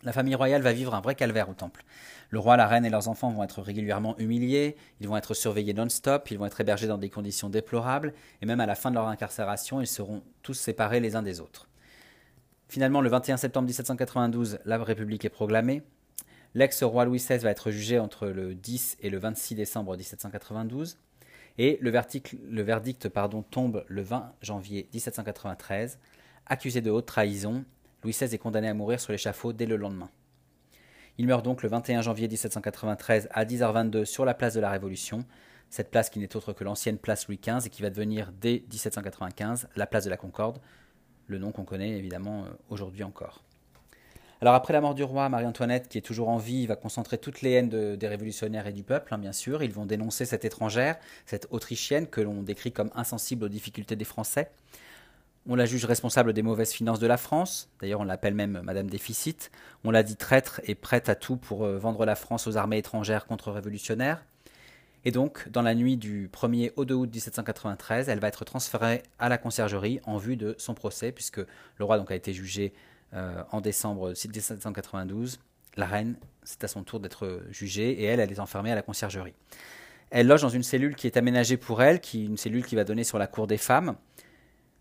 La 0.04 0.12
famille 0.12 0.36
royale 0.36 0.62
va 0.62 0.72
vivre 0.72 0.94
un 0.94 1.00
vrai 1.00 1.16
calvaire 1.16 1.48
au 1.48 1.54
temple. 1.54 1.84
Le 2.30 2.38
roi, 2.38 2.56
la 2.56 2.68
reine 2.68 2.84
et 2.84 2.90
leurs 2.90 3.08
enfants 3.08 3.30
vont 3.30 3.42
être 3.42 3.62
régulièrement 3.62 4.16
humiliés, 4.18 4.76
ils 5.00 5.08
vont 5.08 5.16
être 5.16 5.34
surveillés 5.34 5.74
non-stop, 5.74 6.30
ils 6.30 6.38
vont 6.38 6.46
être 6.46 6.60
hébergés 6.60 6.86
dans 6.86 6.98
des 6.98 7.10
conditions 7.10 7.48
déplorables, 7.48 8.14
et 8.40 8.46
même 8.46 8.60
à 8.60 8.66
la 8.66 8.76
fin 8.76 8.90
de 8.90 8.94
leur 8.94 9.08
incarcération, 9.08 9.80
ils 9.80 9.88
seront 9.88 10.22
tous 10.42 10.54
séparés 10.54 11.00
les 11.00 11.16
uns 11.16 11.22
des 11.22 11.40
autres. 11.40 11.68
Finalement, 12.68 13.00
le 13.00 13.08
21 13.08 13.38
septembre 13.38 13.66
1792, 13.66 14.58
la 14.64 14.78
République 14.78 15.24
est 15.24 15.30
proclamée. 15.30 15.82
L'ex-roi 16.54 17.04
Louis 17.04 17.18
XVI 17.18 17.38
va 17.38 17.50
être 17.50 17.70
jugé 17.70 17.98
entre 17.98 18.28
le 18.28 18.54
10 18.54 18.98
et 19.00 19.10
le 19.10 19.18
26 19.18 19.54
décembre 19.54 19.96
1792. 19.96 20.98
Et 21.56 21.78
le 21.80 21.90
verdict, 21.90 23.08
tombe 23.50 23.84
le 23.88 24.02
20 24.02 24.32
janvier 24.42 24.88
1793. 24.92 25.98
Accusé 26.46 26.80
de 26.82 26.90
haute 26.90 27.06
trahison, 27.06 27.64
Louis 28.02 28.12
XVI 28.12 28.34
est 28.34 28.38
condamné 28.38 28.68
à 28.68 28.74
mourir 28.74 29.00
sur 29.00 29.12
l'échafaud 29.12 29.52
dès 29.52 29.66
le 29.66 29.76
lendemain. 29.76 30.10
Il 31.18 31.26
meurt 31.26 31.44
donc 31.44 31.62
le 31.62 31.68
21 31.68 32.02
janvier 32.02 32.28
1793 32.28 33.28
à 33.32 33.44
10h22 33.44 34.04
sur 34.04 34.24
la 34.24 34.34
place 34.34 34.54
de 34.54 34.60
la 34.60 34.70
Révolution, 34.70 35.24
cette 35.68 35.90
place 35.90 36.10
qui 36.10 36.20
n'est 36.20 36.36
autre 36.36 36.52
que 36.52 36.62
l'ancienne 36.62 36.96
place 36.96 37.26
Louis 37.26 37.40
XV 37.42 37.66
et 37.66 37.70
qui 37.70 37.82
va 37.82 37.90
devenir 37.90 38.32
dès 38.32 38.62
1795 38.70 39.68
la 39.74 39.86
place 39.86 40.04
de 40.04 40.10
la 40.10 40.16
Concorde, 40.16 40.60
le 41.26 41.38
nom 41.38 41.50
qu'on 41.50 41.64
connaît 41.64 41.90
évidemment 41.90 42.44
euh, 42.44 42.48
aujourd'hui 42.70 43.02
encore. 43.02 43.42
Alors 44.40 44.54
après 44.54 44.72
la 44.72 44.80
mort 44.80 44.94
du 44.94 45.02
roi, 45.02 45.28
Marie-Antoinette, 45.28 45.88
qui 45.88 45.98
est 45.98 46.02
toujours 46.02 46.28
en 46.28 46.36
vie, 46.36 46.66
va 46.68 46.76
concentrer 46.76 47.18
toutes 47.18 47.42
les 47.42 47.50
haines 47.50 47.96
des 47.96 48.08
révolutionnaires 48.08 48.68
et 48.68 48.72
du 48.72 48.84
peuple, 48.84 49.12
hein, 49.12 49.18
bien 49.18 49.32
sûr. 49.32 49.64
Ils 49.64 49.72
vont 49.72 49.84
dénoncer 49.84 50.26
cette 50.26 50.44
étrangère, 50.44 50.96
cette 51.26 51.48
Autrichienne 51.50 52.06
que 52.06 52.20
l'on 52.20 52.42
décrit 52.42 52.70
comme 52.70 52.90
insensible 52.94 53.44
aux 53.44 53.48
difficultés 53.48 53.96
des 53.96 54.04
Français. 54.04 54.52
On 55.50 55.54
la 55.54 55.64
juge 55.64 55.86
responsable 55.86 56.34
des 56.34 56.42
mauvaises 56.42 56.72
finances 56.72 56.98
de 56.98 57.06
la 57.06 57.16
France. 57.16 57.70
D'ailleurs, 57.80 58.00
on 58.00 58.04
l'appelle 58.04 58.34
même 58.34 58.60
Madame 58.62 58.90
Déficit. 58.90 59.50
On 59.82 59.90
l'a 59.90 60.02
dit 60.02 60.16
traître 60.16 60.60
et 60.64 60.74
prête 60.74 61.08
à 61.08 61.14
tout 61.14 61.38
pour 61.38 61.64
euh, 61.64 61.78
vendre 61.78 62.04
la 62.04 62.16
France 62.16 62.46
aux 62.46 62.58
armées 62.58 62.76
étrangères 62.76 63.24
contre-révolutionnaires. 63.24 64.22
Et 65.06 65.10
donc, 65.10 65.48
dans 65.48 65.62
la 65.62 65.74
nuit 65.74 65.96
du 65.96 66.28
1er 66.28 66.72
au 66.76 66.84
2 66.84 66.94
août 66.94 67.10
1793, 67.10 68.10
elle 68.10 68.18
va 68.18 68.28
être 68.28 68.44
transférée 68.44 69.02
à 69.18 69.30
la 69.30 69.38
conciergerie 69.38 70.00
en 70.04 70.18
vue 70.18 70.36
de 70.36 70.54
son 70.58 70.74
procès, 70.74 71.12
puisque 71.12 71.38
le 71.38 71.84
roi 71.84 71.96
donc, 71.96 72.10
a 72.10 72.14
été 72.14 72.34
jugé 72.34 72.74
euh, 73.14 73.42
en 73.50 73.62
décembre 73.62 74.08
1792. 74.08 75.40
La 75.78 75.86
reine, 75.86 76.16
c'est 76.42 76.62
à 76.64 76.68
son 76.68 76.82
tour 76.82 77.00
d'être 77.00 77.40
jugée, 77.48 77.92
et 77.92 78.04
elle, 78.04 78.20
elle 78.20 78.32
est 78.32 78.40
enfermée 78.40 78.72
à 78.72 78.74
la 78.74 78.82
conciergerie. 78.82 79.34
Elle 80.10 80.26
loge 80.26 80.42
dans 80.42 80.50
une 80.50 80.62
cellule 80.62 80.94
qui 80.94 81.06
est 81.06 81.16
aménagée 81.16 81.56
pour 81.56 81.80
elle, 81.80 82.00
qui 82.00 82.26
une 82.26 82.36
cellule 82.36 82.66
qui 82.66 82.76
va 82.76 82.84
donner 82.84 83.04
sur 83.04 83.18
la 83.18 83.26
cour 83.26 83.46
des 83.46 83.56
femmes. 83.56 83.96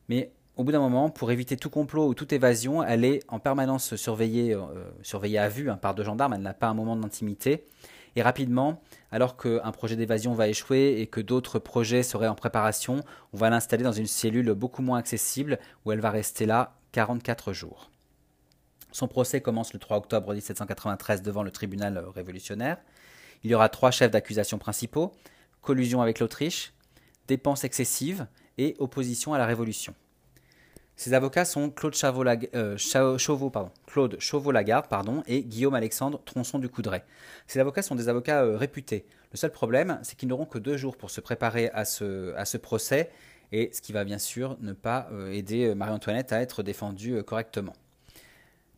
Mais 0.09 0.31
au 0.57 0.63
bout 0.63 0.71
d'un 0.71 0.79
moment, 0.79 1.09
pour 1.09 1.31
éviter 1.31 1.55
tout 1.55 1.69
complot 1.69 2.07
ou 2.07 2.13
toute 2.13 2.33
évasion, 2.33 2.83
elle 2.83 3.05
est 3.05 3.21
en 3.27 3.39
permanence 3.39 3.95
surveillée, 3.95 4.53
euh, 4.53 4.65
surveillée 5.03 5.37
à 5.37 5.49
vue 5.49 5.69
hein, 5.69 5.77
par 5.77 5.95
deux 5.95 6.03
gendarmes, 6.03 6.33
elle 6.33 6.41
n'a 6.41 6.53
pas 6.53 6.67
un 6.67 6.73
moment 6.73 6.95
d'intimité. 6.95 7.65
Et 8.15 8.23
rapidement, 8.23 8.81
alors 9.11 9.37
qu'un 9.37 9.71
projet 9.71 9.95
d'évasion 9.95 10.33
va 10.33 10.47
échouer 10.47 10.99
et 10.99 11.05
que 11.05 11.21
d'autres 11.21 11.59
projets 11.59 12.01
seraient 12.01 12.27
en 12.27 12.33
préparation, 12.33 13.03
on 13.31 13.37
va 13.37 13.51
l'installer 13.51 13.83
dans 13.83 13.91
une 13.91 14.07
cellule 14.07 14.53
beaucoup 14.53 14.81
moins 14.81 14.97
accessible 14.97 15.59
où 15.85 15.91
elle 15.91 15.99
va 15.99 16.09
rester 16.09 16.47
là 16.47 16.73
44 16.93 17.53
jours. 17.53 17.91
Son 18.91 19.07
procès 19.07 19.41
commence 19.41 19.73
le 19.73 19.79
3 19.79 19.97
octobre 19.97 20.33
1793 20.33 21.21
devant 21.21 21.43
le 21.43 21.51
tribunal 21.51 22.03
révolutionnaire. 22.15 22.77
Il 23.43 23.51
y 23.51 23.55
aura 23.55 23.69
trois 23.69 23.91
chefs 23.91 24.09
d'accusation 24.09 24.57
principaux 24.57 25.13
collusion 25.61 26.01
avec 26.01 26.19
l'Autriche, 26.19 26.71
dépenses 27.27 27.65
excessives 27.65 28.25
et 28.57 28.77
opposition 28.79 29.33
à 29.33 29.37
la 29.37 29.45
révolution. 29.45 29.93
Ces 30.97 31.13
avocats 31.13 31.45
sont 31.45 31.69
Claude 31.69 31.93
euh, 32.55 32.75
Chauveau, 33.19 33.51
pardon, 33.51 33.71
Chauveau-Lagarde 34.17 34.87
et 35.27 35.43
Guillaume-Alexandre 35.43 36.19
Tronçon 36.25 36.57
du 36.57 36.69
Coudray. 36.69 37.03
Ces 37.45 37.59
avocats 37.59 37.83
sont 37.83 37.93
des 37.93 38.09
avocats 38.09 38.43
euh, 38.43 38.57
réputés. 38.57 39.05
Le 39.31 39.37
seul 39.37 39.51
problème, 39.51 39.99
c'est 40.01 40.17
qu'ils 40.17 40.27
n'auront 40.27 40.47
que 40.47 40.57
deux 40.57 40.75
jours 40.75 40.97
pour 40.97 41.11
se 41.11 41.21
préparer 41.21 41.69
à 41.69 41.85
ce, 41.85 42.57
procès, 42.57 43.11
et 43.51 43.69
ce 43.73 43.81
qui 43.81 43.93
va 43.93 44.05
bien 44.05 44.17
sûr 44.17 44.57
ne 44.59 44.73
pas 44.73 45.07
euh, 45.11 45.31
aider 45.31 45.75
Marie-Antoinette 45.75 46.33
à 46.33 46.41
être 46.41 46.63
défendue 46.63 47.21
correctement. 47.21 47.73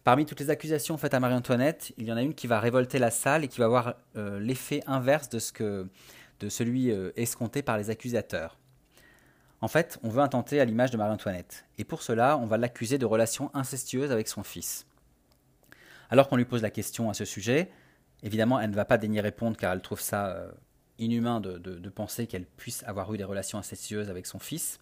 Parmi 0.04 0.26
toutes 0.26 0.42
les 0.42 0.50
accusations 0.50 0.98
faites 0.98 1.14
à 1.14 1.22
Marie-Antoinette, 1.22 1.94
il 1.98 2.06
y 2.06 2.12
en 2.12 2.18
a 2.18 2.22
une 2.22 2.34
qui 2.34 2.48
va 2.48 2.60
révolter 2.60 3.00
la 3.00 3.12
salle 3.12 3.46
et 3.46 3.48
qui 3.48 3.60
va 3.60 3.66
avoir 3.66 3.96
l'effet 4.16 4.82
inverse 4.88 5.30
de, 5.30 5.40
ce 5.40 5.54
que, 5.54 5.88
de 6.40 6.50
celui 6.50 6.90
escompté 7.16 7.62
par 7.62 7.78
les 7.78 7.90
accusateurs. 7.90 8.59
En 9.62 9.68
fait, 9.68 10.00
on 10.04 10.10
veut 10.10 10.22
intenter 10.22 10.62
à 10.62 10.66
l'image 10.66 10.92
de 10.92 10.98
Marie-Antoinette, 10.98 11.66
et 11.78 11.84
pour 11.84 12.02
cela, 12.02 12.38
on 12.38 12.46
va 12.46 12.58
l'accuser 12.58 12.98
de 12.98 13.06
relations 13.06 13.52
incestueuses 13.54 14.12
avec 14.12 14.30
son 14.30 14.42
fils. 14.42 14.86
Alors 16.10 16.30
qu'on 16.30 16.38
lui 16.38 16.46
pose 16.46 16.62
la 16.62 16.70
question 16.70 17.10
à 17.10 17.14
ce 17.14 17.26
sujet, 17.26 17.70
évidemment, 18.24 18.60
elle 18.60 18.70
ne 18.70 18.76
va 18.76 18.86
pas 18.86 18.98
daigner 18.98 19.20
répondre 19.20 19.58
car 19.58 19.74
elle 19.74 19.82
trouve 19.82 20.00
ça 20.00 20.28
euh, 20.30 20.52
inhumain 20.98 21.42
de, 21.42 21.90
penser 21.90 22.26
qu'elle 22.26 22.46
puisse 22.46 22.84
avoir 22.84 23.14
eu 23.14 23.18
des 23.18 23.26
relations 23.26 23.58
incestueuses 23.58 24.10
avec 24.10 24.26
son 24.26 24.40
fils. 24.40 24.80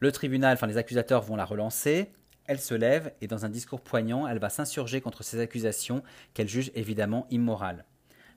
Le 0.00 0.10
tribunal, 0.10 0.54
enfin 0.54 0.66
les 0.66 0.76
accusateurs 0.76 1.22
vont 1.22 1.36
la 1.36 1.44
relancer, 1.44 2.10
elle 2.46 2.60
se 2.60 2.74
lève 2.74 3.12
et 3.20 3.28
dans 3.28 3.44
un 3.44 3.48
discours 3.48 3.80
poignant, 3.80 4.26
elle 4.26 4.38
va 4.38 4.50
s'insurger 4.50 5.00
contre 5.00 5.22
ces 5.22 5.40
accusations 5.40 6.02
qu'elle 6.34 6.48
juge 6.48 6.70
évidemment 6.74 7.26
immorales. 7.30 7.84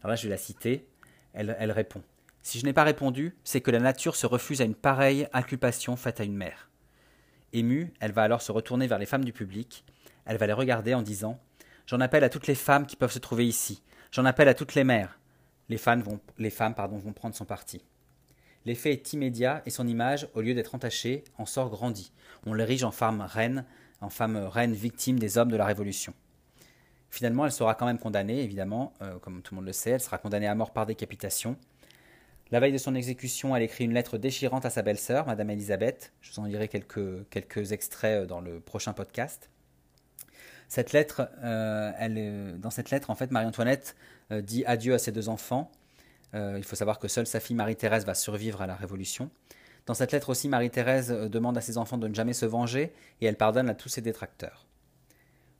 Alors 0.02 0.12
là, 0.12 0.16
je 0.16 0.24
vais 0.24 0.30
la 0.30 0.38
citer, 0.38 0.88
elle 1.34 1.72
répond. 1.72 2.02
Si 2.42 2.60
je 2.60 2.66
n'ai 2.66 2.74
pas 2.74 2.84
répondu, 2.84 3.36
c'est 3.44 3.62
que 3.62 3.72
la 3.72 3.80
nature 3.80 4.16
se 4.16 4.26
refuse 4.26 4.62
à 4.62 4.66
une 4.66 4.76
pareille 4.76 5.28
inculpation 5.34 5.96
faite 5.96 6.20
à 6.20 6.24
une 6.24 6.36
mère. 6.36 6.70
Émue, 7.54 7.94
elle 8.00 8.12
va 8.12 8.24
alors 8.24 8.42
se 8.42 8.52
retourner 8.52 8.88
vers 8.88 9.00
les 9.00 9.06
femmes 9.06 9.26
du 9.26 9.34
public, 9.34 9.84
elle 10.26 10.38
va 10.38 10.48
les 10.48 10.54
regarder 10.54 10.94
en 10.94 11.02
disant 11.02 11.40
J'en 11.88 12.00
appelle 12.00 12.24
à 12.24 12.30
toutes 12.30 12.48
les 12.48 12.56
femmes 12.56 12.86
qui 12.86 12.96
peuvent 12.96 13.12
se 13.12 13.20
trouver 13.20 13.48
ici, 13.48 13.82
j'en 14.12 14.26
appelle 14.26 14.48
à 14.48 14.54
toutes 14.54 14.76
les 14.76 14.84
mères. 14.84 15.20
Les 15.70 15.78
femmes 15.78 16.02
vont, 16.02 17.14
prendre 17.14 17.36
son 17.36 17.46
parti. 17.46 17.84
L'effet 18.66 18.92
est 18.92 19.14
immédiat 19.14 19.62
et 19.66 19.70
son 19.70 19.88
image, 19.88 20.28
au 20.34 20.42
lieu 20.42 20.54
d'être 20.54 20.76
entachée, 20.76 21.24
en 21.38 21.46
sort 21.46 21.70
grandie. 21.70 22.12
On 22.46 22.54
l'érige 22.54 22.84
en 22.84 22.92
femme 22.92 23.22
reine, 23.22 23.66
en 24.02 24.10
femme 24.10 24.38
reine 24.38 24.74
victime 24.74 25.20
des 25.20 25.38
hommes 25.38 25.52
de 25.52 25.58
la 25.58 25.66
Révolution. 25.66 26.14
Finalement, 27.12 27.46
elle 27.46 27.52
sera 27.52 27.76
quand 27.76 27.86
même 27.86 28.00
condamnée, 28.00 28.44
évidemment, 28.44 28.94
euh, 29.02 29.18
comme 29.20 29.42
tout 29.42 29.54
le 29.54 29.58
monde 29.58 29.68
le 29.68 29.74
sait, 29.74 29.92
elle 29.92 30.02
sera 30.02 30.18
condamnée 30.18 30.48
à 30.48 30.56
mort 30.56 30.72
par 30.72 30.86
décapitation. 30.86 31.56
La 32.52 32.60
veille 32.60 32.72
de 32.74 32.80
son 32.80 32.96
exécution, 32.96 33.56
elle 33.56 33.62
écrit 33.62 33.84
une 33.84 33.94
lettre 33.94 34.18
déchirante 34.18 34.66
à 34.66 34.72
sa 34.72 34.82
belle-sœur, 34.82 35.28
Madame 35.28 35.52
Elisabeth. 35.52 36.14
Je 36.22 36.32
vous 36.32 36.40
en 36.40 36.46
lirai 36.46 36.68
quelques, 36.68 37.30
quelques 37.30 37.74
extraits 37.74 38.24
euh, 38.24 38.26
dans 38.26 38.42
le 38.42 38.60
prochain 38.60 38.92
podcast. 38.92 39.52
Cette 40.68 40.92
lettre, 40.92 41.30
euh, 41.44 41.92
elle, 42.00 42.60
dans 42.60 42.72
cette 42.72 42.90
lettre, 42.90 43.12
en 43.12 43.16
fait, 43.16 43.30
Marie-Antoinette 43.30 43.96
euh, 44.32 44.42
dit 44.42 44.66
adieu 44.66 44.96
à 44.96 44.98
ses 44.98 45.12
deux 45.12 45.30
enfants. 45.30 45.72
il 46.34 46.64
faut 46.64 46.76
savoir 46.76 46.98
que 46.98 47.08
seule 47.08 47.28
sa 47.28 47.40
fille 47.40 47.56
Marie-Thérèse 47.56 48.06
va 48.06 48.16
survivre 48.16 48.64
à 48.64 48.68
la 48.68 48.76
Révolution. 48.76 49.30
Dans 49.86 49.94
cette 49.94 50.12
lettre 50.12 50.30
aussi, 50.30 50.48
Marie-Thérèse 50.48 51.10
demande 51.10 51.56
à 51.56 51.62
ses 51.62 51.78
enfants 51.78 52.00
de 52.00 52.08
ne 52.08 52.16
jamais 52.16 52.34
se 52.34 52.48
venger 52.48 52.94
et 53.22 53.28
elle 53.28 53.38
pardonne 53.38 53.70
à 53.70 53.76
tous 53.76 53.90
ses 53.90 54.02
détracteurs. 54.02 54.66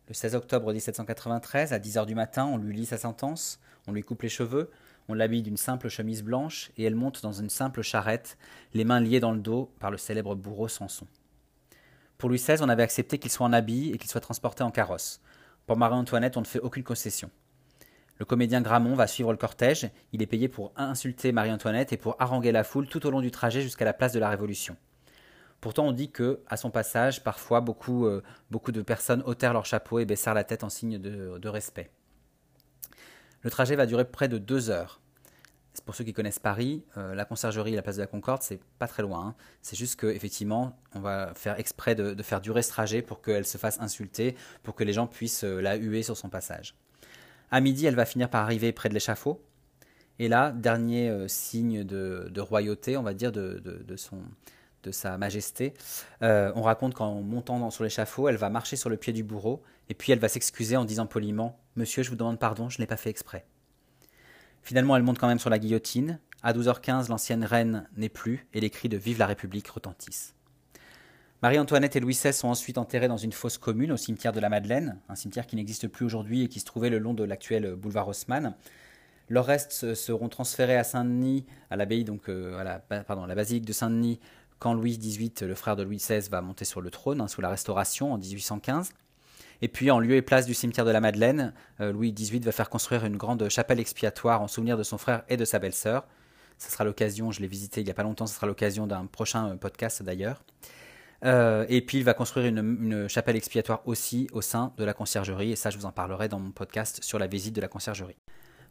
Le 0.08 0.16
16 0.16 0.34
octobre 0.34 0.74
1793, 0.74 1.72
à 1.72 1.78
10h 1.78 2.08
du 2.08 2.16
matin, 2.16 2.46
on 2.46 2.58
lui 2.58 2.76
lit 2.76 2.88
sa 2.88 2.98
sentence, 2.98 3.60
on 3.88 3.92
lui 3.92 4.02
coupe 4.02 4.24
les 4.24 4.30
cheveux, 4.30 4.72
on 5.10 5.16
l'habille 5.16 5.42
d'une 5.42 5.58
simple 5.58 5.90
chemise 5.90 6.24
blanche 6.24 6.72
et 6.78 6.84
elle 6.84 6.96
monte 6.96 7.24
dans 7.24 7.34
une 7.34 7.50
simple 7.50 7.82
charrette, 7.82 8.38
les 8.76 8.86
mains 8.86 9.02
liées 9.02 9.20
dans 9.20 9.32
le 9.32 9.40
dos 9.40 9.74
par 9.80 9.90
le 9.90 9.98
célèbre 9.98 10.36
bourreau 10.36 10.68
Samson. 10.68 11.08
Pour 12.20 12.30
Louis 12.30 12.38
XVI, 12.38 12.62
on 12.62 12.70
avait 12.70 12.84
accepté 12.84 13.18
qu'il 13.18 13.32
soit 13.32 13.48
en 13.48 13.54
habit 13.54 13.90
et 13.90 13.98
qu'il 13.98 14.10
soit 14.10 14.22
transporté 14.22 14.64
en 14.64 14.70
carrosse. 14.70 15.20
Pour 15.66 15.78
Marie-Antoinette, 15.78 16.38
on 16.38 16.42
ne 16.42 16.46
fait 16.46 16.60
aucune 16.60 16.84
concession. 16.84 17.32
Le 18.20 18.26
comédien 18.26 18.62
Gramont 18.62 18.94
va 18.94 19.08
suivre 19.08 19.32
le 19.32 19.38
cortège. 19.38 19.90
Il 20.14 20.22
est 20.22 20.28
payé 20.28 20.48
pour 20.48 20.74
insulter 20.76 21.32
Marie-Antoinette 21.32 21.92
et 21.92 21.98
pour 21.98 22.16
haranguer 22.20 22.52
la 22.52 22.64
foule 22.64 22.88
tout 22.88 23.06
au 23.08 23.10
long 23.10 23.22
du 23.22 23.32
trajet 23.32 23.62
jusqu'à 23.62 23.86
la 23.86 23.94
place 23.94 24.14
de 24.14 24.20
la 24.20 24.30
Révolution. 24.30 24.78
Pourtant, 25.60 25.88
on 25.88 25.92
dit 25.92 26.12
que, 26.12 26.42
à 26.48 26.56
son 26.56 26.70
passage, 26.70 27.24
parfois 27.24 27.62
beaucoup, 27.62 28.06
euh, 28.06 28.22
beaucoup 28.52 28.72
de 28.72 28.82
personnes 28.82 29.24
ôtèrent 29.26 29.54
leur 29.54 29.66
chapeau 29.66 30.00
et 30.00 30.06
baissèrent 30.06 30.36
la 30.36 30.44
tête 30.44 30.64
en 30.64 30.70
signe 30.70 31.00
de 31.00 31.50
respect. 31.50 31.90
Le 33.42 33.50
trajet 33.50 33.76
va 33.76 33.86
durer 33.86 34.06
près 34.06 34.28
de 34.28 34.38
deux 34.38 34.70
heures. 34.70 35.00
Pour 35.86 35.96
ceux 35.96 36.04
qui 36.04 36.14
connaissent 36.14 36.40
Paris, 36.40 36.84
euh, 36.98 37.16
la 37.16 37.24
conciergerie 37.24 37.72
et 37.74 37.76
la 37.76 37.82
place 37.82 37.96
de 37.96 38.02
la 38.02 38.08
Concorde, 38.08 38.42
c'est 38.42 38.60
pas 38.80 38.88
très 38.88 39.02
loin. 39.02 39.28
Hein. 39.28 39.36
C'est 39.62 39.78
juste 39.78 40.00
qu'effectivement, 40.00 40.78
on 40.94 41.00
va 41.00 41.34
faire 41.36 41.58
exprès 41.58 41.96
de, 41.96 42.22
faire 42.22 42.42
durer 42.42 42.64
ce 42.64 42.70
trajet 42.70 43.02
pour 43.02 43.22
qu'elle 43.22 43.46
se 43.46 43.58
fasse 43.58 43.80
insulter, 43.80 44.36
pour 44.62 44.76
que 44.76 44.84
les 44.84 44.92
gens 44.92 45.08
puissent 45.08 45.46
euh, 45.46 45.62
la 45.62 45.76
huer 45.76 46.04
sur 46.04 46.18
son 46.18 46.28
passage. 46.28 46.76
À 47.50 47.62
midi, 47.62 47.86
elle 47.86 47.96
va 47.96 48.06
finir 48.06 48.30
par 48.30 48.44
arriver 48.44 48.74
près 48.74 48.90
de 48.90 48.94
l'échafaud. 48.94 49.42
Et 50.20 50.28
là, 50.28 50.52
dernier 50.52 51.10
euh, 51.10 51.28
signe 51.30 51.84
de, 51.86 52.42
royauté, 52.42 52.98
on 52.98 53.04
va 53.04 53.14
dire, 53.14 53.32
de, 53.32 53.62
sa 54.92 55.18
majesté, 55.18 55.74
on 56.22 56.62
raconte 56.62 56.96
qu'en 56.96 57.22
montant 57.22 57.70
sur 57.70 57.84
l'échafaud, 57.84 58.28
elle 58.28 58.38
va 58.38 58.50
marcher 58.50 58.76
sur 58.76 58.90
le 58.90 58.98
pied 58.98 59.14
du 59.14 59.24
bourreau, 59.24 59.62
et 59.88 59.94
puis 59.94 60.12
elle 60.12 60.20
va 60.20 60.28
s'excuser 60.28 60.78
en 60.78 60.84
disant 60.84 61.06
poliment 61.06 61.60
Monsieur, 61.80 62.04
je 62.04 62.10
vous 62.10 62.18
demande 62.18 62.40
pardon, 62.40 62.68
je 62.68 62.78
ne 62.78 62.84
l'ai 62.84 62.88
pas 62.88 62.98
fait 62.98 63.10
exprès. 63.10 63.46
Finalement, 64.64 64.98
elle 64.98 65.04
monte 65.04 65.18
quand 65.18 65.30
même 65.30 65.40
sur 65.40 65.50
la 65.50 65.60
guillotine. 65.60 66.20
À 66.44 66.52
12h15, 66.52 67.08
l'ancienne 67.08 67.46
reine 67.46 67.88
n'est 67.96 68.10
plus 68.10 68.46
et 68.54 68.60
les 68.60 68.70
cris 68.70 68.90
de 68.90 68.98
Vive 68.98 69.18
la 69.18 69.28
République 69.28 69.70
retentissent. 69.70 70.36
Marie-Antoinette 71.42 71.96
et 71.96 72.02
Louis 72.02 72.16
XVI 72.16 72.34
sont 72.34 72.50
ensuite 72.50 72.78
enterrés 72.78 73.08
dans 73.08 73.16
une 73.16 73.32
fosse 73.32 73.58
commune 73.58 73.94
au 73.94 73.98
cimetière 73.98 74.34
de 74.34 74.42
la 74.42 74.50
Madeleine, 74.50 75.00
un 75.08 75.16
cimetière 75.16 75.48
qui 75.48 75.56
n'existe 75.56 75.88
plus 75.88 76.06
aujourd'hui 76.06 76.44
et 76.44 76.48
qui 76.50 76.60
se 76.60 76.66
trouvait 76.66 76.90
le 76.90 77.00
long 77.00 77.14
de 77.14 77.24
l'actuel 77.24 77.76
boulevard 77.76 78.10
Haussmann. 78.10 78.56
Leurs 79.30 79.46
restes 79.46 79.94
seront 79.96 80.28
transférés 80.28 80.76
à 80.76 80.84
Saint-Denis, 80.84 81.46
à 81.70 81.78
l'abbaye 81.78 82.04
donc 82.04 82.28
euh, 82.28 82.60
à 82.60 82.66
la, 82.66 83.36
basilique 83.36 83.64
de 83.64 83.72
Saint-Denis, 83.72 84.20
quand 84.60 84.74
Louis 84.74 84.98
XVIII, 84.98 85.32
le 85.44 85.56
frère 85.56 85.78
de 85.78 85.84
Louis 85.84 85.96
XVI, 85.96 86.28
va 86.30 86.42
monter 86.42 86.66
sur 86.66 86.82
le 86.82 86.92
trône 86.92 87.22
hein, 87.22 87.30
sous 87.30 87.40
la 87.40 87.48
Restauration 87.48 88.12
en 88.12 88.18
1815. 88.18 88.92
Et 89.62 89.68
puis, 89.68 89.92
en 89.92 90.00
lieu 90.00 90.16
et 90.16 90.22
place 90.22 90.46
du 90.46 90.54
cimetière 90.54 90.86
de 90.86 90.92
la 90.92 91.02
Madeleine, 91.02 91.54
euh, 91.82 91.92
Louis 91.92 92.14
XVIII 92.14 92.42
va 92.42 92.52
faire 92.52 92.70
construire 92.70 93.06
une 93.06 93.18
grande 93.18 93.50
chapelle 93.50 93.80
expiatoire 93.80 94.42
en 94.42 94.48
souvenir 94.48 94.78
de 94.78 94.84
son 94.84 94.98
frère 94.98 95.24
et 95.30 95.38
de 95.38 95.46
sa 95.46 95.60
belle-sœur. 95.60 96.08
Ce 96.58 96.72
sera 96.72 96.84
l'occasion, 96.84 97.32
je 97.32 97.42
l'ai 97.42 97.48
visité 97.48 97.82
il 97.82 97.86
n'y 97.86 97.92
a 97.92 97.94
pas 97.94 98.04
longtemps, 98.04 98.28
ce 98.28 98.36
sera 98.36 98.48
l'occasion 98.48 98.88
d'un 98.88 99.06
prochain 99.06 99.50
euh, 99.50 99.56
podcast 99.56 100.04
d'ailleurs. 100.04 100.44
Euh, 101.26 101.66
et 101.68 101.82
puis 101.82 101.98
il 101.98 102.04
va 102.06 102.14
construire 102.14 102.46
une, 102.46 102.58
une, 102.58 103.10
chapelle 103.10 103.36
expiatoire 103.36 103.82
aussi 103.86 104.30
au 104.32 104.42
sein 104.42 104.74
de 104.78 104.86
la 104.86 104.94
conciergerie, 104.94 105.52
et 105.52 105.56
ça 105.58 105.70
je 105.70 105.78
vous 105.78 105.86
en 105.86 105.92
parlerai 105.92 106.30
dans 106.30 106.40
mon 106.40 106.52
podcast 106.52 107.04
sur 107.04 107.20
la 107.20 107.28
visite 107.28 107.54
de 107.54 107.62
la 107.62 107.68
conciergerie. 107.68 108.16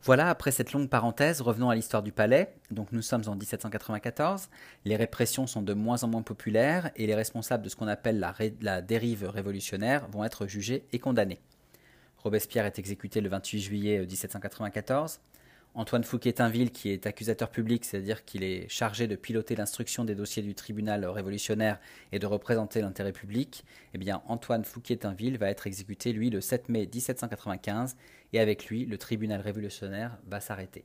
Voilà, 0.04 0.30
après 0.30 0.52
cette 0.52 0.72
longue 0.72 0.88
parenthèse, 0.88 1.40
revenons 1.40 1.70
à 1.70 1.74
l'histoire 1.74 2.02
du 2.02 2.12
palais. 2.12 2.54
Donc 2.70 2.92
nous 2.92 3.02
sommes 3.02 3.24
en 3.26 3.34
1794, 3.34 4.48
les 4.84 4.96
répressions 4.96 5.46
sont 5.46 5.62
de 5.62 5.74
moins 5.74 6.04
en 6.04 6.08
moins 6.08 6.22
populaires 6.22 6.90
et 6.96 7.06
les 7.06 7.14
responsables 7.14 7.64
de 7.64 7.68
ce 7.68 7.76
qu'on 7.76 7.88
appelle 7.88 8.24
la, 8.60 8.80
dérive 8.80 9.28
révolutionnaire 9.28 10.08
vont 10.08 10.24
être 10.24 10.46
jugés 10.46 10.84
et 10.92 10.98
condamnés. 10.98 11.40
Robespierre 12.18 12.66
est 12.66 12.78
exécuté 12.78 13.20
le 13.20 13.28
28 13.28 13.60
juillet 13.60 13.98
1794. 14.00 15.20
Antoine 15.74 16.02
Fouquet-Tinville, 16.02 16.72
qui 16.72 16.90
est 16.90 17.06
accusateur 17.06 17.50
public, 17.50 17.84
c'est-à-dire 17.84 18.24
qu'il 18.24 18.42
est 18.42 18.68
chargé 18.68 19.06
de 19.06 19.14
piloter 19.14 19.54
l'instruction 19.54 20.04
des 20.04 20.14
dossiers 20.14 20.42
du 20.42 20.54
tribunal 20.54 21.04
révolutionnaire 21.04 21.78
et 22.10 22.18
de 22.18 22.26
représenter 22.26 22.80
l'intérêt 22.80 23.12
public, 23.12 23.64
eh 23.94 23.98
bien 23.98 24.22
Antoine 24.26 24.64
Fouquet-Tinville 24.64 25.38
va 25.38 25.50
être 25.50 25.66
exécuté, 25.66 26.12
lui, 26.12 26.30
le 26.30 26.40
7 26.40 26.68
mai 26.68 26.88
1795, 26.92 27.96
et 28.32 28.40
avec 28.40 28.66
lui, 28.66 28.84
le 28.84 28.98
tribunal 28.98 29.40
révolutionnaire 29.40 30.18
va 30.26 30.40
s'arrêter. 30.40 30.84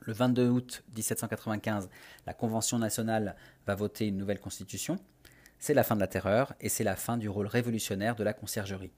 Le 0.00 0.12
22 0.12 0.48
août 0.48 0.84
1795, 0.94 1.88
la 2.26 2.34
Convention 2.34 2.78
nationale 2.78 3.36
va 3.66 3.74
voter 3.74 4.06
une 4.06 4.18
nouvelle 4.18 4.40
constitution. 4.40 4.96
C'est 5.58 5.74
la 5.74 5.82
fin 5.82 5.94
de 5.94 6.00
la 6.00 6.06
terreur 6.06 6.54
et 6.60 6.68
c'est 6.68 6.84
la 6.84 6.96
fin 6.96 7.16
du 7.16 7.28
rôle 7.28 7.46
révolutionnaire 7.46 8.16
de 8.16 8.22
la 8.22 8.34
conciergerie. 8.34 8.92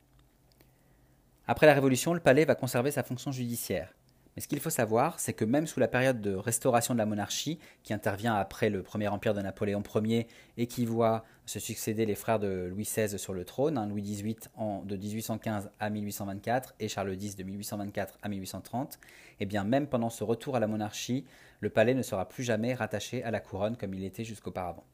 Après 1.47 1.67
la 1.67 1.75
Révolution, 1.75 2.13
le 2.13 2.21
palais 2.21 2.45
va 2.45 2.57
conserver 2.57 2.91
sa 2.91 3.05
fonction 3.05 3.31
judiciaire. 3.31 3.95
Mais 4.37 4.43
ce 4.43 4.49
qu'il 4.49 4.61
faut 4.61 4.71
savoir, 4.71 5.19
c'est 5.19 5.33
que 5.33 5.47
même 5.47 5.67
sous 5.67 5.81
la 5.81 5.89
période 5.89 6.21
de 6.21 6.35
restauration 6.35 6.93
de 6.93 6.99
la 6.99 7.07
monarchie, 7.07 7.59
qui 7.83 7.95
intervient 7.95 8.35
après 8.35 8.69
le 8.69 8.83
premier 8.83 9.09
empire 9.09 9.33
de 9.33 9.41
Napoléon 9.41 9.83
Ier 10.05 10.27
et 10.59 10.67
qui 10.67 10.85
voit 10.85 11.25
se 11.47 11.59
succéder 11.59 12.05
les 12.05 12.15
frères 12.15 12.39
de 12.39 12.69
Louis 12.71 12.85
XVI 12.85 13.19
sur 13.19 13.33
le 13.33 13.47
trône, 13.47 13.79
hein, 13.79 13.87
Louis 13.87 14.03
XVIII 14.03 14.37
de 14.85 14.97
1815 14.97 15.71
à 15.81 15.89
1824 15.89 16.75
et 16.81 16.89
Charles 16.89 17.15
X 17.15 17.37
de 17.37 17.45
1824 17.45 18.19
à 18.21 18.29
1830, 18.29 18.95
et 18.95 18.99
eh 19.41 19.47
bien 19.47 19.65
même 19.65 19.87
pendant 19.87 20.11
ce 20.11 20.23
retour 20.23 20.55
à 20.55 20.61
la 20.61 20.67
monarchie, 20.67 21.25
le 21.61 21.71
palais 21.71 21.95
ne 21.95 22.03
sera 22.03 22.29
plus 22.29 22.45
jamais 22.45 22.75
rattaché 22.75 23.25
à 23.25 23.31
la 23.31 23.41
couronne 23.41 23.77
comme 23.79 23.95
il 23.95 24.05
était 24.05 24.25
jusqu'auparavant. 24.25 24.85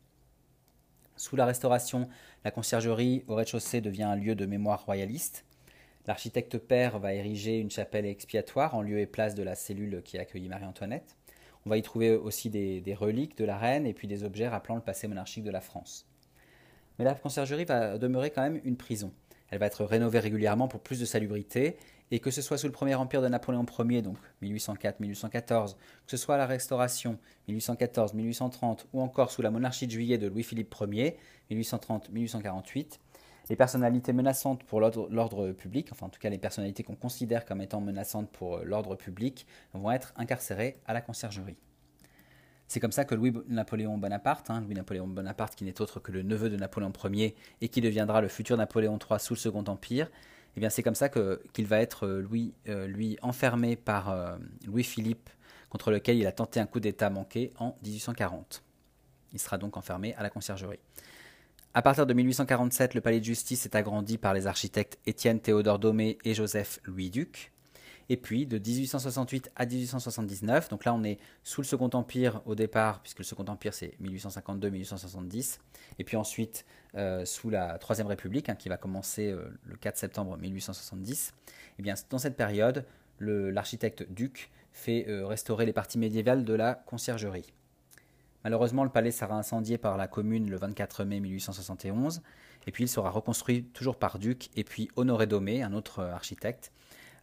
Sous 1.17 1.37
la 1.37 1.47
Restauration, 1.47 2.09
la 2.45 2.51
conciergerie 2.51 3.25
au 3.27 3.35
rez-de-chaussée 3.35 3.81
devient 3.81 4.05
un 4.05 4.17
lieu 4.17 4.35
de 4.35 4.47
mémoire 4.47 4.85
royaliste. 4.85 5.45
L'architecte 6.07 6.59
père 6.59 6.99
va 6.99 7.15
ériger 7.15 7.59
une 7.59 7.71
chapelle 7.71 8.07
expiatoire 8.07 8.75
en 8.75 8.83
lieu 8.83 8.99
et 8.99 9.07
place 9.07 9.35
de 9.35 9.43
la 9.43 9.55
cellule 9.55 10.03
qui 10.05 10.19
a 10.19 10.23
accueilli 10.23 10.49
Marie-Antoinette. 10.49 11.17
On 11.65 11.71
va 11.71 11.77
y 11.77 11.83
trouver 11.83 12.11
aussi 12.17 12.51
des, 12.51 12.97
reliques 12.99 13.37
de 13.37 13.45
la 13.45 13.57
reine 13.57 13.87
et 13.87 13.95
puis 13.95 14.09
des 14.09 14.25
objets 14.25 14.49
rappelant 14.49 14.75
le 14.75 14.81
passé 14.81 15.07
monarchique 15.07 15.45
de 15.45 15.51
la 15.51 15.61
France. 15.61 16.07
mais 16.99 17.05
la 17.05 17.15
conciergerie 17.15 17.65
va 17.65 17.99
demeurer 17.99 18.31
quand 18.31 18.43
même 18.43 18.61
une 18.65 18.77
prison. 18.77 19.13
Elle 19.51 19.59
va 19.59 19.67
être 19.67 19.85
rénovée 19.85 20.19
régulièrement 20.19 20.67
pour 20.67 20.81
plus 20.81 20.99
de 20.99 21.05
salubrité, 21.05 21.77
et 22.13 22.21
que 22.21 22.31
ce 22.31 22.43
soit 22.43 22.59
sous 22.59 22.67
le 22.67 22.73
premier 22.73 22.95
empire 22.95 23.23
de 23.23 23.29
Napoléon 23.29 23.65
Ier, 23.89 24.03
donc 24.03 24.19
1804-1814, 24.43 25.75
que 25.75 26.11
ce 26.11 26.19
soit 26.19 26.35
à 26.35 26.39
la 26.39 26.47
Restauration, 26.47 27.19
1814-1830, 27.49 28.85
ou 28.93 29.01
encore 29.01 29.31
sous 29.31 29.41
la 29.41 29.51
monarchie 29.51 29.87
de 29.87 29.93
juillet 29.93 30.19
de 30.19 30.27
Louis-Philippe 30.27 30.75
Ier, 30.93 31.17
1830-1848, 31.51 32.99
les 33.53 33.57
personnalités 33.57 34.15
menaçantes 34.15 34.65
pour 34.65 34.81
l'ordre 34.81 35.53
public, 35.53 35.91
enfin 35.93 36.07
en 36.07 36.09
tout 36.09 36.19
cas 36.19 36.31
les 36.31 36.39
personnalités 36.39 36.83
qu'on 36.83 36.95
considère 36.95 37.45
comme 37.45 37.61
étant 37.61 37.83
menaçantes 37.83 38.31
pour 38.31 38.57
euh, 38.57 38.65
l'ordre 38.65 38.97
public, 38.97 39.47
vont 39.75 39.91
être 39.91 40.15
incarcérées 40.17 40.81
à 40.87 40.95
la 40.95 41.03
conciergerie. 41.03 41.59
C'est 42.67 42.81
comme 42.81 42.93
ça 42.93 43.05
que 43.05 43.15
Louis-Napoléon 43.15 43.99
Bonaparte, 43.99 44.49
hein, 44.49 44.63
Louis-Napoléon 44.63 45.07
Bonaparte 45.07 45.55
qui 45.55 45.65
n'est 45.65 45.83
autre 45.83 46.01
que 46.01 46.13
le 46.13 46.23
neveu 46.23 46.49
de 46.49 46.57
Napoléon 46.57 46.95
Ier 47.13 47.37
et 47.61 47.69
qui 47.69 47.83
deviendra 47.83 48.23
le 48.23 48.29
futur 48.29 48.57
Napoléon 48.57 48.99
III 48.99 49.21
sous 49.21 49.35
le 49.35 49.39
Second 49.39 49.65
Empire, 49.65 50.11
eh 50.57 50.61
bien 50.61 50.71
c'est 50.71 50.83
comme 50.83 50.95
ça 50.95 51.11
qu'il 51.11 51.67
va 51.67 51.79
être 51.79 52.07
euh, 52.07 52.27
euh, 52.69 52.87
lui 52.87 53.19
enfermé 53.21 53.77
par 53.77 54.39
Louis-Philippe 54.67 55.29
contre 55.69 55.91
lequel 55.91 56.17
il 56.17 56.27
a 56.27 56.33
tenté 56.33 56.59
un 56.59 56.65
coup 56.65 56.81
d'État 56.81 57.11
manqué 57.11 57.53
en 57.59 57.77
1840. 57.85 58.65
Il 59.35 59.39
sera 59.39 59.59
donc 59.59 59.77
enfermé 59.77 60.15
à 60.15 60.23
la 60.23 60.31
conciergerie. 60.31 60.81
À 61.75 61.81
partir 61.81 62.05
de 62.05 62.13
1847, 62.13 62.93
le 62.93 63.01
palais 63.01 63.19
de 63.19 63.25
justice 63.25 63.65
est 63.65 63.75
agrandi 63.75 64.19
par 64.19 64.35
les 64.35 64.47
architectes 64.47 64.99
Étienne 65.07 65.41
Théodore 65.41 65.79
Domé 65.79 66.19
et 66.23 66.35
Joseph 66.35 66.81
Louis 66.85 67.09
Duc. 67.09 67.51
Et 68.11 68.19
puis 68.19 68.45
de 68.45 68.59
1868 68.59 69.51
à 69.57 69.65
1879, 69.65 70.69
donc 70.69 70.85
là 70.85 70.93
on 70.93 71.03
est 71.03 71.19
sous 71.45 71.63
le 71.63 71.67
Second 71.67 71.89
Empire 71.95 72.43
au 72.45 72.55
départ, 72.55 73.01
puisque 73.01 73.21
le 73.21 73.25
Second 73.25 73.47
Empire 73.47 73.73
c'est 73.73 73.95
1852-1870, 74.03 75.61
et 75.99 76.05
puis 76.05 76.19
ensuite 76.19 76.67
euh, 76.95 77.25
sous 77.25 77.49
la 77.49 77.79
Troisième 77.79 78.07
République, 78.07 78.51
hein, 78.51 78.55
qui 78.55 78.69
va 78.69 78.77
commencer 78.77 79.31
euh, 79.31 79.43
le 79.65 79.77
4 79.77 79.97
septembre 79.97 80.37
1870. 80.37 81.33
Et 81.49 81.53
eh 81.79 81.83
bien 81.83 81.95
dans 82.11 82.19
cette 82.19 82.37
période, 82.37 82.85
l'architecte 83.19 84.05
Duc 84.13 84.51
fait 84.73 85.07
euh, 85.09 85.27
restaurer 85.27 85.65
les 85.65 85.73
parties 85.73 85.99
médiévales 85.99 86.45
de 86.45 86.53
la 86.53 86.75
conciergerie. 86.75 87.55
Malheureusement, 88.45 88.85
le 88.85 88.91
palais 88.91 89.11
sera 89.11 89.37
incendié 89.37 89.79
par 89.79 89.97
la 89.97 90.09
commune 90.09 90.51
le 90.51 90.57
24 90.57 91.05
mai 91.05 91.21
1871, 91.21 92.23
et 92.67 92.73
puis 92.73 92.85
il 92.85 92.89
sera 92.89 93.11
reconstruit 93.11 93.65
toujours 93.65 93.97
par 93.97 94.19
Duc 94.19 94.51
et 94.57 94.65
puis 94.65 94.89
Honoré 94.97 95.27
Domé, 95.27 95.63
un 95.63 95.73
autre 95.73 96.01
euh, 96.01 96.13
architecte. 96.13 96.73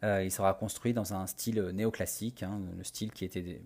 Euh, 0.04 0.24
il 0.24 0.32
sera 0.32 0.54
construit 0.54 0.94
dans 0.94 1.14
un 1.14 1.28
style 1.28 1.62
néoclassique, 1.74 2.44
hein, 2.44 2.62
le 2.78 2.84
style 2.84 3.12
qui 3.12 3.26
était, 3.26 3.62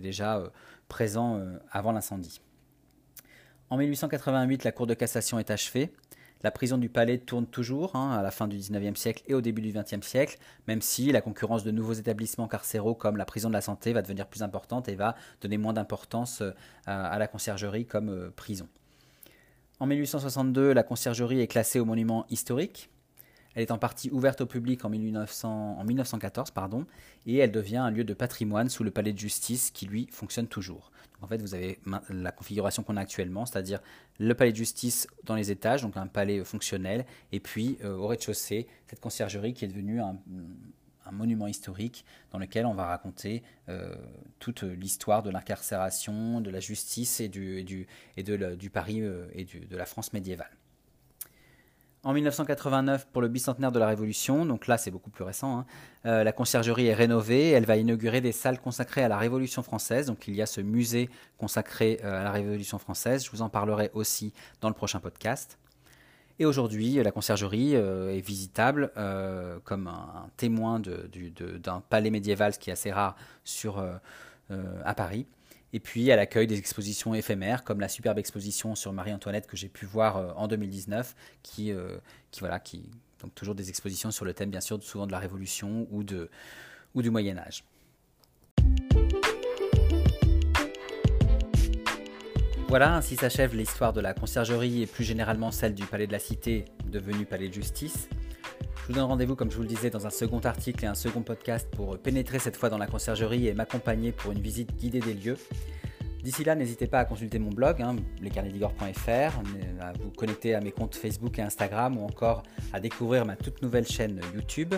déjà 0.00 0.38
euh, 0.38 0.48
présent 0.88 1.40
avant 1.70 1.92
l'incendie. 1.92 2.40
En 3.70 3.76
1888, 3.76 4.64
la 4.64 4.72
Cour 4.72 4.86
de 4.86 4.94
cassation 4.94 5.38
est 5.38 5.50
achevée. 5.50 5.92
La 6.42 6.50
prison 6.50 6.76
du 6.76 6.88
palais 6.88 7.18
tourne 7.18 7.46
toujours 7.46 7.94
hein, 7.94 8.10
à 8.12 8.22
la 8.22 8.32
fin 8.32 8.48
du 8.48 8.56
XIXe 8.56 8.98
siècle 8.98 9.22
et 9.26 9.34
au 9.34 9.40
début 9.40 9.62
du 9.62 9.72
XXe 9.72 10.04
siècle, 10.04 10.38
même 10.66 10.82
si 10.82 11.12
la 11.12 11.20
concurrence 11.20 11.62
de 11.62 11.70
nouveaux 11.70 11.92
établissements 11.92 12.48
carcéraux 12.48 12.94
comme 12.94 13.16
la 13.16 13.24
prison 13.24 13.48
de 13.48 13.54
la 13.54 13.60
santé 13.60 13.92
va 13.92 14.02
devenir 14.02 14.26
plus 14.26 14.42
importante 14.42 14.88
et 14.88 14.96
va 14.96 15.14
donner 15.40 15.56
moins 15.56 15.72
d'importance 15.72 16.40
euh, 16.40 16.50
à, 16.86 17.18
la 17.18 17.28
conciergerie 17.28 17.86
comme 17.86 18.08
euh, 18.08 18.30
prison. 18.34 18.68
En 19.78 19.86
1862, 19.86 20.72
la 20.72 20.82
conciergerie 20.82 21.40
est 21.40 21.46
classée 21.46 21.78
au 21.78 21.84
monument 21.84 22.26
historique. 22.28 22.90
Elle 23.54 23.62
est 23.62 23.70
en 23.70 23.78
partie 23.78 24.10
ouverte 24.10 24.40
au 24.40 24.46
public 24.46 24.84
en, 24.84 24.88
1914 24.88 26.50
pardon, 26.50 26.86
et 27.26 27.36
elle 27.36 27.52
devient 27.52 27.78
un 27.78 27.90
lieu 27.90 28.04
de 28.04 28.14
patrimoine 28.14 28.68
sous 28.68 28.82
le 28.82 28.90
palais 28.90 29.12
de 29.12 29.18
justice 29.18 29.70
qui 29.70 29.86
lui 29.86 30.08
fonctionne 30.10 30.46
toujours. 30.46 30.90
En 31.22 31.26
fait, 31.28 31.40
vous 31.40 31.54
avez 31.54 31.78
la 32.10 32.32
configuration 32.32 32.82
qu'on 32.82 32.96
a 32.96 33.00
actuellement, 33.00 33.46
c'est-à-dire 33.46 33.80
le 34.18 34.34
palais 34.34 34.50
de 34.50 34.56
justice 34.56 35.06
dans 35.24 35.36
les 35.36 35.50
étages, 35.50 35.82
donc 35.82 35.96
un 35.96 36.08
palais 36.08 36.44
fonctionnel, 36.44 37.06
et 37.30 37.40
puis 37.40 37.78
euh, 37.84 37.96
au 37.96 38.08
rez-de-chaussée, 38.08 38.66
cette 38.88 39.00
conciergerie 39.00 39.54
qui 39.54 39.64
est 39.64 39.68
devenue 39.68 40.00
un, 40.00 40.18
monument 41.10 41.46
historique 41.46 42.06
dans 42.30 42.38
lequel 42.38 42.64
on 42.64 42.72
va 42.74 42.86
raconter 42.86 43.42
euh, 43.68 43.94
toute 44.38 44.62
l'histoire 44.62 45.22
de 45.22 45.30
l'incarcération, 45.30 46.40
de 46.40 46.48
la 46.48 46.60
justice 46.60 47.20
et 47.20 47.28
du, 47.28 47.86
Paris 48.72 49.02
euh, 49.02 49.26
et 49.34 49.44
de 49.44 49.76
la 49.76 49.84
France 49.84 50.12
médiévale. 50.14 50.50
En 52.04 52.14
1989, 52.14 53.06
pour 53.12 53.22
le 53.22 53.28
bicentenaire 53.28 53.70
de 53.70 53.78
la 53.78 53.86
Révolution, 53.86 54.44
donc 54.44 54.66
là 54.66 54.76
c'est 54.76 54.90
beaucoup 54.90 55.10
plus 55.10 55.22
récent, 55.22 55.60
hein, 55.60 55.66
euh, 56.04 56.24
la 56.24 56.32
conciergerie 56.32 56.88
est 56.88 56.94
rénovée. 56.94 57.50
Elle 57.50 57.64
va 57.64 57.76
inaugurer 57.76 58.20
des 58.20 58.32
salles 58.32 58.58
consacrées 58.60 59.04
à 59.04 59.08
la 59.08 59.16
Révolution 59.16 59.62
française. 59.62 60.06
Donc 60.06 60.26
il 60.26 60.34
y 60.34 60.42
a 60.42 60.46
ce 60.46 60.60
musée 60.60 61.10
consacré 61.38 62.00
euh, 62.02 62.20
à 62.20 62.24
la 62.24 62.32
Révolution 62.32 62.78
française. 62.78 63.24
Je 63.24 63.30
vous 63.30 63.40
en 63.40 63.48
parlerai 63.48 63.92
aussi 63.94 64.32
dans 64.60 64.68
le 64.68 64.74
prochain 64.74 64.98
podcast. 64.98 65.60
Et 66.40 66.44
aujourd'hui, 66.44 66.94
la 66.94 67.12
conciergerie 67.12 67.76
euh, 67.76 68.16
est 68.16 68.20
visitable 68.20 68.90
comme 69.62 69.86
un, 69.86 70.28
témoin 70.36 70.80
d'un 70.80 71.80
palais 71.88 72.10
médiéval, 72.10 72.52
ce 72.52 72.58
qui 72.58 72.70
est 72.70 72.72
assez 72.72 72.90
rare 72.90 73.14
sur, 73.44 73.80
à 74.84 74.94
Paris. 74.94 75.26
Et 75.74 75.80
puis 75.80 76.08
elle 76.08 76.18
accueille 76.18 76.46
des 76.46 76.58
expositions 76.58 77.14
éphémères, 77.14 77.64
comme 77.64 77.80
la 77.80 77.88
superbe 77.88 78.18
exposition 78.18 78.74
sur 78.74 78.92
Marie-Antoinette 78.92 79.46
que 79.46 79.56
j'ai 79.56 79.68
pu 79.68 79.86
voir 79.86 80.16
euh, 80.18 80.32
en 80.36 80.46
2019, 80.46 81.14
qui, 81.42 81.72
euh, 81.72 81.96
qui 82.30 82.40
voilà, 82.40 82.60
qui 82.60 82.90
donc 83.22 83.34
toujours 83.34 83.54
des 83.54 83.68
expositions 83.68 84.10
sur 84.10 84.24
le 84.24 84.34
thème 84.34 84.50
bien 84.50 84.60
sûr 84.60 84.82
souvent 84.82 85.06
de 85.06 85.12
la 85.12 85.18
Révolution 85.18 85.86
ou, 85.90 86.02
de, 86.02 86.28
ou 86.94 87.02
du 87.02 87.10
Moyen 87.10 87.38
Âge. 87.38 87.64
Voilà, 92.68 92.96
ainsi 92.96 93.16
s'achève 93.16 93.54
l'histoire 93.54 93.92
de 93.92 94.00
la 94.00 94.14
conciergerie 94.14 94.82
et 94.82 94.86
plus 94.86 95.04
généralement 95.04 95.50
celle 95.50 95.74
du 95.74 95.84
Palais 95.84 96.06
de 96.06 96.12
la 96.12 96.18
Cité, 96.18 96.64
devenu 96.86 97.26
Palais 97.26 97.48
de 97.48 97.54
Justice. 97.54 98.08
Je 98.82 98.88
vous 98.88 98.94
donne 98.94 99.04
rendez-vous, 99.04 99.36
comme 99.36 99.48
je 99.48 99.54
vous 99.54 99.62
le 99.62 99.68
disais, 99.68 99.90
dans 99.90 100.08
un 100.08 100.10
second 100.10 100.40
article 100.40 100.84
et 100.84 100.88
un 100.88 100.96
second 100.96 101.22
podcast 101.22 101.68
pour 101.70 101.96
pénétrer 101.98 102.40
cette 102.40 102.56
fois 102.56 102.68
dans 102.68 102.78
la 102.78 102.88
conciergerie 102.88 103.46
et 103.46 103.54
m'accompagner 103.54 104.10
pour 104.10 104.32
une 104.32 104.40
visite 104.40 104.74
guidée 104.74 104.98
des 104.98 105.14
lieux. 105.14 105.36
D'ici 106.24 106.42
là, 106.42 106.56
n'hésitez 106.56 106.88
pas 106.88 106.98
à 106.98 107.04
consulter 107.04 107.38
mon 107.38 107.50
blog, 107.50 107.80
hein, 107.80 107.94
à 109.80 109.92
vous 109.92 110.10
connecter 110.10 110.56
à 110.56 110.60
mes 110.60 110.72
comptes 110.72 110.96
Facebook 110.96 111.38
et 111.38 111.42
Instagram 111.42 111.96
ou 111.96 112.04
encore 112.04 112.42
à 112.72 112.80
découvrir 112.80 113.24
ma 113.24 113.36
toute 113.36 113.62
nouvelle 113.62 113.86
chaîne 113.86 114.20
YouTube 114.34 114.74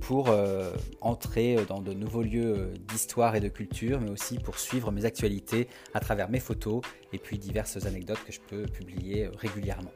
pour 0.00 0.30
euh, 0.30 0.72
entrer 1.00 1.56
dans 1.68 1.80
de 1.80 1.92
nouveaux 1.92 2.22
lieux 2.22 2.72
d'histoire 2.88 3.36
et 3.36 3.40
de 3.40 3.48
culture, 3.48 4.00
mais 4.00 4.10
aussi 4.10 4.38
pour 4.38 4.58
suivre 4.58 4.90
mes 4.90 5.04
actualités 5.04 5.68
à 5.94 6.00
travers 6.00 6.28
mes 6.28 6.40
photos 6.40 6.82
et 7.12 7.18
puis 7.18 7.38
diverses 7.38 7.86
anecdotes 7.86 8.24
que 8.26 8.32
je 8.32 8.40
peux 8.40 8.62
publier 8.64 9.28
régulièrement. 9.38 9.92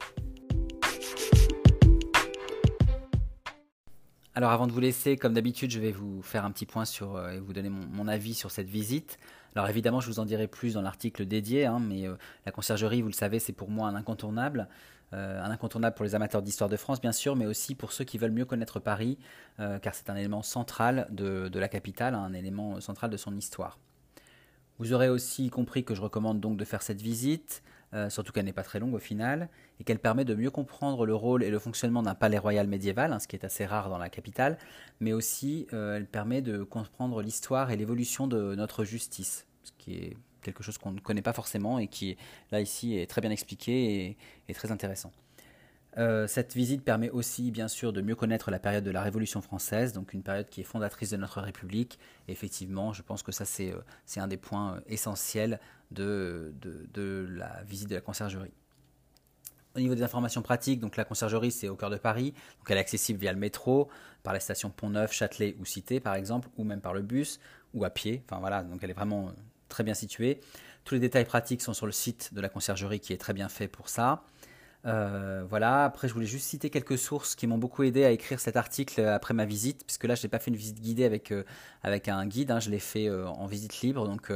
Alors 4.35 4.51
avant 4.51 4.67
de 4.67 4.71
vous 4.71 4.79
laisser, 4.79 5.17
comme 5.17 5.33
d'habitude, 5.33 5.71
je 5.71 5.79
vais 5.79 5.91
vous 5.91 6.21
faire 6.21 6.45
un 6.45 6.51
petit 6.51 6.67
point 6.67 6.85
sur 6.85 7.15
euh, 7.15 7.31
et 7.31 7.39
vous 7.39 7.51
donner 7.51 7.69
mon, 7.69 8.07
avis 8.07 8.35
sur 8.35 8.51
cette 8.51 8.69
visite. 8.69 9.17
Alors 9.55 9.67
évidemment, 9.69 9.99
je 10.01 10.07
vous 10.07 10.19
en 10.19 10.25
dirai 10.25 10.47
plus 10.47 10.75
dans 10.75 10.81
l'article 10.81 11.25
dédié, 11.25 11.65
hein, 11.65 11.79
mais 11.79 12.07
euh, 12.07 12.13
la 12.45 12.51
conciergerie, 12.51 13.01
vous 13.01 13.07
le 13.07 13.13
savez, 13.13 13.39
c'est 13.39 13.53
pour 13.53 13.69
moi 13.69 13.87
un 13.87 13.95
incontournable. 13.95 14.67
Euh, 15.13 15.43
un 15.43 15.49
incontournable 15.49 15.95
pour 15.95 16.05
les 16.05 16.13
amateurs 16.13 16.43
d'histoire 16.43 16.69
de 16.69 16.77
France, 16.77 17.01
bien 17.01 17.11
sûr, 17.11 17.35
mais 17.35 17.47
aussi 17.47 17.73
pour 17.73 17.91
ceux 17.91 18.03
qui 18.03 18.19
veulent 18.19 18.31
mieux 18.31 18.45
connaître 18.45 18.79
Paris, 18.79 19.17
car 19.57 19.95
c'est 19.95 20.11
un 20.11 20.15
élément 20.15 20.43
central 20.43 21.07
de, 21.09 21.49
de 21.49 21.59
la 21.59 21.67
capitale, 21.67 22.13
un 22.13 22.33
élément 22.33 22.79
central 22.79 23.09
de 23.09 23.17
son 23.17 23.35
histoire. 23.35 23.79
Vous 24.77 24.93
aurez 24.93 25.09
aussi 25.09 25.49
compris 25.49 25.83
que 25.83 25.95
je 25.95 26.01
recommande 26.01 26.39
donc 26.39 26.55
de 26.55 26.63
faire 26.63 26.83
cette 26.83 27.01
visite. 27.01 27.63
Euh, 27.95 28.09
surtout 28.11 28.31
qu'elle 28.31 28.45
n'est 28.45 28.53
pas 28.53 28.63
très 28.63 28.79
longue 28.79 28.93
au 28.93 28.99
final, 28.99 29.49
et 29.79 29.83
qu'elle 29.83 29.97
permet 29.97 30.23
de 30.23 30.35
mieux 30.35 30.51
comprendre 30.51 31.07
le 31.07 31.15
rôle 31.15 31.43
et 31.43 31.49
le 31.49 31.57
fonctionnement 31.57 32.03
d'un 32.03 32.13
palais 32.13 32.37
royal 32.37 32.67
médiéval, 32.67 33.11
hein, 33.11 33.19
ce 33.19 33.27
qui 33.27 33.35
est 33.35 33.43
assez 33.43 33.65
rare 33.65 33.89
dans 33.89 33.97
la 33.97 34.09
capitale, 34.09 34.59
mais 34.99 35.11
aussi 35.11 35.65
euh, 35.73 35.95
elle 35.95 36.05
permet 36.05 36.43
de 36.43 36.61
comprendre 36.61 37.23
l'histoire 37.23 37.71
et 37.71 37.77
l'évolution 37.77 38.27
de 38.27 38.53
notre 38.53 38.83
justice, 38.83 39.47
ce 39.63 39.71
qui 39.79 39.95
est 39.95 40.17
quelque 40.43 40.61
chose 40.61 40.77
qu'on 40.77 40.91
ne 40.91 40.99
connaît 40.99 41.23
pas 41.23 41.33
forcément 41.33 41.79
et 41.79 41.87
qui, 41.87 42.15
là 42.51 42.61
ici, 42.61 42.95
est 42.95 43.09
très 43.09 43.21
bien 43.21 43.31
expliqué 43.31 44.17
et 44.47 44.53
très 44.53 44.71
intéressant. 44.71 45.11
Euh, 45.97 46.27
cette 46.27 46.53
visite 46.53 46.83
permet 46.83 47.09
aussi, 47.09 47.51
bien 47.51 47.67
sûr, 47.67 47.91
de 47.91 48.01
mieux 48.01 48.15
connaître 48.15 48.51
la 48.51 48.59
période 48.59 48.83
de 48.83 48.91
la 48.91 49.01
Révolution 49.01 49.41
française, 49.41 49.91
donc 49.91 50.13
une 50.13 50.21
période 50.21 50.47
qui 50.47 50.61
est 50.61 50.63
fondatrice 50.63 51.09
de 51.09 51.17
notre 51.17 51.41
République. 51.41 51.99
effectivement, 52.27 52.93
je 52.93 53.01
pense 53.01 53.23
que 53.23 53.31
ça, 53.31 53.43
c'est 53.45 53.73
un 54.17 54.27
des 54.27 54.37
points 54.37 54.81
essentiels 54.87 55.59
de, 55.91 56.53
la 57.29 57.63
visite 57.63 57.89
de 57.89 57.95
la 57.95 58.01
conciergerie. 58.01 58.53
Au 59.75 59.79
niveau 59.79 59.95
des 59.95 60.03
informations 60.03 60.41
pratiques, 60.41 60.79
donc 60.79 60.97
la 60.97 61.05
conciergerie, 61.05 61.51
c'est 61.51 61.69
au 61.69 61.75
cœur 61.75 61.89
de 61.89 61.97
Paris, 61.97 62.33
donc 62.57 62.69
elle 62.69 62.77
est 62.77 62.81
accessible 62.81 63.19
via 63.19 63.31
le 63.31 63.39
métro, 63.39 63.87
par 64.23 64.33
les 64.33 64.39
stations 64.39 64.71
Pont-Neuf, 64.71 65.13
Châtelet 65.13 65.55
ou 65.59 65.65
Cité, 65.65 65.99
par 65.99 66.15
exemple, 66.15 66.49
ou 66.57 66.63
même 66.63 66.81
par 66.81 66.93
le 66.93 67.01
bus, 67.01 67.39
ou 67.73 67.85
à 67.85 67.89
pied. 67.89 68.23
Enfin 68.25 68.39
voilà, 68.39 68.65
elle 68.81 68.89
est 68.89 68.93
vraiment 68.93 69.31
très 69.67 69.83
bien 69.83 69.93
située. 69.93 70.41
Tous 70.85 70.95
les 70.95 70.99
détails 70.99 71.25
pratiques 71.25 71.61
sont 71.61 71.73
sur 71.73 71.85
le 71.85 71.91
site 71.91 72.33
de 72.33 72.41
la 72.41 72.49
conciergerie 72.49 72.99
qui 72.99 73.13
est 73.13 73.17
très 73.17 73.33
bien 73.33 73.47
fait 73.47 73.67
pour 73.67 73.89
ça. 73.89 74.23
Euh, 74.85 75.43
voilà, 75.49 75.83
après 75.83 76.07
je 76.07 76.13
voulais 76.13 76.25
juste 76.25 76.45
citer 76.47 76.69
quelques 76.69 76.97
sources 76.97 77.35
qui 77.35 77.47
m'ont 77.47 77.57
beaucoup 77.57 77.83
aidé 77.83 78.05
à 78.05 78.11
écrire 78.11 78.39
cet 78.39 78.55
article 78.55 79.01
après 79.01 79.33
ma 79.33 79.45
visite, 79.45 79.85
puisque 79.85 80.05
là 80.05 80.15
je 80.15 80.23
n'ai 80.23 80.29
pas 80.29 80.39
fait 80.39 80.51
une 80.51 80.57
visite 80.57 80.79
guidée 80.79 81.03
avec, 81.03 81.31
euh, 81.31 81.43
un 81.83 82.25
guide, 82.27 82.51
hein, 82.51 82.61
je 82.61 82.69
l'ai 82.69 82.79
fait 82.79 83.07
euh, 83.09 83.27
en 83.27 83.45
visite 83.45 83.81
libre, 83.81 84.07
donc 84.07 84.31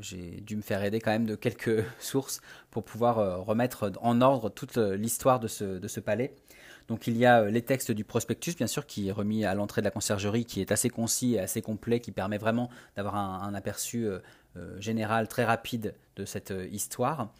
j'ai 0.00 0.40
dû 0.40 0.56
me 0.56 0.62
faire 0.62 0.82
aider 0.82 1.00
quand 1.00 1.10
même 1.10 1.26
de 1.26 1.34
quelques 1.34 1.84
sources 1.98 2.40
pour 2.70 2.84
pouvoir 2.84 3.44
remettre 3.44 3.92
en 4.00 4.20
ordre 4.20 4.48
toute 4.48 4.76
l'histoire 4.76 5.40
de 5.40 5.48
ce, 5.48 5.78
de 5.78 5.88
ce 5.88 6.00
palais. 6.00 6.34
Donc 6.88 7.06
il 7.06 7.16
y 7.16 7.26
a 7.26 7.44
les 7.44 7.62
textes 7.62 7.92
du 7.92 8.04
prospectus, 8.04 8.56
bien 8.56 8.66
sûr, 8.66 8.86
qui 8.86 9.08
est 9.08 9.12
remis 9.12 9.44
à 9.44 9.54
l'entrée 9.54 9.80
de 9.80 9.84
la 9.84 9.90
conciergerie, 9.90 10.44
qui 10.44 10.60
est 10.60 10.72
assez 10.72 10.88
concis 10.88 11.34
et 11.34 11.40
assez 11.40 11.62
complet, 11.62 12.00
qui 12.00 12.10
permet 12.10 12.38
vraiment 12.38 12.70
d'avoir 12.96 13.16
un, 13.16 13.54
aperçu 13.54 14.06
général 14.78 15.28
très 15.28 15.44
rapide 15.44 15.94
de 16.16 16.24
cette 16.24 16.54
histoire. 16.72 17.30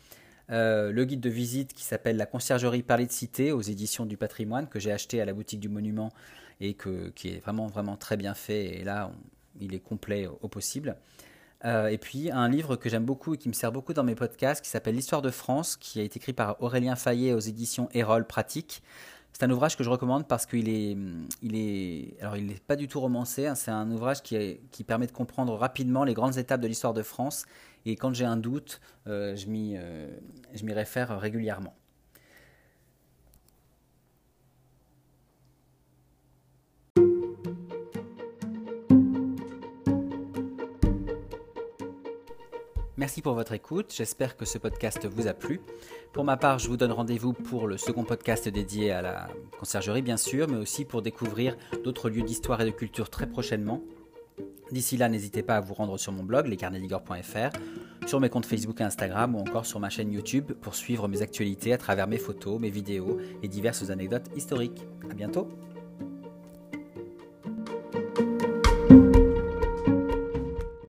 Euh, 0.51 0.91
le 0.91 1.05
guide 1.05 1.21
de 1.21 1.31
visite 1.31 1.75
qui 1.75 1.85
s'appelle 1.85 2.17
La 2.17 2.27
conciergerie 2.27 2.83
Parler 2.83 3.07
de 3.07 3.13
Cité 3.13 3.53
aux 3.53 3.61
éditions 3.61 4.05
du 4.05 4.17
patrimoine 4.17 4.69
que 4.69 4.81
j'ai 4.81 4.91
acheté 4.91 5.21
à 5.21 5.25
la 5.25 5.33
boutique 5.33 5.61
du 5.61 5.69
monument 5.69 6.11
et 6.61 6.75
que, 6.75 7.11
qui 7.11 7.29
est 7.29 7.39
vraiment 7.39 7.69
vraiment 7.69 7.97
très 7.97 8.17
bien 8.17 8.35
fait 8.35 8.81
et 8.81 8.85
là 8.85 9.13
il 9.61 9.75
est 9.75 9.81
complet 9.81 10.27
au 10.27 10.49
possible. 10.49 10.97
Euh, 11.65 11.89
et 11.89 11.99
puis 11.99 12.31
un 12.31 12.49
livre 12.49 12.77
que 12.77 12.89
j'aime 12.89 13.05
beaucoup 13.05 13.35
et 13.35 13.37
qui 13.37 13.49
me 13.49 13.53
sert 13.53 13.71
beaucoup 13.71 13.93
dans 13.93 14.03
mes 14.03 14.15
podcasts 14.15 14.65
qui 14.65 14.71
s'appelle 14.71 14.95
L'histoire 14.95 15.21
de 15.21 15.31
France 15.31 15.77
qui 15.77 16.01
a 16.01 16.03
été 16.03 16.19
écrit 16.19 16.33
par 16.33 16.57
Aurélien 16.63 16.97
Fayet 16.97 17.35
aux 17.35 17.41
éditions 17.41 17.89
Erol 17.93 18.27
Pratique. 18.27 18.83
C'est 19.33 19.45
un 19.45 19.51
ouvrage 19.51 19.77
que 19.77 19.85
je 19.85 19.91
recommande 19.91 20.27
parce 20.27 20.47
qu'il 20.47 20.69
est, 20.69 20.97
il 21.43 21.57
est, 21.57 22.21
alors 22.21 22.37
il 22.37 22.47
n'est 22.47 22.55
pas 22.67 22.77
du 22.77 22.89
tout 22.89 23.01
romancé. 23.01 23.47
Hein. 23.47 23.55
c'est 23.55 23.71
un 23.71 23.91
ouvrage 23.91 24.23
qui, 24.23 24.59
qui 24.71 24.85
permet 24.85 25.07
de 25.07 25.13
comprendre 25.13 25.55
rapidement 25.55 26.05
les 26.05 26.15
grandes 26.15 26.39
étapes 26.39 26.61
de 26.61 26.67
l'histoire 26.67 26.95
de 26.95 27.03
France 27.03 27.45
et 27.87 27.97
quand 27.97 28.15
j'ai 28.15 28.25
un 28.25 28.37
doute, 28.37 28.81
euh, 29.07 29.37
euh, 29.49 30.09
je 30.55 30.65
m'y 30.65 30.73
réfère 30.73 31.19
régulièrement. 31.19 31.75
Merci 43.01 43.23
pour 43.23 43.33
votre 43.33 43.55
écoute, 43.55 43.95
j'espère 43.97 44.37
que 44.37 44.45
ce 44.45 44.59
podcast 44.59 45.07
vous 45.07 45.27
a 45.27 45.33
plu. 45.33 45.63
Pour 46.13 46.23
ma 46.23 46.37
part, 46.37 46.59
je 46.59 46.69
vous 46.69 46.77
donne 46.77 46.93
rendez-vous 46.93 47.33
pour 47.33 47.67
le 47.67 47.79
second 47.79 48.05
podcast 48.05 48.47
dédié 48.47 48.91
à 48.91 49.01
la 49.01 49.29
conciergerie, 49.59 50.03
bien 50.03 50.19
sûr, 50.19 50.49
mais 50.51 50.59
aussi 50.59 50.85
pour 50.85 51.01
découvrir 51.01 51.57
d'autres 51.83 52.11
lieux 52.11 52.21
d'histoire 52.21 52.61
et 52.61 52.67
de 52.67 52.71
culture 52.71 53.09
très 53.09 53.27
prochainement. 53.27 53.83
D'ici 54.71 54.99
là, 54.99 55.09
n'hésitez 55.09 55.43
pas 55.43 55.57
à 55.57 55.61
vous 55.61 55.73
rendre 55.73 55.97
sur 55.97 56.13
mon 56.13 56.25
blog, 56.25 56.47
lescarnedigor.fr, 56.47 57.57
sur 58.07 58.21
mes 58.21 58.29
comptes 58.29 58.45
Facebook 58.45 58.79
et 58.83 58.85
Instagram 58.85 59.35
ou 59.35 59.39
encore 59.39 59.65
sur 59.65 59.81
ma 59.81 59.89
chaîne 59.89 60.13
YouTube 60.13 60.53
pour 60.61 60.75
suivre 60.75 61.09
mes 61.09 61.23
actualités 61.23 61.73
à 61.73 61.79
travers 61.79 62.07
mes 62.07 62.19
photos, 62.19 62.61
mes 62.61 62.69
vidéos 62.69 63.17
et 63.43 63.49
diverses 63.49 63.89
anecdotes 63.89 64.29
historiques. 64.37 64.85
A 65.11 65.15
bientôt 65.15 65.49